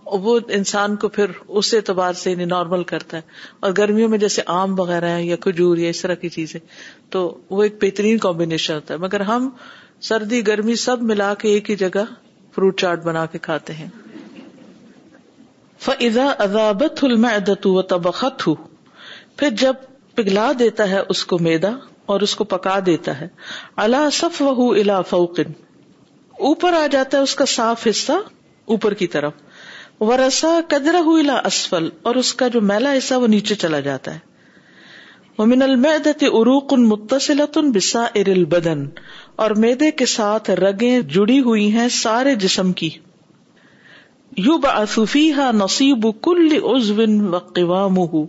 وہ 0.06 0.40
انسان 0.48 0.96
کو 0.96 1.10
پھر 1.10 1.26
اس 1.48 1.74
اعتبار 1.74 2.14
سے 2.14 2.32
یعنی 2.32 2.46
نارمل 2.46 2.84
کرتا 2.84 3.18
ہے۔ 3.18 3.22
اور 3.60 3.72
گرمیوں 3.78 4.10
میں 4.10 4.18
جیسے 4.18 4.42
آم 4.46 4.80
وغیرہ 4.80 5.06
ہے 5.06 5.26
یا 5.26 5.36
کھجور 5.36 5.78
یا 5.78 5.90
اس 5.90 6.02
طرح 6.02 6.14
کی 6.14 6.30
چیزیں، 6.30 6.60
تو 7.10 7.40
وہ 7.50 7.64
ایک 7.64 7.76
بہترین 7.82 8.18
کمبینیشن 8.18 8.74
ہوتا 8.74 8.94
ہے۔ 8.94 9.00
مگر 9.00 9.20
ہم 9.20 9.50
سردی، 10.02 10.48
گرمی 10.48 10.76
سب 10.76 11.02
ملا 11.02 11.34
کے 11.34 11.50
ایک 11.50 11.70
ہی 11.70 11.76
جگہ 11.76 12.04
فروٹ 12.56 12.80
چاٹ 12.80 13.04
بنا 13.04 13.26
کے 13.26 13.38
کھاتے 13.38 13.74
ہیں۔ 13.74 13.88
فضا 15.80 16.26
ادابت 16.40 17.04
المعدت 17.04 17.68
و 17.68 17.82
تبخت 17.82 18.48
ہوں 18.48 18.56
پھر 19.38 19.50
جب 19.50 19.74
پگھلا 20.16 20.52
دیتا 20.60 20.90
ہے 20.90 21.00
اس 21.10 21.26
کو 21.26 21.40
میدا 21.40 21.70
اور 22.06 22.22
اس 22.22 22.36
کو 22.36 22.44
پکا 22.44 22.80
دیتا 22.86 23.22
ہے۔ 23.22 23.28
اللہ 23.76 24.10
صف 24.12 24.42
وہ 24.42 24.76
الا 24.76 25.02
فوقن 25.02 25.52
اوپر 26.40 26.74
آ 26.74 26.88
جاتا 26.92 27.18
ہے 27.18 27.24
اس 27.24 27.36
کا 27.36 27.46
صاف 27.46 27.88
حصہ 27.88 28.12
اوپر 28.66 28.94
کی 28.94 29.08
طرف۔ 29.08 29.34
ورسا 30.00 30.60
قدرہ 30.68 31.04
الا 31.06 31.42
اسفل 31.46 31.90
اور 32.02 32.16
اس 32.16 32.34
کا 32.34 32.48
جو 32.48 32.62
میلا 32.62 32.94
حصہ 32.98 33.14
وہ 33.14 33.28
نیچے 33.28 33.56
چلا 33.56 33.80
جاتا 33.80 34.14
ہے۔ 34.16 34.20
ومن 35.38 35.62
المعدت 35.62 36.24
عروق 36.24 36.74
متصلت 36.74 37.58
بسا 37.58 38.06
ار 38.16 38.46
بدن 38.46 38.86
اور 39.36 39.52
میدے 39.52 39.92
کے 39.92 40.06
ساتھ 40.06 40.52
رگیں 40.52 41.02
جڑی 41.02 41.40
ہوئی 41.40 41.72
ہیں 41.72 41.88
سارے 41.90 42.36
جسم 42.36 42.74
کی۔ 42.74 42.90
یو 44.38 44.58
بافی 44.58 45.32
نصیب 45.38 46.08
کل 46.22 46.58
عزو 46.64 47.04
و 47.68 48.26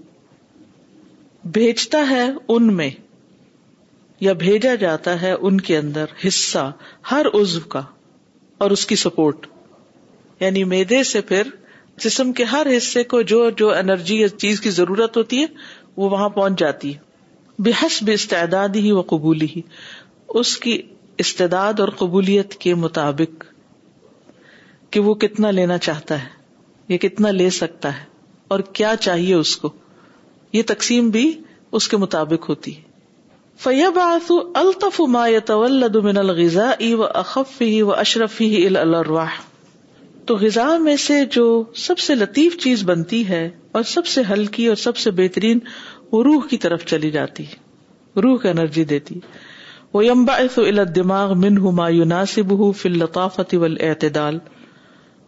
بھیجتا 1.52 2.06
ہے 2.10 2.26
ان 2.48 2.76
میں 2.76 2.90
یا 4.20 4.32
بھیجا 4.32 4.74
جاتا 4.74 5.22
ہے 5.22 5.32
ان 5.32 5.60
کے 5.60 5.78
اندر 5.78 6.04
حصہ 6.26 6.72
ہر 7.10 7.26
عزو 7.34 7.60
کا 7.60 7.82
اور 8.58 8.70
اس 8.70 8.86
کی 8.86 8.96
سپورٹ۔ 8.96 9.46
یعنی 10.40 10.64
میدے 10.64 11.02
سے 11.02 11.20
پھر 11.20 11.42
جسم 11.96 12.32
کے 12.32 12.44
ہر 12.44 12.66
حصے 12.76 13.04
کو 13.04 13.22
جو 13.22 13.50
جو 13.50 13.74
انرجی 13.74 14.20
یا 14.20 14.28
چیز 14.28 14.60
کی 14.60 14.70
ضرورت 14.70 15.16
ہوتی 15.16 15.40
ہے 15.40 15.46
وہ 15.96 16.10
وہاں 16.10 16.28
پہنچ 16.28 16.58
جاتی 16.58 16.94
ہے۔ 16.94 16.98
بحث 17.58 18.02
بے 18.02 18.12
استعداد 18.12 18.68
ہی 18.74 18.92
و 18.92 19.00
قبولی 19.00 19.46
ہی۔ 19.56 19.60
اس 20.28 20.56
کی 20.56 20.82
استعداد 21.18 21.80
اور 21.80 21.88
قبولیت 21.88 22.54
کے 22.54 22.74
مطابق 22.74 23.44
کہ 24.90 25.00
وہ 25.00 25.14
کتنا 25.14 25.50
لینا 25.50 25.78
چاہتا 25.78 26.22
ہے 26.22 26.28
یا 26.88 26.96
کتنا 26.96 27.30
لے 27.30 27.50
سکتا 27.50 27.98
ہے 27.98 28.04
اور 28.48 28.60
کیا 28.60 28.94
چاہیے 29.00 29.34
اس 29.34 29.56
کو۔ 29.56 29.72
یہ 30.56 30.62
تقسیم 30.66 31.08
بھی 31.10 31.40
اس 31.72 31.88
کے 31.88 31.96
مطابق 31.96 32.48
ہوتی 32.48 32.76
ہے۔ 32.76 32.82
فیب 33.58 33.98
آسو 33.98 34.52
الطف 34.54 35.00
ما 35.00 35.28
يتولد 35.28 35.96
من 35.96 36.16
الغذاء 36.16 36.94
و 36.94 37.02
اخف 37.02 37.62
ہی 37.62 37.82
و 37.82 37.92
اشرف 37.92 38.40
ہی 38.40 38.68
تو 40.26 40.36
غذا 40.36 40.78
میں 40.78 40.96
سے 40.96 41.24
جو 41.30 41.64
سب 41.74 41.98
سے 41.98 42.14
لطیف 42.14 42.56
چیز 42.56 42.82
بنتی 42.84 43.28
ہے 43.28 43.50
اور 43.72 43.82
سب 43.82 44.06
سے 44.06 44.22
ہلکی 44.30 44.66
اور 44.66 44.76
سب 44.76 44.96
سے 44.96 45.10
بہترین 45.10 45.58
وہ 46.12 46.22
روح 46.22 46.46
کی 46.50 46.56
طرف 46.56 46.84
چلی 46.84 47.10
جاتی 47.10 47.44
روح 48.16 48.38
کا 48.38 48.50
انرجی 48.50 48.84
دیتی 48.84 49.20
وہ 49.94 50.04
یمبا 50.06 50.36
الى 50.56 50.80
الدماغ 50.80 51.34
منه 51.34 51.70
ما 51.70 51.88
يناسبه 51.88 52.70
في 52.76 52.88
اللطافه 52.88 53.58
والاعتدال۔ 53.58 54.38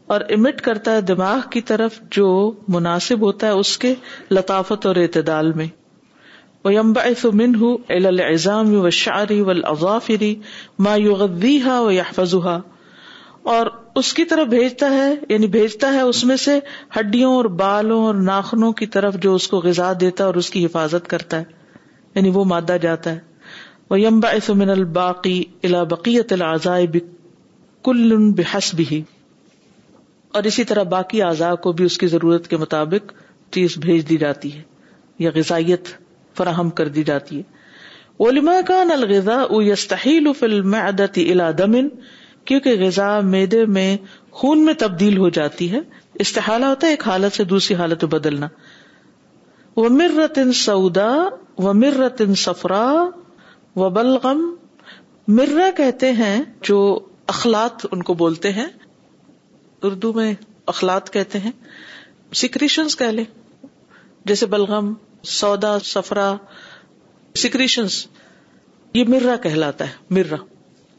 اور 0.09 0.21
امٹ 0.21 0.61
کرتا 0.61 0.93
ہے 0.93 1.01
دماغ 1.01 1.41
کی 1.51 1.61
طرف 1.61 2.01
جو 2.11 2.53
مناسب 2.69 3.21
ہوتا 3.21 3.47
ہے 3.47 3.53
اس 3.53 3.79
کے 3.79 3.95
لطافت 4.31 4.87
اور 4.87 4.97
اعتدال 4.97 5.53
میں۔ 5.53 5.67
وہ 6.65 6.75
یمباف 6.75 7.25
من 7.25 7.55
ہُ 7.55 7.63
و 8.71 8.91
شعری 8.91 9.41
و 9.41 9.51
اضافری 9.51 10.35
ما 10.79 10.97
یغذیها 10.97 11.81
و 11.81 11.91
يحفظها 11.91 12.61
اور 13.43 13.67
اس 13.95 14.15
کی 14.15 14.25
طرف 14.25 14.47
بھیجتا 14.47 14.91
ہے 14.91 15.15
یعنی 15.29 15.47
بھیجتا 15.47 15.93
ہے 15.93 16.01
اس 16.01 16.25
میں 16.25 16.37
سے 16.37 16.61
ہڈیوں 16.99 17.35
اور 17.35 17.45
بالوں 17.45 18.05
اور 18.05 18.15
ناخنوں 18.15 18.73
کی 18.73 18.87
طرف 18.87 19.15
جو 19.15 19.35
اس 19.35 19.49
کو 19.49 19.59
غذا 19.59 19.93
دیتا 20.01 20.25
ہے 20.25 20.27
اور 20.27 20.35
اس 20.35 20.51
کی 20.51 20.67
حفاظت 20.67 21.09
کرتا 21.09 21.39
ہے۔ 21.39 21.45
یعنی 22.15 22.31
وہ 22.31 22.45
مادہ 22.45 22.77
جاتا 22.83 23.13
ہے۔ 23.13 23.19
وہ 23.91 24.01
یمبا 24.01 24.33
من 24.49 24.71
الباقی 24.71 25.45
الا 25.63 25.83
بقیت 25.83 26.33
العزائے 26.33 26.87
کل 27.85 28.33
بحسبه۔ 28.33 28.95
اور 30.35 30.43
اسی 30.43 30.65
طرح 30.65 30.83
باقی 30.83 31.23
اعضاء 31.23 31.55
کو 31.55 31.73
بھی 31.73 31.85
اس 31.85 31.99
کی 31.99 32.07
ضرورت 32.07 32.49
کے 32.49 32.57
مطابق 32.57 33.13
چیز 33.53 33.79
بھیج 33.79 34.09
دی 34.09 34.17
جاتی 34.17 34.57
ہے 34.57 34.63
یا 35.19 35.31
غذائیت 35.35 35.89
فراہم 36.37 36.71
کر 36.71 36.89
دی 36.89 37.05
جاتی 37.05 37.41
ہے۔ 37.41 37.43
علما 38.21 38.53
کا 38.67 38.85
نل 38.85 39.17
غذا 39.17 39.43
یستحیل 39.51 40.33
فل 40.39 40.63
میں 40.63 40.81
الا 41.17 41.51
دمن 41.59 41.89
کیونکہ 42.45 42.71
غذا 42.71 43.21
میدے 43.21 43.67
میں 43.67 43.97
خون 44.31 44.65
میں 44.65 44.75
تبدیل 44.79 45.19
ہو 45.19 45.29
جاتی 45.29 45.73
ہے۔ 45.73 45.81
استحالہ 46.15 46.67
ہوتا 46.67 46.87
ہے 46.87 46.93
ایک 46.93 47.09
حالت 47.09 47.37
سے 47.37 47.45
دوسری 47.45 47.77
حالت 47.77 48.05
بدلنا۔ 48.05 48.49
وہ 49.77 49.89
مرت 49.89 50.39
ان 50.39 50.53
سعودا 50.53 51.13
و 51.59 51.73
مرت 51.73 52.21
ان 52.21 52.35
سفرا 52.35 53.11
و 53.77 53.89
بلغم 53.89 54.55
مرا 55.29 55.71
کہتے 55.77 56.13
ہیں 56.13 56.43
جو 56.63 57.01
اخلاط 57.27 57.87
ان 57.93 58.03
کو 58.03 58.15
بولتے 58.15 58.53
ہیں 58.53 58.67
اردو 59.83 60.13
میں 60.13 60.35
اخلاط 60.67 61.11
کہتے 61.11 61.39
ہیں 61.39 61.51
سیکریشنس 62.35 62.97
کہہ 62.97 63.07
لیں۔ 63.07 63.25
جیسے 64.25 64.47
بلغم، 64.47 64.95
سودا، 65.23 65.79
سفرا 65.79 66.37
سیکریشنس 67.35 68.07
یہ 68.95 69.05
مرا 69.09 69.37
کہلاتا 69.37 69.87
ہے 69.87 69.93
مرا 70.11 70.37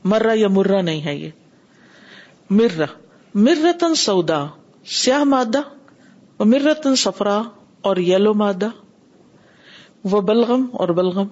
مرا 0.03 0.31
یا 0.33 0.47
مرا 0.47 0.81
نہیں 0.81 1.05
ہے 1.05 1.15
یہ۔ 1.15 1.29
مرا 2.49 2.85
مرتن 3.33 3.95
سودا، 3.95 4.45
سیاہ 4.85 5.23
مادہ۔ 5.23 5.61
مرتن 6.39 6.95
سفرا 6.95 7.41
اور 7.81 7.97
یلو 7.97 8.33
مادہ۔ 8.33 8.67
وہ 10.03 10.21
بلغم 10.21 10.65
اور 10.73 10.89
بلغم۔ 10.89 11.27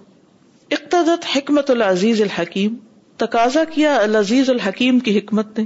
اقتدت 0.71 1.37
حکمت 1.37 1.69
العزیز 1.69 2.21
الحکیم۔ 2.21 2.75
تقاضا 3.17 3.63
کیا 3.63 3.95
العزیز 3.95 4.49
الحکیم 4.49 4.99
کی 4.99 5.17
حکمت 5.17 5.59
نے۔ 5.59 5.65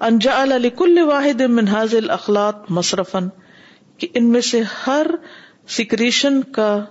انجا 0.00 0.44
کل 0.76 0.98
واحد 0.98 1.40
منہاز 1.40 1.94
الاخلاط 1.94 2.70
مصرفن 2.70 3.28
کہ 3.98 4.08
ان 4.14 4.24
میں 4.24 4.40
سے 4.40 4.60
ہر 4.86 5.06
سکریشن 5.68 6.42
کا 6.42 6.84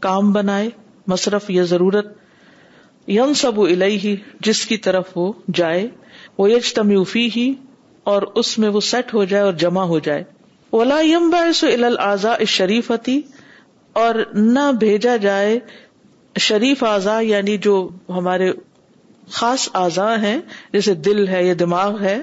کام 0.00 0.32
بنائے، 0.32 0.70
مصرف 1.06 1.50
یا 1.50 1.62
ضرورت۔ 1.62 2.16
یم 3.08 3.34
سب 3.34 3.60
الہی 3.60 4.16
جس 4.40 4.66
کی 4.66 4.76
طرف 4.76 5.08
وہ 5.16 5.32
جائے 5.54 5.88
وہ 6.38 6.50
یج 6.50 6.74
تمیوفی 6.74 7.28
ہی 7.36 7.54
اور 8.04 8.22
اس 8.22 8.58
میں 8.58 8.68
وہ 8.68 8.80
سیٹ 8.80 9.14
ہو 9.14 9.24
جائے 9.24 9.44
اور 9.44 9.52
جمع 9.52 9.82
ہو 9.82 9.98
جائے۔ 9.98 10.24
ولا 10.72 11.00
یم 11.00 11.30
باعث 11.30 11.64
الازا 11.64 12.34
شریفتی 12.46 13.20
اور 13.92 14.14
نہ 14.34 14.72
بھیجا 14.78 15.16
جائے 15.16 15.58
شریف 16.38 16.84
اعضا 16.84 17.20
یعنی 17.20 17.58
جو 17.58 17.88
ہمارے 18.08 18.52
خاص 19.32 19.68
اعضا 19.74 20.22
ہیں، 20.22 20.38
جیسے 20.72 20.94
دل 20.94 21.28
ہے 21.28 21.46
یا 21.46 21.54
دماغ 21.58 22.02
ہے 22.02 22.22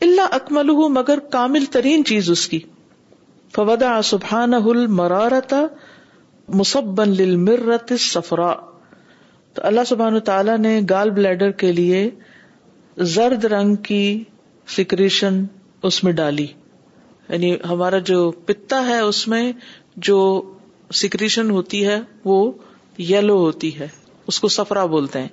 اللہ 0.00 0.22
اکمل 0.30 0.70
مگر 0.88 1.18
کامل 1.18 1.64
ترین 1.64 2.04
چیز 2.04 2.30
اس 2.30 2.48
کی۔ 2.48 2.60
فودا 3.54 4.02
سبحان 4.02 4.50
مرارتا 4.90 5.66
مصبن 6.48 7.08
للمرت 7.08 7.92
سفرا 7.98 8.54
تو 9.54 9.62
اللہ 9.64 9.80
سبحان 9.86 10.20
تعالیٰ 10.20 10.58
نے 10.58 10.80
گال 10.90 11.10
بلیڈر 11.10 11.50
کے 11.50 11.72
لیے 11.72 12.10
زرد 12.98 13.44
رنگ 13.44 13.74
کی 13.74 14.24
سیکریشن 14.66 15.44
اس 15.82 16.04
میں 16.04 16.12
ڈالی۔ 16.12 16.46
یعنی 17.28 17.56
ہمارا 17.68 17.98
جو 17.98 18.30
پتا 18.30 18.86
ہے 18.86 18.98
اس 18.98 19.28
میں 19.28 19.52
جو 19.96 20.52
سیکریشن 20.94 21.50
ہوتی 21.50 21.86
ہے 21.86 22.00
وہ 22.24 22.52
یلو 22.98 23.38
ہوتی 23.38 23.78
ہے، 23.78 23.88
اس 24.26 24.40
کو 24.40 24.48
سفرا 24.48 24.86
بولتے 24.86 25.20
ہیں۔ 25.20 25.28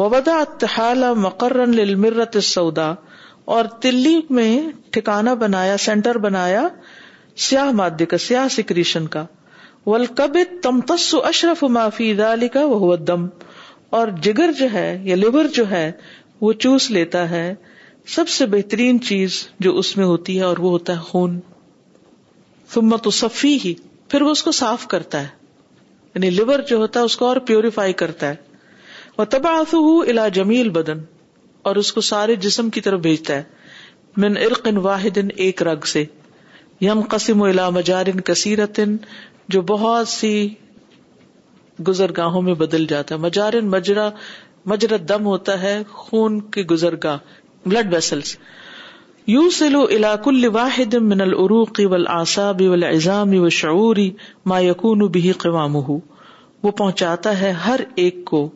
وبدا 0.00 0.36
اتحال 0.36 1.04
مقرر 1.16 1.66
للمرت 1.66 2.36
سودا 2.42 2.94
اور 3.44 3.64
تلی 3.64 4.20
میں 4.30 4.62
ٹھکانا 4.90 5.34
بنایا، 5.34 5.76
سینٹر 5.76 6.18
بنایا 6.18 6.68
سیاہ 7.36 7.70
مادے 7.70 8.06
کا، 8.06 8.18
سیاہ 8.18 8.48
سیکریشن 8.48 9.06
کا۔ 9.06 9.26
ولکب 9.86 10.38
تمتس 10.62 11.14
اشرف 11.24 11.62
معافی 11.62 12.14
دالی 12.14 12.48
کا 12.48 12.60
وہ 12.64 12.96
دم 12.96 13.26
اور 13.90 14.08
جگر 14.22 14.52
جو 14.52 14.66
ہے، 14.72 15.00
یا 15.02 15.16
لیور 15.16 15.44
جو 15.44 15.70
ہے، 15.70 15.92
وہ 16.40 16.52
چوس 16.52 16.90
لیتا 16.90 17.30
ہے۔ 17.30 17.54
سب 18.06 18.28
سے 18.28 18.46
بہترین 18.46 19.00
چیز 19.00 19.48
جو 19.60 19.78
اس 19.78 19.96
میں 19.96 20.04
ہوتی 20.04 20.38
ہے، 20.38 20.44
اور 20.44 20.58
وہ 20.58 20.70
ہوتا 20.70 20.92
ہے 20.92 20.98
خون۔ 20.98 21.40
فمت 22.68 23.06
و 23.06 23.10
صفی 23.10 23.58
ہی 23.64 23.74
پھر 24.08 24.22
وہ 24.22 24.30
اس 24.30 24.42
کو 24.42 24.52
صاف 24.52 24.86
کرتا 24.86 25.22
ہے۔ 25.22 25.28
یعنی 26.14 26.30
لیور 26.30 26.58
جو 26.58 26.76
ہوتا 26.76 27.00
ہے، 27.00 27.04
اس 27.04 27.16
کو 27.16 27.26
اور 27.26 27.36
پیوریفائی 27.36 27.92
کرتا 27.92 28.28
ہے۔ 28.28 28.47
وہ 29.18 29.24
تباہ 29.24 29.74
الا 30.08 30.28
جمیل 30.28 30.68
بدن، 30.68 30.98
اور 31.62 31.76
اس 31.76 31.92
کو 31.92 32.00
سارے 32.00 32.36
جسم 32.36 32.70
کی 32.70 32.80
طرف 32.80 33.00
بھیجتا 33.00 33.34
ہے، 33.34 33.42
من 34.16 34.36
ارق 34.36 34.68
واحد، 34.82 35.18
ایک 35.36 35.62
رگ 35.62 35.84
سے۔ 35.84 36.04
یم 36.80 37.00
قسم 37.00 37.42
الا 37.42 37.70
مجارن 37.70 38.20
کثیرتن 38.20 38.96
جو 39.48 39.62
بہت 39.62 40.08
سی 40.08 40.48
گزرگاہوں 41.88 42.42
میں 42.42 42.54
بدل 42.54 42.86
جاتا 42.86 43.14
ہے۔ 43.14 43.20
مجارن 43.20 43.68
مجرا 43.70 44.08
مجرت 44.66 45.08
دم 45.08 45.26
ہوتا 45.26 45.62
ہے 45.62 45.82
خون 45.88 46.40
کی 46.40 46.66
گزرگاہ 46.66 47.16
بلڈ 47.66 47.92
ویسلس 47.94 48.36
یو 49.26 49.50
سلو 49.50 49.86
علاق 49.88 50.28
الواحد 50.28 50.94
من 50.94 51.20
العروق 51.20 51.80
والآساب 51.84 52.62
والعظام 52.62 53.40
والشعور 53.40 53.96
ما 54.46 54.60
یکون 54.60 54.98
به 54.98 55.32
قوامه۔ 55.38 55.98
وہ 56.62 56.70
پہنچاتا 56.70 57.40
ہے 57.40 57.50
ہر 57.50 57.80
ایک 57.94 58.24
کو۔ 58.24 58.50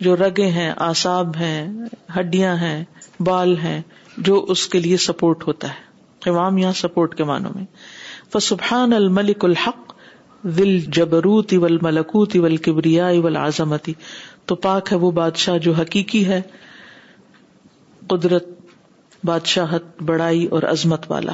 جو 0.00 0.16
رگے 0.16 0.46
ہیں، 0.46 0.72
آساب 0.76 1.36
ہیں، 1.36 1.72
ہڈیاں 2.18 2.56
ہیں، 2.56 2.84
بال 3.20 3.56
ہیں، 3.56 3.82
جو 4.18 4.44
اس 4.48 4.68
کے 4.68 4.80
لیے 4.80 4.96
سپورٹ 4.96 5.46
ہوتا 5.46 5.68
ہے۔ 5.68 5.90
قوام 6.24 6.58
یا 6.58 6.72
سپورٹ 6.72 7.14
کے 7.14 7.24
معنوں 7.24 7.50
میں۔ 7.54 7.64
فسبحان 8.32 8.92
الملک 8.92 9.44
الحق 9.44 9.94
دل 10.42 10.80
جبروتی 10.80 11.56
ول 11.56 11.78
ملکوتی 11.82 12.38
ول 12.38 12.56
کبریائی 12.56 13.18
ول 13.18 13.36
آزمتی 13.36 13.92
تو 14.46 14.54
پاک 14.54 14.92
ہے 14.92 14.96
وہ 14.96 15.10
بادشاہ 15.10 15.58
جو 15.58 15.72
حقیقی 15.72 16.26
ہے، 16.26 16.42
قدرت، 18.06 18.48
بادشاہت، 19.24 20.02
بڑائی 20.02 20.46
اور 20.46 20.62
عظمت 20.62 21.10
والا۔ 21.10 21.32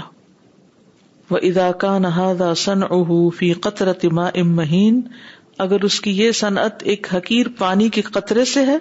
وہ 1.30 1.38
اداکا 1.42 2.54
سن 2.54 2.82
اہ 2.82 3.30
فی 3.30 3.52
قطرت 3.52 4.04
ما 4.04 4.26
ام 4.34 4.56
مہین 4.56 5.00
اگر 5.58 5.84
اس 5.84 6.00
کی 6.00 6.10
یہ 6.18 6.32
صنعت 6.32 6.82
ایک 6.82 7.06
حقیر 7.14 7.46
پانی 7.58 7.88
کے 7.88 8.02
قطرے 8.02 8.44
سے 8.44 8.64
ہے، 8.66 8.76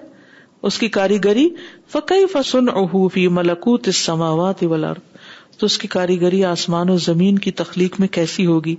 اس 0.63 0.77
کی 0.77 0.87
کاریگری 0.89 1.47
فقی 1.87 2.25
فسن 2.33 2.69
فی 3.13 3.27
ملکوت 3.27 3.87
السماوات 3.87 4.63
والارض 4.63 5.13
تو 5.57 5.65
اس 5.65 5.77
کی 5.77 5.87
کاریگری 5.87 6.43
آسمان 6.45 6.89
و 6.89 6.97
زمین 6.97 7.37
کی 7.39 7.51
تخلیق 7.51 7.99
میں 7.99 8.07
کیسی 8.07 8.45
ہوگی؟ 8.45 8.75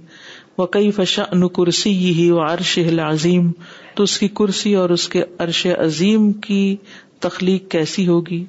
وہ 0.59 0.67
کئی 0.67 0.91
فشا 0.91 1.23
ان 1.33 1.49
کرسی 1.49 1.93
ہی 2.15 2.31
و 2.31 2.41
عرش 2.41 2.79
عظیم 2.79 3.51
تو 3.95 4.03
اس 4.03 4.19
کی 4.19 4.29
کرسی 4.35 4.75
اور 4.75 4.91
اس 4.91 5.09
کے 5.09 5.23
عرش 5.39 5.67
عظیم 5.79 6.33
کی 6.33 6.77
تخلیق 7.21 7.71
کیسی 7.71 8.07
ہوگی؟ 8.09 8.45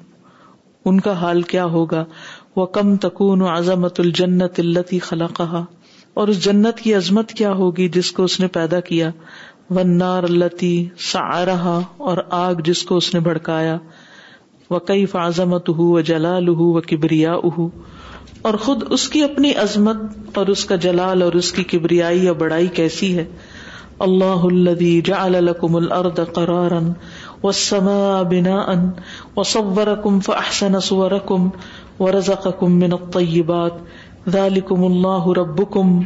ان 0.84 1.00
کا 1.00 1.12
حال 1.12 1.42
کیا 1.44 1.64
ہوگا؟ 1.66 2.04
وہ 2.56 2.66
کم 2.66 2.96
تکون 2.96 3.42
عظمت 3.42 4.00
الجنت 4.00 4.60
التی 4.60 4.98
خلا 4.98 5.26
اور 6.18 6.28
اس 6.28 6.44
جنت 6.44 6.78
کی 6.78 6.94
عظمت 6.94 7.28
کیا 7.28 7.52
ہوگی 7.52 7.88
جس 7.88 8.12
کو 8.12 8.24
اس 8.24 8.40
نے 8.40 8.46
پیدا 8.46 8.80
کیا؟ 8.80 9.10
ونار 9.70 10.22
التی 10.22 10.88
سا 10.98 11.78
اور 11.96 12.16
آگ 12.30 12.54
جس 12.54 12.82
کو 12.82 12.96
اس 12.96 13.14
نے 13.14 13.20
بھڑکایا۔ 13.20 13.76
وہ 14.70 14.78
کئی 14.78 15.06
فاضمت 15.06 15.68
ہُو 15.68 15.92
و 15.92 16.00
جلال 16.00 16.48
ہُو 16.48 16.76
و 16.76 16.80
کبریا 16.80 17.32
اہ 17.32 17.60
اور 18.42 18.54
خود 18.54 18.82
اس 18.90 19.08
کی 19.08 19.22
اپنی 19.22 19.54
عظمت 19.54 19.96
اور 20.34 20.46
اس 20.46 20.64
کا 20.64 20.76
جلال 20.76 21.22
اور 21.22 21.32
اس 21.32 21.52
کی 21.52 21.64
کبریائی 21.64 22.24
یا 22.24 22.32
بڑائی 22.32 22.66
کیسی 22.66 23.18
ہے؟ 23.18 23.24
اللہ 23.98 24.44
الذي 24.44 25.00
جعل 25.00 25.44
لكم 25.44 25.76
الارض 25.76 26.20
قرارا 26.34 26.78
والسماء 27.42 28.22
بناء 28.22 28.74
وصوركم 29.36 30.20
فاحسن 30.20 30.80
صوركم 30.80 31.48
ورزقكم 31.98 32.72
من 32.72 32.92
الطيبات 32.92 33.72
ذلكم 34.28 34.84
الله 34.84 35.32
ربكم 35.32 36.00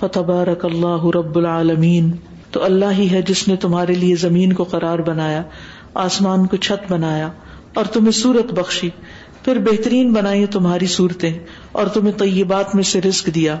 فتبارك 0.00 0.64
الله 0.64 1.10
رب 1.10 1.36
العالمین۔ 1.36 2.10
تو 2.50 2.64
اللہ 2.64 2.84
ہی 2.98 3.10
ہے 3.10 3.22
جس 3.22 3.48
نے 3.48 3.56
تمہارے 3.56 3.94
لیے 3.94 4.16
زمین 4.16 4.52
کو 4.52 4.64
قرار 4.64 4.98
بنایا، 4.98 5.42
آسمان 5.94 6.46
کو 6.46 6.56
چھت 6.56 6.92
بنایا، 6.92 7.28
اور 7.74 7.84
تمہیں 7.84 8.12
صورت 8.12 8.52
بخشی۔ 8.52 8.90
پھر 9.44 9.58
بہترین 9.58 10.12
بنائی 10.12 10.46
تمہاری 10.46 10.86
صورتیں، 10.86 11.32
اور 11.72 11.86
تمہیں 11.86 12.18
طیبات 12.18 12.74
میں 12.74 12.82
سے 12.82 13.00
رزق 13.00 13.26
دیا۔ 13.34 13.56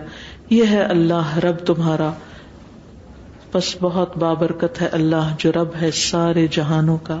یہ 0.50 0.64
ہے 0.70 0.82
اللہ 0.82 1.38
رب 1.38 1.56
تمہارا۔ 1.56 2.12
بس 3.54 3.76
بہت 3.80 4.16
بابرکت 4.16 4.82
ہے 4.82 4.86
اللہ 4.86 5.34
جو 5.38 5.52
رب 5.52 5.68
ہے 5.82 5.90
سارے 5.90 6.46
جہانوں 6.50 6.98
کا۔ 7.02 7.20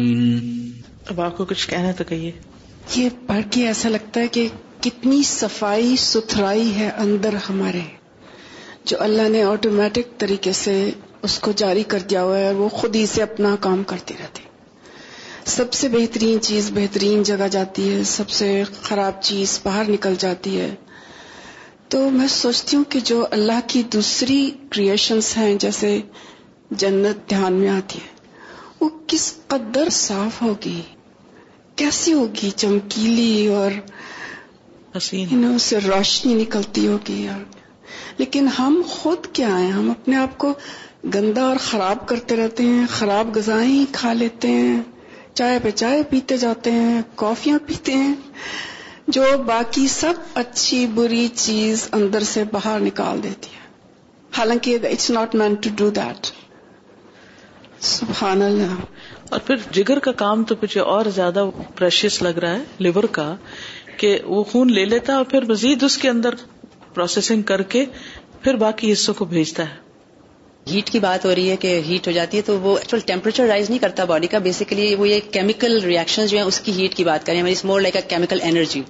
اب 1.11 1.21
آپ 1.21 1.37
کو 1.37 1.45
کچھ 1.45 1.69
کہنا 1.69 1.91
تو 1.91 2.03
کہیے۔ 2.03 2.31
یہ 2.95 3.09
پڑھ 3.27 3.51
کے 3.51 3.67
ایسا 3.67 3.89
لگتا 3.89 4.19
ہے 4.19 4.27
کہ 4.27 4.47
کتنی 4.81 5.23
صفائی 5.23 5.95
ستھرائی 5.97 6.75
ہے 6.75 6.89
اندر 6.97 7.33
ہمارے۔ 7.49 7.79
جو 8.83 8.97
اللہ 8.99 9.29
نے 9.29 9.43
آٹومیٹک 9.43 10.17
طریقے 10.17 10.51
سے 10.51 10.89
اس 11.21 11.39
کو 11.39 11.51
جاری 11.51 11.83
کر 11.83 11.99
دیا 11.99 12.23
ہوا 12.23 12.37
ہے 12.37 12.47
اور 12.47 12.55
وہ 12.55 12.69
خود 12.69 12.95
ہی 12.95 13.05
سے 13.05 13.23
اپنا 13.23 13.55
کام 13.59 13.83
کرتے 13.83 14.13
رہتے 14.19 14.41
سب 15.45 15.73
سے 15.73 15.87
بہترین 15.87 16.41
چیز 16.41 16.71
بہترین 16.73 17.23
جگہ 17.23 17.47
جاتی 17.51 17.93
ہے، 17.93 18.03
سب 18.03 18.29
سے 18.29 18.63
خراب 18.81 19.21
چیز 19.21 19.59
باہر 19.63 19.89
نکل 19.89 20.13
جاتی 20.19 20.59
ہے۔ 20.59 20.75
تو 21.87 22.09
میں 22.09 22.27
سوچتی 22.27 22.77
ہوں 22.77 22.83
کہ 22.83 22.99
جو 22.99 23.25
اللہ 23.31 23.59
کی 23.67 23.83
دوسری 23.83 24.51
کریشنز 24.69 25.37
ہیں، 25.37 25.55
جیسے 25.55 25.99
جنت 26.71 27.29
دھیان 27.29 27.53
میں 27.53 27.69
آتی 27.69 27.99
ہے، 27.99 28.27
وہ 28.79 28.89
کس 29.07 29.33
قدر 29.47 29.89
صاف 29.89 30.41
ہوگی؟ 30.41 30.81
کیسی 31.77 32.13
ہوگی 32.13 32.49
چمکیلی 32.51 33.47
اور 33.47 33.71
اس 34.93 35.13
سے 35.61 35.79
روشنی 35.79 36.33
نکلتی 36.33 36.87
ہوگی 36.87 37.27
اور 37.27 37.43
لیکن 38.17 38.47
ہم 38.59 38.81
خود 38.89 39.27
کیا 39.33 39.57
ہیں 39.59 39.71
ہم 39.71 39.89
اپنے 39.89 40.15
آپ 40.15 40.37
کو 40.37 40.53
گندا 41.13 41.43
اور 41.43 41.57
خراب 41.61 42.07
کرتے 42.07 42.35
رہتے 42.35 42.63
ہیں 42.63 42.85
خراب 42.89 43.35
غذائیں 43.35 43.85
کھا 43.91 44.13
لیتے 44.13 44.47
ہیں 44.47 44.81
چائے 45.33 45.59
پہ 45.63 45.69
چائے 45.71 46.03
پیتے 46.03 46.37
جاتے 46.37 46.71
ہیں 46.71 47.01
کافیاں 47.15 47.59
پیتے 47.67 47.93
ہیں 47.93 48.13
جو 49.07 49.23
باقی 49.45 49.87
سب 49.87 50.13
اچھی 50.33 50.85
بری 50.87 51.27
چیز 51.35 51.87
اندر 51.91 52.23
سے 52.23 52.43
باہر 52.43 52.79
نکال 52.79 53.23
دیتی 53.23 53.55
ہے 53.55 53.69
حالانکہ 54.37 54.77
it's 54.83 55.09
not 55.09 55.35
meant 55.35 55.55
to 55.55 55.69
do 55.75 55.89
that 55.89 56.27
سبحان 57.85 58.41
اللہ 58.41 58.73
اور 59.31 59.39
پھر 59.39 59.55
جگر 59.71 59.99
کا 59.99 60.11
کام 60.11 60.43
تو 60.43 60.55
مجھے 60.61 60.79
اور 60.79 61.05
زیادہ 61.15 61.45
پریشیس 61.75 62.21
لگ 62.21 62.39
رہا 62.39 62.55
ہے 62.55 62.63
لیور 62.77 63.03
کا، 63.11 63.35
کہ 63.97 64.17
وہ 64.25 64.43
خون 64.43 64.73
لے 64.73 64.85
لیتا 64.85 65.13
ہے 65.13 65.17
اور 65.17 65.25
پھر 65.25 65.45
مزید 65.45 65.83
اس 65.83 65.97
کے 65.97 66.09
اندر 66.09 66.35
پروسیسنگ 66.93 67.41
کر 67.41 67.61
کے 67.61 67.85
پھر 68.41 68.55
باقی 68.55 68.91
حصوں 68.91 69.13
کو 69.13 69.25
بھیجتا 69.25 69.63
ہے۔ 69.63 69.75
ہیٹ 70.67 70.89
کی 70.89 70.99
بات 70.99 71.25
ہو 71.25 71.33
رہی 71.35 71.49
ہے 71.49 71.55
کہ 71.55 71.79
ہیٹ 71.87 72.07
ہو 72.07 72.11
جاتی 72.11 72.37
ہے 72.37 72.41
تو 72.41 72.59
وہ 72.59 72.77
ایکچوئل 72.77 73.01
ٹیمپریچر 73.05 73.45
رائز 73.45 73.69
نہیں 73.69 73.79
کرتا 73.79 74.03
باڈی 74.03 74.27
کا 74.27 74.37
بیسیکلی 74.37 74.93
وہ 74.95 75.07
یہ 75.09 75.19
کیمیکل 75.31 75.79
ریئیکشن 75.83 76.25
جو 76.25 76.37
ہے 76.37 76.43
اس 76.43 76.59
کی 76.59 76.71
ہیٹ 76.71 76.95
کی 76.95 77.03
بات 77.03 77.25
کریں۔ 77.25 77.41
More 77.63 77.81
like 77.81 77.95
a 77.95 78.01
chemical 78.07 78.39
energy 78.43 78.81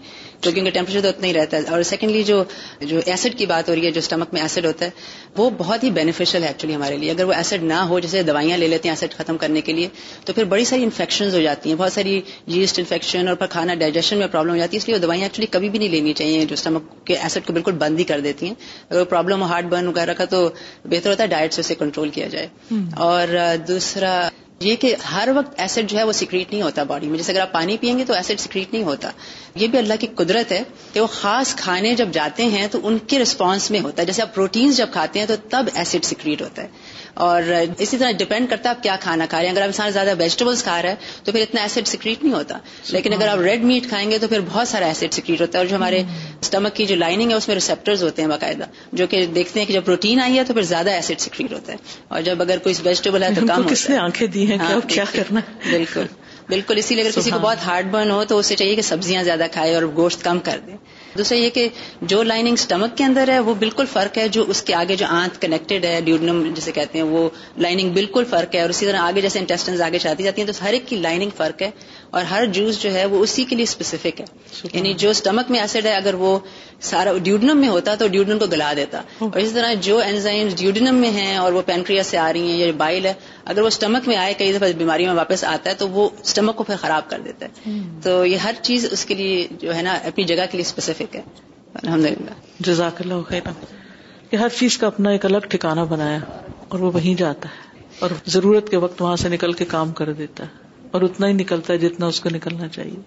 تو 0.41 0.51
کیونکہ 0.51 0.71
ٹیمپریچر 0.71 1.01
تو 1.01 1.07
اتنا 1.07 1.27
ہی 1.27 1.33
رہتا 1.33 1.57
ہے۔ 1.57 1.61
اور 1.69 1.83
سیکنڈلی 1.83 2.23
جو 2.23 2.43
جو 2.79 2.99
ایسڈ 3.05 3.37
کی 3.37 3.45
بات 3.45 3.69
ہو 3.69 3.75
رہی 3.75 3.85
ہے 3.85 3.91
جو 3.91 3.99
اسٹمک 3.99 4.33
میں 4.33 4.41
ایسڈ 4.41 4.65
ہوتا 4.65 4.85
ہے 4.85 4.89
وہ 5.37 5.49
بہت 5.57 5.83
ہی 5.83 5.91
بینیفیشل 5.91 6.43
ہے 6.43 6.47
ایکچولی 6.47 6.75
ہمارے 6.75 6.97
لیے۔ 6.97 7.11
اگر 7.11 7.23
وہ 7.23 7.33
ایسڈ 7.33 7.63
نہ 7.63 7.73
ہو 7.73 7.99
جیسے 7.99 8.23
دوائیاں 8.23 8.57
لے 8.57 8.67
لیتے 8.67 8.89
ہیں 8.89 8.95
ایسڈ 8.95 9.15
ختم 9.17 9.37
کرنے 9.37 9.61
کے 9.61 9.73
لیے 9.73 9.87
تو 10.25 10.33
پھر 10.33 10.43
بڑی 10.43 10.65
ساری 10.65 10.83
انفیکشن 10.83 11.29
ہو 11.33 11.41
جاتی 11.41 11.69
ہیں۔ 11.69 11.77
بہت 11.77 11.93
ساری 11.93 12.21
جیسٹ 12.47 12.79
انفیکشن 12.79 13.27
اور 13.27 13.35
پھر 13.35 13.47
کھانا 13.47 13.73
ڈائجیشن 13.73 14.17
میں 14.17 14.27
پرابلم 14.27 14.51
ہو 14.51 14.57
جاتی 14.57 14.77
ہے۔ 14.77 14.81
اس 14.81 14.87
لیے 14.87 14.95
وہ 14.95 15.01
دوائیاں 15.01 15.25
ایکچولی 15.25 15.47
کبھی 15.51 15.69
بھی 15.69 15.79
نہیں 15.79 15.89
لینی 15.89 16.13
چاہیے 16.13 16.45
جو 16.45 16.53
اسٹمک 16.53 17.05
کے 17.05 17.15
ایسڈ 17.15 17.47
کو 17.47 17.53
بالکل 17.53 17.71
بند 17.71 17.99
ہی 17.99 18.03
کر 18.03 18.19
دیتی 18.19 18.45
ہیں۔ 18.45 18.53
اگر 18.89 19.03
پرابلم 19.03 19.41
ہو 19.41 19.47
ہارٹ 19.47 19.65
برن 19.65 19.87
وغیرہ 19.87 20.13
کا 20.13 20.25
تو 20.25 20.49
بہتر 20.85 21.09
ہوتا 21.09 21.23
ہے 21.23 21.27
ڈائٹ 21.27 21.53
سے 21.53 21.59
اسے 21.61 21.75
کنٹرول 21.75 22.09
کیا 22.09 22.27
جائے۔ 22.27 22.47
اور 22.95 23.27
دوسرا 23.67 24.29
یہ 24.61 24.75
کہ 24.75 24.95
ہر 25.11 25.29
وقت 25.35 25.59
ایسڈ 25.59 25.89
جو 25.89 25.97
ہے 25.97 26.03
وہ 26.03 26.11
سیکریٹ 26.11 26.51
نہیں 26.51 26.61
ہوتا 26.61 26.83
باڈی 26.83 27.07
میں۔ 27.07 27.17
جیسے 27.17 27.31
اگر 27.31 27.39
آپ 27.39 27.51
پانی 27.51 27.77
پیئیں 27.81 27.99
گے 27.99 28.05
تو 28.05 28.13
ایسڈ 28.13 28.39
سیکریٹ 28.39 28.73
نہیں 28.73 28.83
ہوتا۔ 28.83 29.11
یہ 29.55 29.67
بھی 29.67 29.77
اللہ 29.77 29.93
کی 29.99 30.07
قدرت 30.15 30.51
ہے 30.51 30.63
کہ 30.93 30.99
وہ 30.99 31.07
خاص 31.07 31.55
کھانے 31.55 31.95
جب 31.95 32.07
جاتے 32.11 32.45
ہیں 32.45 32.67
تو 32.67 32.79
ان 32.83 32.97
کے 32.97 33.19
رسپانس 33.19 33.71
میں 33.71 33.79
ہوتا 33.79 34.01
ہے۔ 34.01 34.07
جیسے 34.07 34.21
آپ 34.21 34.35
پروٹینز 34.35 34.77
جب 34.77 34.87
کھاتے 34.91 35.19
ہیں 35.19 35.25
تو 35.25 35.33
تب 35.49 35.65
ایسڈ 35.73 36.05
سیکریٹ 36.05 36.41
ہوتا 36.41 36.61
ہے۔ 36.61 36.67
اور 37.13 37.41
اسی 37.77 37.97
طرح 37.97 38.11
ڈپینڈ 38.11 38.49
کرتا 38.49 38.69
ہے 38.69 38.75
آپ 38.75 38.83
کیا 38.83 38.95
کھانا 38.99 39.25
کھا 39.29 39.37
رہے 39.37 39.45
ہیں۔ 39.45 39.51
اگر 39.51 39.61
آپ 39.61 39.67
انسان 39.67 39.91
زیادہ 39.91 40.13
ویجیٹیبلس 40.17 40.63
کھا 40.63 40.81
رہا 40.81 40.89
ہے 40.89 40.95
تو 41.23 41.31
پھر 41.31 41.41
اتنا 41.41 41.61
ایسڈ 41.61 41.87
سیکریٹ 41.87 42.23
نہیں 42.23 42.33
ہوتا۔ 42.33 42.57
لیکن 42.89 43.13
اگر 43.13 43.27
آپ 43.27 43.39
ریڈ 43.39 43.63
میٹ 43.63 43.89
کھائیں 43.89 44.11
گے 44.11 44.17
تو 44.17 44.27
پھر 44.27 44.39
بہت 44.51 44.67
سارا 44.67 44.85
ایسڈ 44.85 45.13
سیکریٹ 45.13 45.41
ہوتا 45.41 45.57
ہے 45.57 45.63
اور 45.63 45.69
جو 45.69 45.75
ہمارے 45.75 46.03
اسٹمک 46.41 46.75
کی 46.75 46.85
جو 46.85 46.95
لائننگ 46.95 47.29
ہے 47.29 47.35
اس 47.35 47.47
میں 47.47 47.55
ریسپٹرز 47.55 48.03
ہوتے 48.03 48.21
ہیں 48.21 48.29
باقاعدہ 48.29 48.63
جو 48.93 49.07
کہ 49.07 49.25
دیکھتے 49.25 49.59
ہیں 49.59 49.67
کہ 49.67 49.73
جب 49.73 49.85
پروٹین 49.85 50.19
آئی 50.19 50.37
ہے 50.37 50.43
تو 50.43 50.53
پھر 50.53 50.61
زیادہ 50.61 50.89
ایسڈ 50.89 51.19
سیکریٹ 51.19 51.53
ہوتا 51.53 51.71
ہے۔ 51.71 51.77
اور 52.07 52.21
جب 52.21 52.41
اگر 52.41 52.57
کوئی 52.57 52.75
ویجیٹیبل 52.83 53.23
ہے 53.23 53.29
تو 53.39 53.47
کام 53.47 53.63
کس 53.63 53.89
نے 53.89 53.97
آنکھیں 53.97 54.27
دی 54.27 54.51
ہیں؟ 54.51 54.57
ہاں، 54.57 54.89
کیا 54.89 55.03
کرنا؟ 55.11 55.39
بالکل۔ 55.71 56.05
بالکل 56.49 56.77
اسی 56.77 56.95
لیے 56.95 57.03
اگر 57.03 57.19
کسی 57.19 57.29
کو 57.29 57.39
بہت 57.39 57.57
ہارڈ 57.65 57.91
برن 57.91 58.11
ہو 58.11 58.23
تو 58.23 58.37
اسے 58.37 58.55
چاہیے 58.55 58.75
کہ 58.75 58.81
سبزیاں 58.81 59.23
زیادہ 59.23 59.45
کھائے 59.51 59.75
اور 59.75 59.83
گوشت 59.95 60.23
کم 60.23 60.39
کر 60.39 60.59
دیں 60.67 60.77
دوسرا 61.17 61.37
یہ 61.37 61.49
کہ 61.49 61.67
جو 62.01 62.23
لائننگ 62.23 62.53
اسٹمک 62.53 62.97
کے 62.97 63.03
اندر 63.03 63.27
ہے، 63.27 63.39
وہ 63.39 63.53
بالکل 63.53 63.85
فرق 63.85 64.17
ہے، 64.17 64.27
جو 64.27 64.45
اس 64.47 64.61
کے 64.61 64.73
آگے 64.73 64.95
جو 64.95 65.05
آنت 65.09 65.41
کنیکٹڈ 65.41 65.85
ہے 65.85 66.01
ڈیوڈنم 66.05 66.53
جسے 66.55 66.71
کہتے 66.71 66.97
ہیں، 66.97 67.05
وہ 67.05 67.29
لائننگ 67.57 67.89
بالکل 67.89 68.23
فرق 68.29 68.55
ہے 68.55 68.61
اور 68.61 68.69
اسی 68.69 68.85
طرح 68.85 68.99
آگے 68.99 69.21
جیسے 69.21 69.39
انٹیسٹنز 69.39 69.81
آگے 69.81 69.99
چاہتی 69.99 70.23
جاتی 70.23 70.41
ہیں، 70.41 70.51
تو 70.51 70.65
ہر 70.65 70.73
ایک 70.73 70.87
کی 70.87 70.95
لائننگ 70.95 71.29
فرق 71.37 71.61
ہے۔ 71.61 71.71
اور 72.11 72.23
ہر 72.23 72.45
جوس 72.45 72.81
جو 72.81 72.93
ہے 72.93 73.05
وہ 73.05 73.21
اسی 73.23 73.43
کے 73.45 73.55
لیے 73.55 73.63
اسپیسیفک 73.63 74.19
ہے. 74.21 74.25
یعنی 74.73 74.93
جو 74.93 75.09
اسٹمک 75.09 75.51
میں 75.51 75.59
ایسڈ 75.59 75.85
ہے 75.85 75.95
اگر 75.95 76.13
وہ 76.13 76.37
سارا 76.81 77.11
ڈیوڈنم 77.23 77.57
میں 77.57 77.67
ہوتا 77.69 77.95
تو 77.95 78.07
ڈیوڈنم 78.07 78.39
کو 78.39 78.45
گلا 78.45 78.71
دیتا. 78.75 79.01
اور 79.19 79.39
اسی 79.39 79.53
طرح 79.53 79.73
جو 79.81 79.97
اینزائم 79.97 80.47
ڈیوڈنم 80.57 80.95
میں 80.95 81.09
ہیں 81.11 81.35
اور 81.37 81.53
وہ 81.53 81.61
پینکریا 81.65 82.03
سے 82.03 82.17
آ 82.17 82.31
رہی 82.33 82.51
ہیں 82.51 82.57
یا 82.57 82.71
بائل 82.77 83.05
ہے 83.05 83.13
اگر 83.45 83.61
وہ 83.61 83.67
اسٹمک 83.67 84.07
میں 84.07 84.17
آئے 84.17 84.33
کئی 84.33 84.53
دفعہ 84.53 84.71
بیماری 84.77 85.05
میں 85.05 85.13
واپس 85.13 85.43
آتا 85.43 85.69
ہے 85.69 85.75
تو 85.75 85.87
وہ 85.89 86.09
اسٹمک 86.23 86.55
کو 86.55 86.63
پھر 86.63 86.75
خراب 86.81 87.09
کر 87.09 87.19
دیتا 87.19 87.45
ہے. 87.45 87.71
تو 88.03 88.25
یہ 88.25 88.37
ہر 88.37 88.55
چیز 88.61 88.87
اس 88.91 89.05
کے 89.05 89.15
لیے 89.15 89.47
جو 89.61 89.75
ہے 89.75 89.81
نا 89.81 89.93
اپنی 90.05 90.23
جگہ 90.23 90.45
کے 90.51 90.57
لیے 90.57 90.65
اسپیسیفک 90.67 91.15
ہے. 91.15 91.21
الحمد 91.73 92.05
للہ 92.05 92.33
جزاک 92.59 93.01
اللہ 93.01 93.21
خیر 93.27 93.41
کہ 94.29 94.35
ہر 94.35 94.49
چیز 94.49 94.77
کا 94.77 94.87
اپنا 94.87 95.09
ایک 95.09 95.25
الگ 95.25 95.47
ٹھکانا 95.49 95.83
بنایا 95.83 96.19
اور 96.67 96.79
وہ 96.79 96.91
وہیں 96.93 97.15
جاتا 97.15 97.49
ہے 97.49 97.69
اور 97.99 98.09
ضرورت 98.27 98.69
کے 98.69 98.77
وقت 98.77 99.01
وہاں 99.01 99.15
سے 99.15 99.29
نکل 99.29 99.53
کے 99.53 99.65
کام 99.65 99.91
کر 99.91 100.11
دیتا 100.13 100.43
ہے. 100.43 100.69
اور 100.91 101.01
اتنا 101.01 101.27
ہی 101.27 101.33
نکلتا 101.33 101.73
ہے 101.73 101.77
جتنا 101.77 102.05
اس 102.05 102.19
کو 102.19 102.29
نکلنا 102.29 102.67
چاہیے۔ 102.67 102.99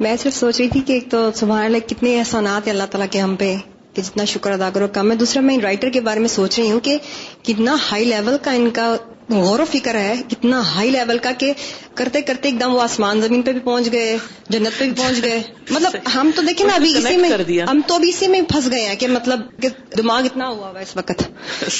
میں 0.00 0.16
صرف 0.16 0.34
سوچ 0.34 0.60
رہی 0.60 0.68
تھی 0.68 0.80
کہ 0.80 0.92
ایک 0.92 1.10
تو 1.10 1.30
سبحان 1.34 1.64
اللہ، 1.64 1.78
کتنے 1.88 2.18
احسانات 2.18 2.66
ہیں 2.66 2.74
اللہ 2.74 2.86
تعالیٰ 2.90 3.08
کے 3.10 3.20
ہم 3.20 3.36
پہ، 3.36 3.56
کہ 3.92 4.02
جتنا 4.02 4.24
شکر 4.24 4.52
ادا 4.52 4.70
کرو، 4.74 4.86
کم 4.92 5.10
ہے۔ 5.10 5.16
دوسرا، 5.16 5.42
میں 5.42 5.58
رائٹر 5.58 5.90
کے 5.90 6.00
بارے 6.00 6.20
میں 6.20 6.28
سوچ 6.28 6.58
رہی 6.58 6.70
ہوں 6.70 6.80
کہ 6.80 6.98
کتنا 7.42 7.76
ہائی 7.92 8.04
لیول 8.04 8.36
کا 8.42 8.52
ان 8.52 8.70
کا 8.70 8.96
غور 9.40 9.58
و 9.58 9.64
فکر 9.64 9.94
ہے 9.94 10.14
کتنا 10.28 10.60
ہائی 10.60 10.90
لیول 10.90 11.18
کا 11.18 11.32
کہ 11.32 11.52
کرتے 11.94 12.22
کرتے 12.22 12.48
ایک 12.48 12.60
دم 12.60 12.74
وہ 12.74 12.82
آسمان 12.82 13.20
زمین 13.20 13.42
پہ 13.42 13.52
بھی 13.52 13.60
پہنچ 13.60 13.92
گئے 13.92 14.16
جنت 14.48 14.78
پہ 14.78 14.84
بھی 14.84 14.92
پہنچ 14.96 15.22
گئے۔ 15.22 15.42
مطلب 15.70 15.92
ہم 16.14 16.30
تو 16.36 16.42
دیکھیں 16.42 16.66
نا 16.66 16.74
ابھی 16.74 16.98
اسی 16.98 17.16
میں 17.16 17.30
ہم 17.62 17.80
تو 17.86 17.94
ابھی 17.94 18.08
اسی 18.08 18.28
میں 18.28 18.40
پھنس 18.42 18.70
گئے 18.70 18.86
ہیں 18.86 18.96
کہ 18.96 19.08
مطلب 19.08 19.40
کہ 19.62 19.68
دماغ 19.96 20.24
اتنا 20.24 20.48
ہوا 20.48 20.70
ہوا 20.70 20.80
اس 20.80 20.96
وقت۔ 20.96 21.22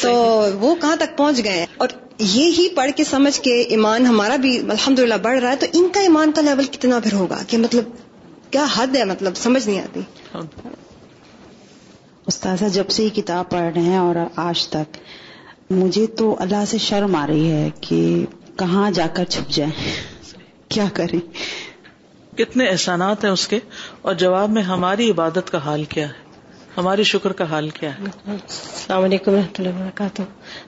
تو 0.03 0.13
وہ 0.61 0.75
کہاں 0.75 0.97
تک 0.97 1.19
پہنچ 1.19 1.45
گئے 1.45 1.67
اور 1.77 1.89
یہ 2.19 2.45
ہی 2.45 2.69
پڑھ 2.69 2.91
کے 2.97 3.05
سمجھ 3.05 3.41
کے 3.41 3.61
ایمان 3.61 4.07
ہمارا 4.07 4.37
بھی 4.37 4.59
الحمد 4.59 5.01
بڑھ 5.23 5.41
رہا 5.41 5.51
ہے 5.51 5.57
تو 5.57 5.67
ان 5.73 5.89
کا 5.93 6.01
ایمان 6.01 6.33
کا 6.33 6.41
لیول 6.41 6.65
کتنا 6.65 6.99
پھر 6.99 7.13
ہوگا؟ 7.13 7.39
کہ 7.49 7.59
مطلب 7.59 7.85
کیا 8.51 8.67
حد 8.77 8.97
ہے؟ 8.97 9.05
مطلب 9.05 9.37
سمجھ 9.37 9.69
نہیں 9.69 9.81
آتی۔ 9.81 10.01
استاذہ 12.27 12.65
جب 12.65 12.91
سے 12.91 13.05
یہ 13.05 13.09
کتاب 13.09 13.51
پڑھ 13.51 13.73
رہے 13.75 13.83
ہیں 13.83 13.99
اور 13.99 14.15
آج 14.37 14.69
تک 14.69 14.97
مجھے 15.73 16.07
تو 16.07 16.37
اللہ 16.39 16.65
سے 16.67 16.79
شرم 16.79 17.17
آ 17.17 17.27
رہی 17.27 17.51
ہے 17.51 17.71
کہ 17.81 18.25
کہاں 18.59 18.91
جا 18.91 19.07
کر 19.15 19.25
چھپ 19.25 19.51
جائیں۔ 19.51 19.73
کیا 20.69 20.85
کریں؟ 20.93 21.21
کتنے 22.37 22.65
احسانات 22.65 23.25
ہیں 23.25 23.31
اس 23.31 23.49
کے 23.49 23.59
اور 24.03 24.15
جواب 24.15 24.51
میں 24.51 24.63
ہماری 24.63 25.11
عبادت 25.11 25.51
کا 25.51 25.59
حال 25.59 25.85
کیا 25.85 26.09
ہے؟ 26.09 26.23
ہماری 26.77 27.03
شکر 27.03 27.33
کا 27.33 27.45
حال 27.45 27.69
کیا 27.69 27.99
ہے؟ 27.99 28.05
السلام 28.27 29.05
علیکم 29.05 29.35
رحمۃ 29.35 29.55
اللہ 29.59 29.69
وبرکاتہ۔ 29.69 30.23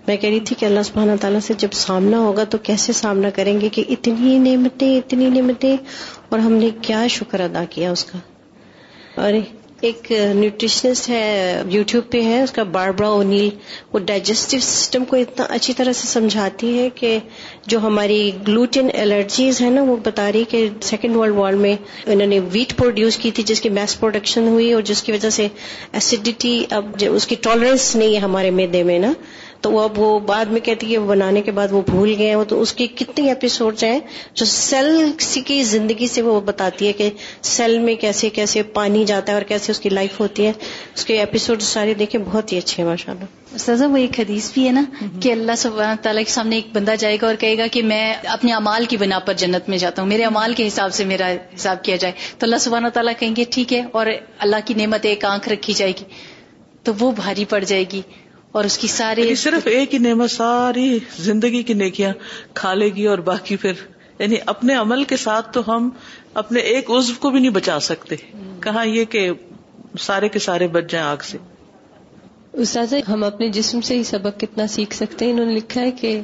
میں 0.06 0.16
کہہ 0.16 0.30
رہی 0.30 0.40
تھی 0.40 0.56
کہ 0.58 0.66
اللہ 0.66 0.82
سبحانہ 0.84 1.12
تعالیٰ 1.20 1.40
سے 1.40 1.54
جب 1.58 1.68
سامنا 1.72 2.18
ہوگا 2.18 2.44
تو 2.44 2.58
کیسے 2.58 2.92
سامنا 2.92 3.30
کریں 3.30 3.60
گے 3.60 3.68
کہ 3.68 3.84
اتنی 3.88 4.38
نعمتیں 4.38 4.96
اتنی 4.96 5.30
نعمتیں 5.30 5.76
اور 6.28 6.38
ہم 6.38 6.52
نے 6.52 6.70
کیا 6.82 7.06
شکر 7.06 7.40
ادا 7.40 7.64
کیا 7.70 7.90
اس 7.90 8.04
کا؟ 8.04 8.18
ارے 9.22 9.40
ایک 9.80 10.12
نیوٹریشنسٹ 10.34 11.08
ہے، 11.08 11.62
یوٹیوب 11.68 12.10
پہ 12.10 12.22
ہے، 12.22 12.42
اس 12.42 12.50
کا 12.52 12.62
باربرا 12.62 13.08
اونیل، 13.08 13.48
وہ 13.92 13.98
ڈائجسٹو 13.98 14.58
سسٹم 14.58 15.04
کو 15.04 15.16
اتنا 15.16 15.46
اچھی 15.48 15.72
طرح 15.74 15.92
سے 15.92 16.06
سمجھاتی 16.06 16.78
ہے 16.78 16.88
کہ 16.94 17.18
جو 17.66 17.78
ہماری 17.78 18.30
گلوٹین 18.48 18.90
الرجیز 18.94 19.60
ہے 19.60 19.70
نا، 19.70 19.82
وہ 19.82 19.96
بتا 20.04 20.32
رہی 20.32 20.44
کہ 20.44 20.68
سیکنڈ 20.82 21.16
ورلڈ 21.16 21.34
وار 21.34 21.52
میں 21.52 21.76
انہوں 22.06 22.26
نے 22.26 22.40
ویٹ 22.52 22.76
پروڈیوس 22.76 23.16
کی 23.16 23.30
تھی، 23.30 23.42
جس 23.42 23.60
کی 23.60 23.68
میس 23.68 23.98
پروڈکشن 24.00 24.48
ہوئی 24.48 24.72
اور 24.72 24.82
جس 24.82 25.02
کی 25.02 25.12
وجہ 25.12 25.30
سے 25.30 25.48
ایسیڈیٹی 25.92 26.64
اب 26.70 27.04
اس 27.10 27.26
کی 27.26 27.36
ٹالرنس 27.40 27.96
نہیں 27.96 28.14
ہے 28.14 28.18
ہمارے 28.18 28.50
میدے 28.50 28.82
میں 28.82 28.98
نا۔ 28.98 29.12
تو 29.64 29.78
اب 29.80 29.98
وہ 29.98 30.18
بعد 30.18 30.44
میں 30.44 30.60
کہتی 30.60 30.92
ہے 30.92 30.98
بنانے 30.98 31.42
کے 31.42 31.50
بعد 31.50 31.68
وہ 31.70 31.82
بھول 31.82 32.14
گئے 32.18 32.34
وہ 32.34 32.44
تو 32.44 32.60
اس 32.60 32.72
کی 32.72 32.86
کتنی 32.86 33.28
ایپیسوڈ 33.28 33.82
ہیں 33.82 34.00
جو 34.34 34.44
سیل 34.44 35.10
کی 35.44 35.62
زندگی 35.62 36.06
سے 36.06 36.22
وہ 36.22 36.40
بتاتی 36.40 36.86
ہے 36.86 36.92
کہ 36.92 37.10
سیل 37.42 37.78
میں 37.78 37.94
کیسے 37.94 38.30
کیسے 38.30 38.62
پانی 38.62 39.04
جاتا 39.04 39.32
ہے 39.32 39.34
اور 39.34 39.42
کیسے 39.42 39.72
اس 39.72 39.78
کی 39.78 39.88
لائف 39.88 40.20
ہوتی 40.20 40.46
ہے۔ 40.46 40.52
اس 40.94 41.04
کے 41.04 41.18
ایپیسوڈ 41.18 41.62
سارے 41.62 41.94
دیکھیں 41.94 42.20
بہت 42.24 42.52
ہی 42.52 42.58
اچھے 42.58 42.82
ہیں 42.82 42.90
ماشاء 42.90 43.12
اللہ 43.12 43.58
سزا 43.58 43.86
وہ 43.86 43.96
ایک 43.96 44.20
حدیث 44.20 44.52
بھی 44.52 44.66
ہے 44.66 44.72
نا 44.72 44.82
کہ 45.22 45.32
اللہ 45.32 45.52
سبحانہ 45.58 46.02
تعالیٰ 46.02 46.24
کے 46.24 46.30
سامنے 46.30 46.56
ایک 46.56 46.66
بندہ 46.72 46.94
جائے 46.98 47.18
گا 47.22 47.26
اور 47.26 47.34
کہے 47.34 47.58
گا 47.58 47.66
کہ 47.66 47.82
میں 47.82 48.14
اپنے 48.26 48.52
امال 48.52 48.84
کی 48.84 48.96
بنا 48.96 49.18
پر 49.18 49.34
جنت 49.34 49.68
میں 49.68 49.78
جاتا 49.78 50.02
ہوں، 50.02 50.08
میرے 50.08 50.24
امال 50.24 50.54
کے 50.54 50.66
حساب 50.66 50.94
سے 50.94 51.04
میرا 51.04 51.32
حساب 51.54 51.84
کیا 51.84 51.96
جائے۔ 51.96 52.14
تو 52.38 52.46
اللہ 52.46 52.56
سبحانہ 52.60 52.88
تعالیٰ 52.88 53.12
کہیں 53.18 53.36
گے 53.36 53.44
ٹھیک 53.50 53.72
ہے 53.72 53.82
اور 53.92 54.06
اللہ 54.38 54.56
کی 54.64 54.74
نعمت 54.74 55.06
ایک 55.06 55.24
آنکھ 55.24 55.48
رکھی 55.48 55.74
جائے 55.74 55.92
گی 56.00 56.04
تو 56.82 56.92
وہ 56.98 57.10
بھاری 57.10 57.44
پڑ 57.44 57.64
جائے 57.64 57.84
گی۔ 57.92 58.00
اور 58.54 58.64
اس 58.64 58.78
کی 58.78 58.86
ساری 58.86 59.22
یعنی 59.22 59.34
صرف 59.34 59.66
ایک 59.66 59.94
ہی 59.94 59.98
نعمت 59.98 60.30
ساری 60.30 60.98
زندگی 61.18 61.62
کی 61.62 61.74
نیکیاں 61.74 62.12
کھا 62.54 62.74
لے 62.74 62.88
گی 62.88 63.06
اور 63.06 63.18
باقی 63.18 63.56
پھر 63.56 63.72
یعنی 64.18 64.36
اپنے 64.46 64.74
عمل 64.74 65.04
کے 65.04 65.16
ساتھ 65.16 65.52
تو 65.52 65.76
ہم 65.76 65.90
اپنے 66.34 66.60
ایک 66.60 66.90
عزو 66.90 67.12
کو 67.20 67.30
بھی 67.30 67.40
نہیں 67.40 67.50
بچا 67.50 67.80
سکتے۔ 67.80 68.16
کہاں 68.60 68.86
یہ 68.86 69.04
کہ 69.04 69.30
سارے 70.00 70.28
کے 70.28 70.38
سارے 70.38 70.68
بچ 70.68 70.84
جائیں 70.90 71.06
آگ 71.06 71.16
سے؟ 71.24 71.38
استاذ 72.52 72.94
ہم 73.08 73.24
اپنے 73.24 73.48
جسم 73.48 73.80
سے 73.80 73.98
ہی 73.98 74.04
سبق 74.04 74.40
کتنا 74.40 74.66
سیکھ 74.66 74.94
سکتے 74.94 75.24
ہیں؟ 75.24 75.32
انہوں 75.32 75.46
نے 75.46 75.54
لکھا 75.54 75.80
ہے 75.80 75.90
کہ 75.90 76.20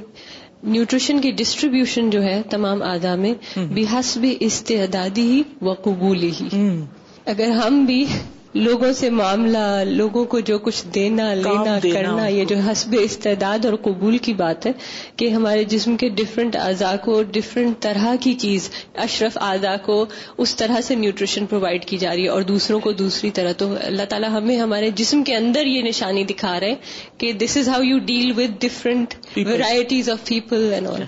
نیوٹریشن 0.63 1.21
کی 1.21 1.31
ڈسٹریبیوشن 1.31 2.11
جو 2.11 2.23
ہے 2.23 2.43
تمام 2.51 2.83
آدھا 2.83 3.15
میں 3.15 3.35
بحسب 3.57 4.27
استعدادی 4.41 5.23
ہی 5.23 5.43
و 5.63 5.73
قبولی 5.73 6.31
ہی۔ 6.41 6.81
اگر 7.27 7.49
ہم 7.49 7.85
بھی 7.85 8.07
لوگوں 8.55 8.93
سے 8.93 9.11
معاملہ 9.11 9.83
لوگوں 9.87 10.25
کو 10.25 10.41
جو 10.41 10.59
کچھ 10.59 10.87
دینا 10.95 11.35
لینا 11.35 11.79
کرنا 11.83 12.27
یہ 12.27 12.45
جو 12.45 12.57
حسب 12.57 12.95
استعداد 13.01 13.65
اور 13.65 13.75
قبول 13.75 14.19
کی 14.19 14.35
بات 14.35 14.67
ہے 14.67 14.73
کہ 15.17 15.29
ہمارے 15.29 15.65
جسم 15.65 15.97
کے 15.97 16.09
ڈفرینٹ 16.09 16.57
اعضاء 16.57 16.97
کو 17.05 17.23
ڈفرینٹ 17.23 17.75
طرح 17.81 18.15
کی 18.21 18.35
چیز 18.35 18.71
اشرف 18.95 19.39
اعضاء 19.41 19.77
کو 19.83 20.07
اس 20.39 20.57
طرح 20.57 20.81
سے 20.81 20.95
نیوٹریشن 20.95 21.47
پرووائڈ 21.47 21.85
کی 21.85 21.97
جا 21.97 22.15
رہی 22.15 22.25
ہے 22.25 22.29
اور 22.29 22.43
دوسروں 22.43 22.81
کو 22.81 22.93
دوسری 22.93 23.31
طرح۔ 23.31 23.53
تو 23.53 23.75
اللہ 23.81 24.03
تعالیٰ 24.09 24.31
ہمیں 24.31 24.57
ہمارے 24.57 24.91
جسم 24.91 25.23
کے 25.23 25.37
اندر 25.37 25.67
یہ 25.67 25.83
نشانی 25.83 26.25
دکھا 26.25 26.61
رہے 26.61 26.69
ہیں 26.69 27.19
کہ 27.19 27.33
this 27.33 27.57
is 27.57 27.69
how 27.69 27.83
you 27.83 27.99
deal 27.99 28.33
with 28.37 28.61
different 28.61 29.15
varieties 29.37 30.11
of 30.11 30.25
people 30.25 30.71
and 30.75 30.87
all 30.87 31.03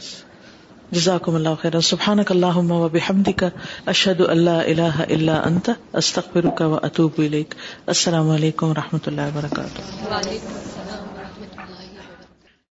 جزاکم 0.92 1.34
اللہ 1.34 1.54
خیر 1.60 1.80
سبحانک 1.80 2.30
اللہم 2.30 2.70
و 2.70 2.88
بحمدک. 2.88 3.44
اشہد 3.86 4.20
اللہ 4.20 4.50
الہ 4.50 4.90
الا 5.10 5.40
انت. 5.44 5.70
استغفرک 5.92 6.60
و 6.60 6.78
اتوب 6.82 7.12
الیک. 7.18 7.54
السلام 7.86 8.30
علیکم 8.30 8.70
و 8.70 8.74
رحمۃ 8.74 9.06
اللہ 9.06 9.20
وبرکاتہ 9.20 10.61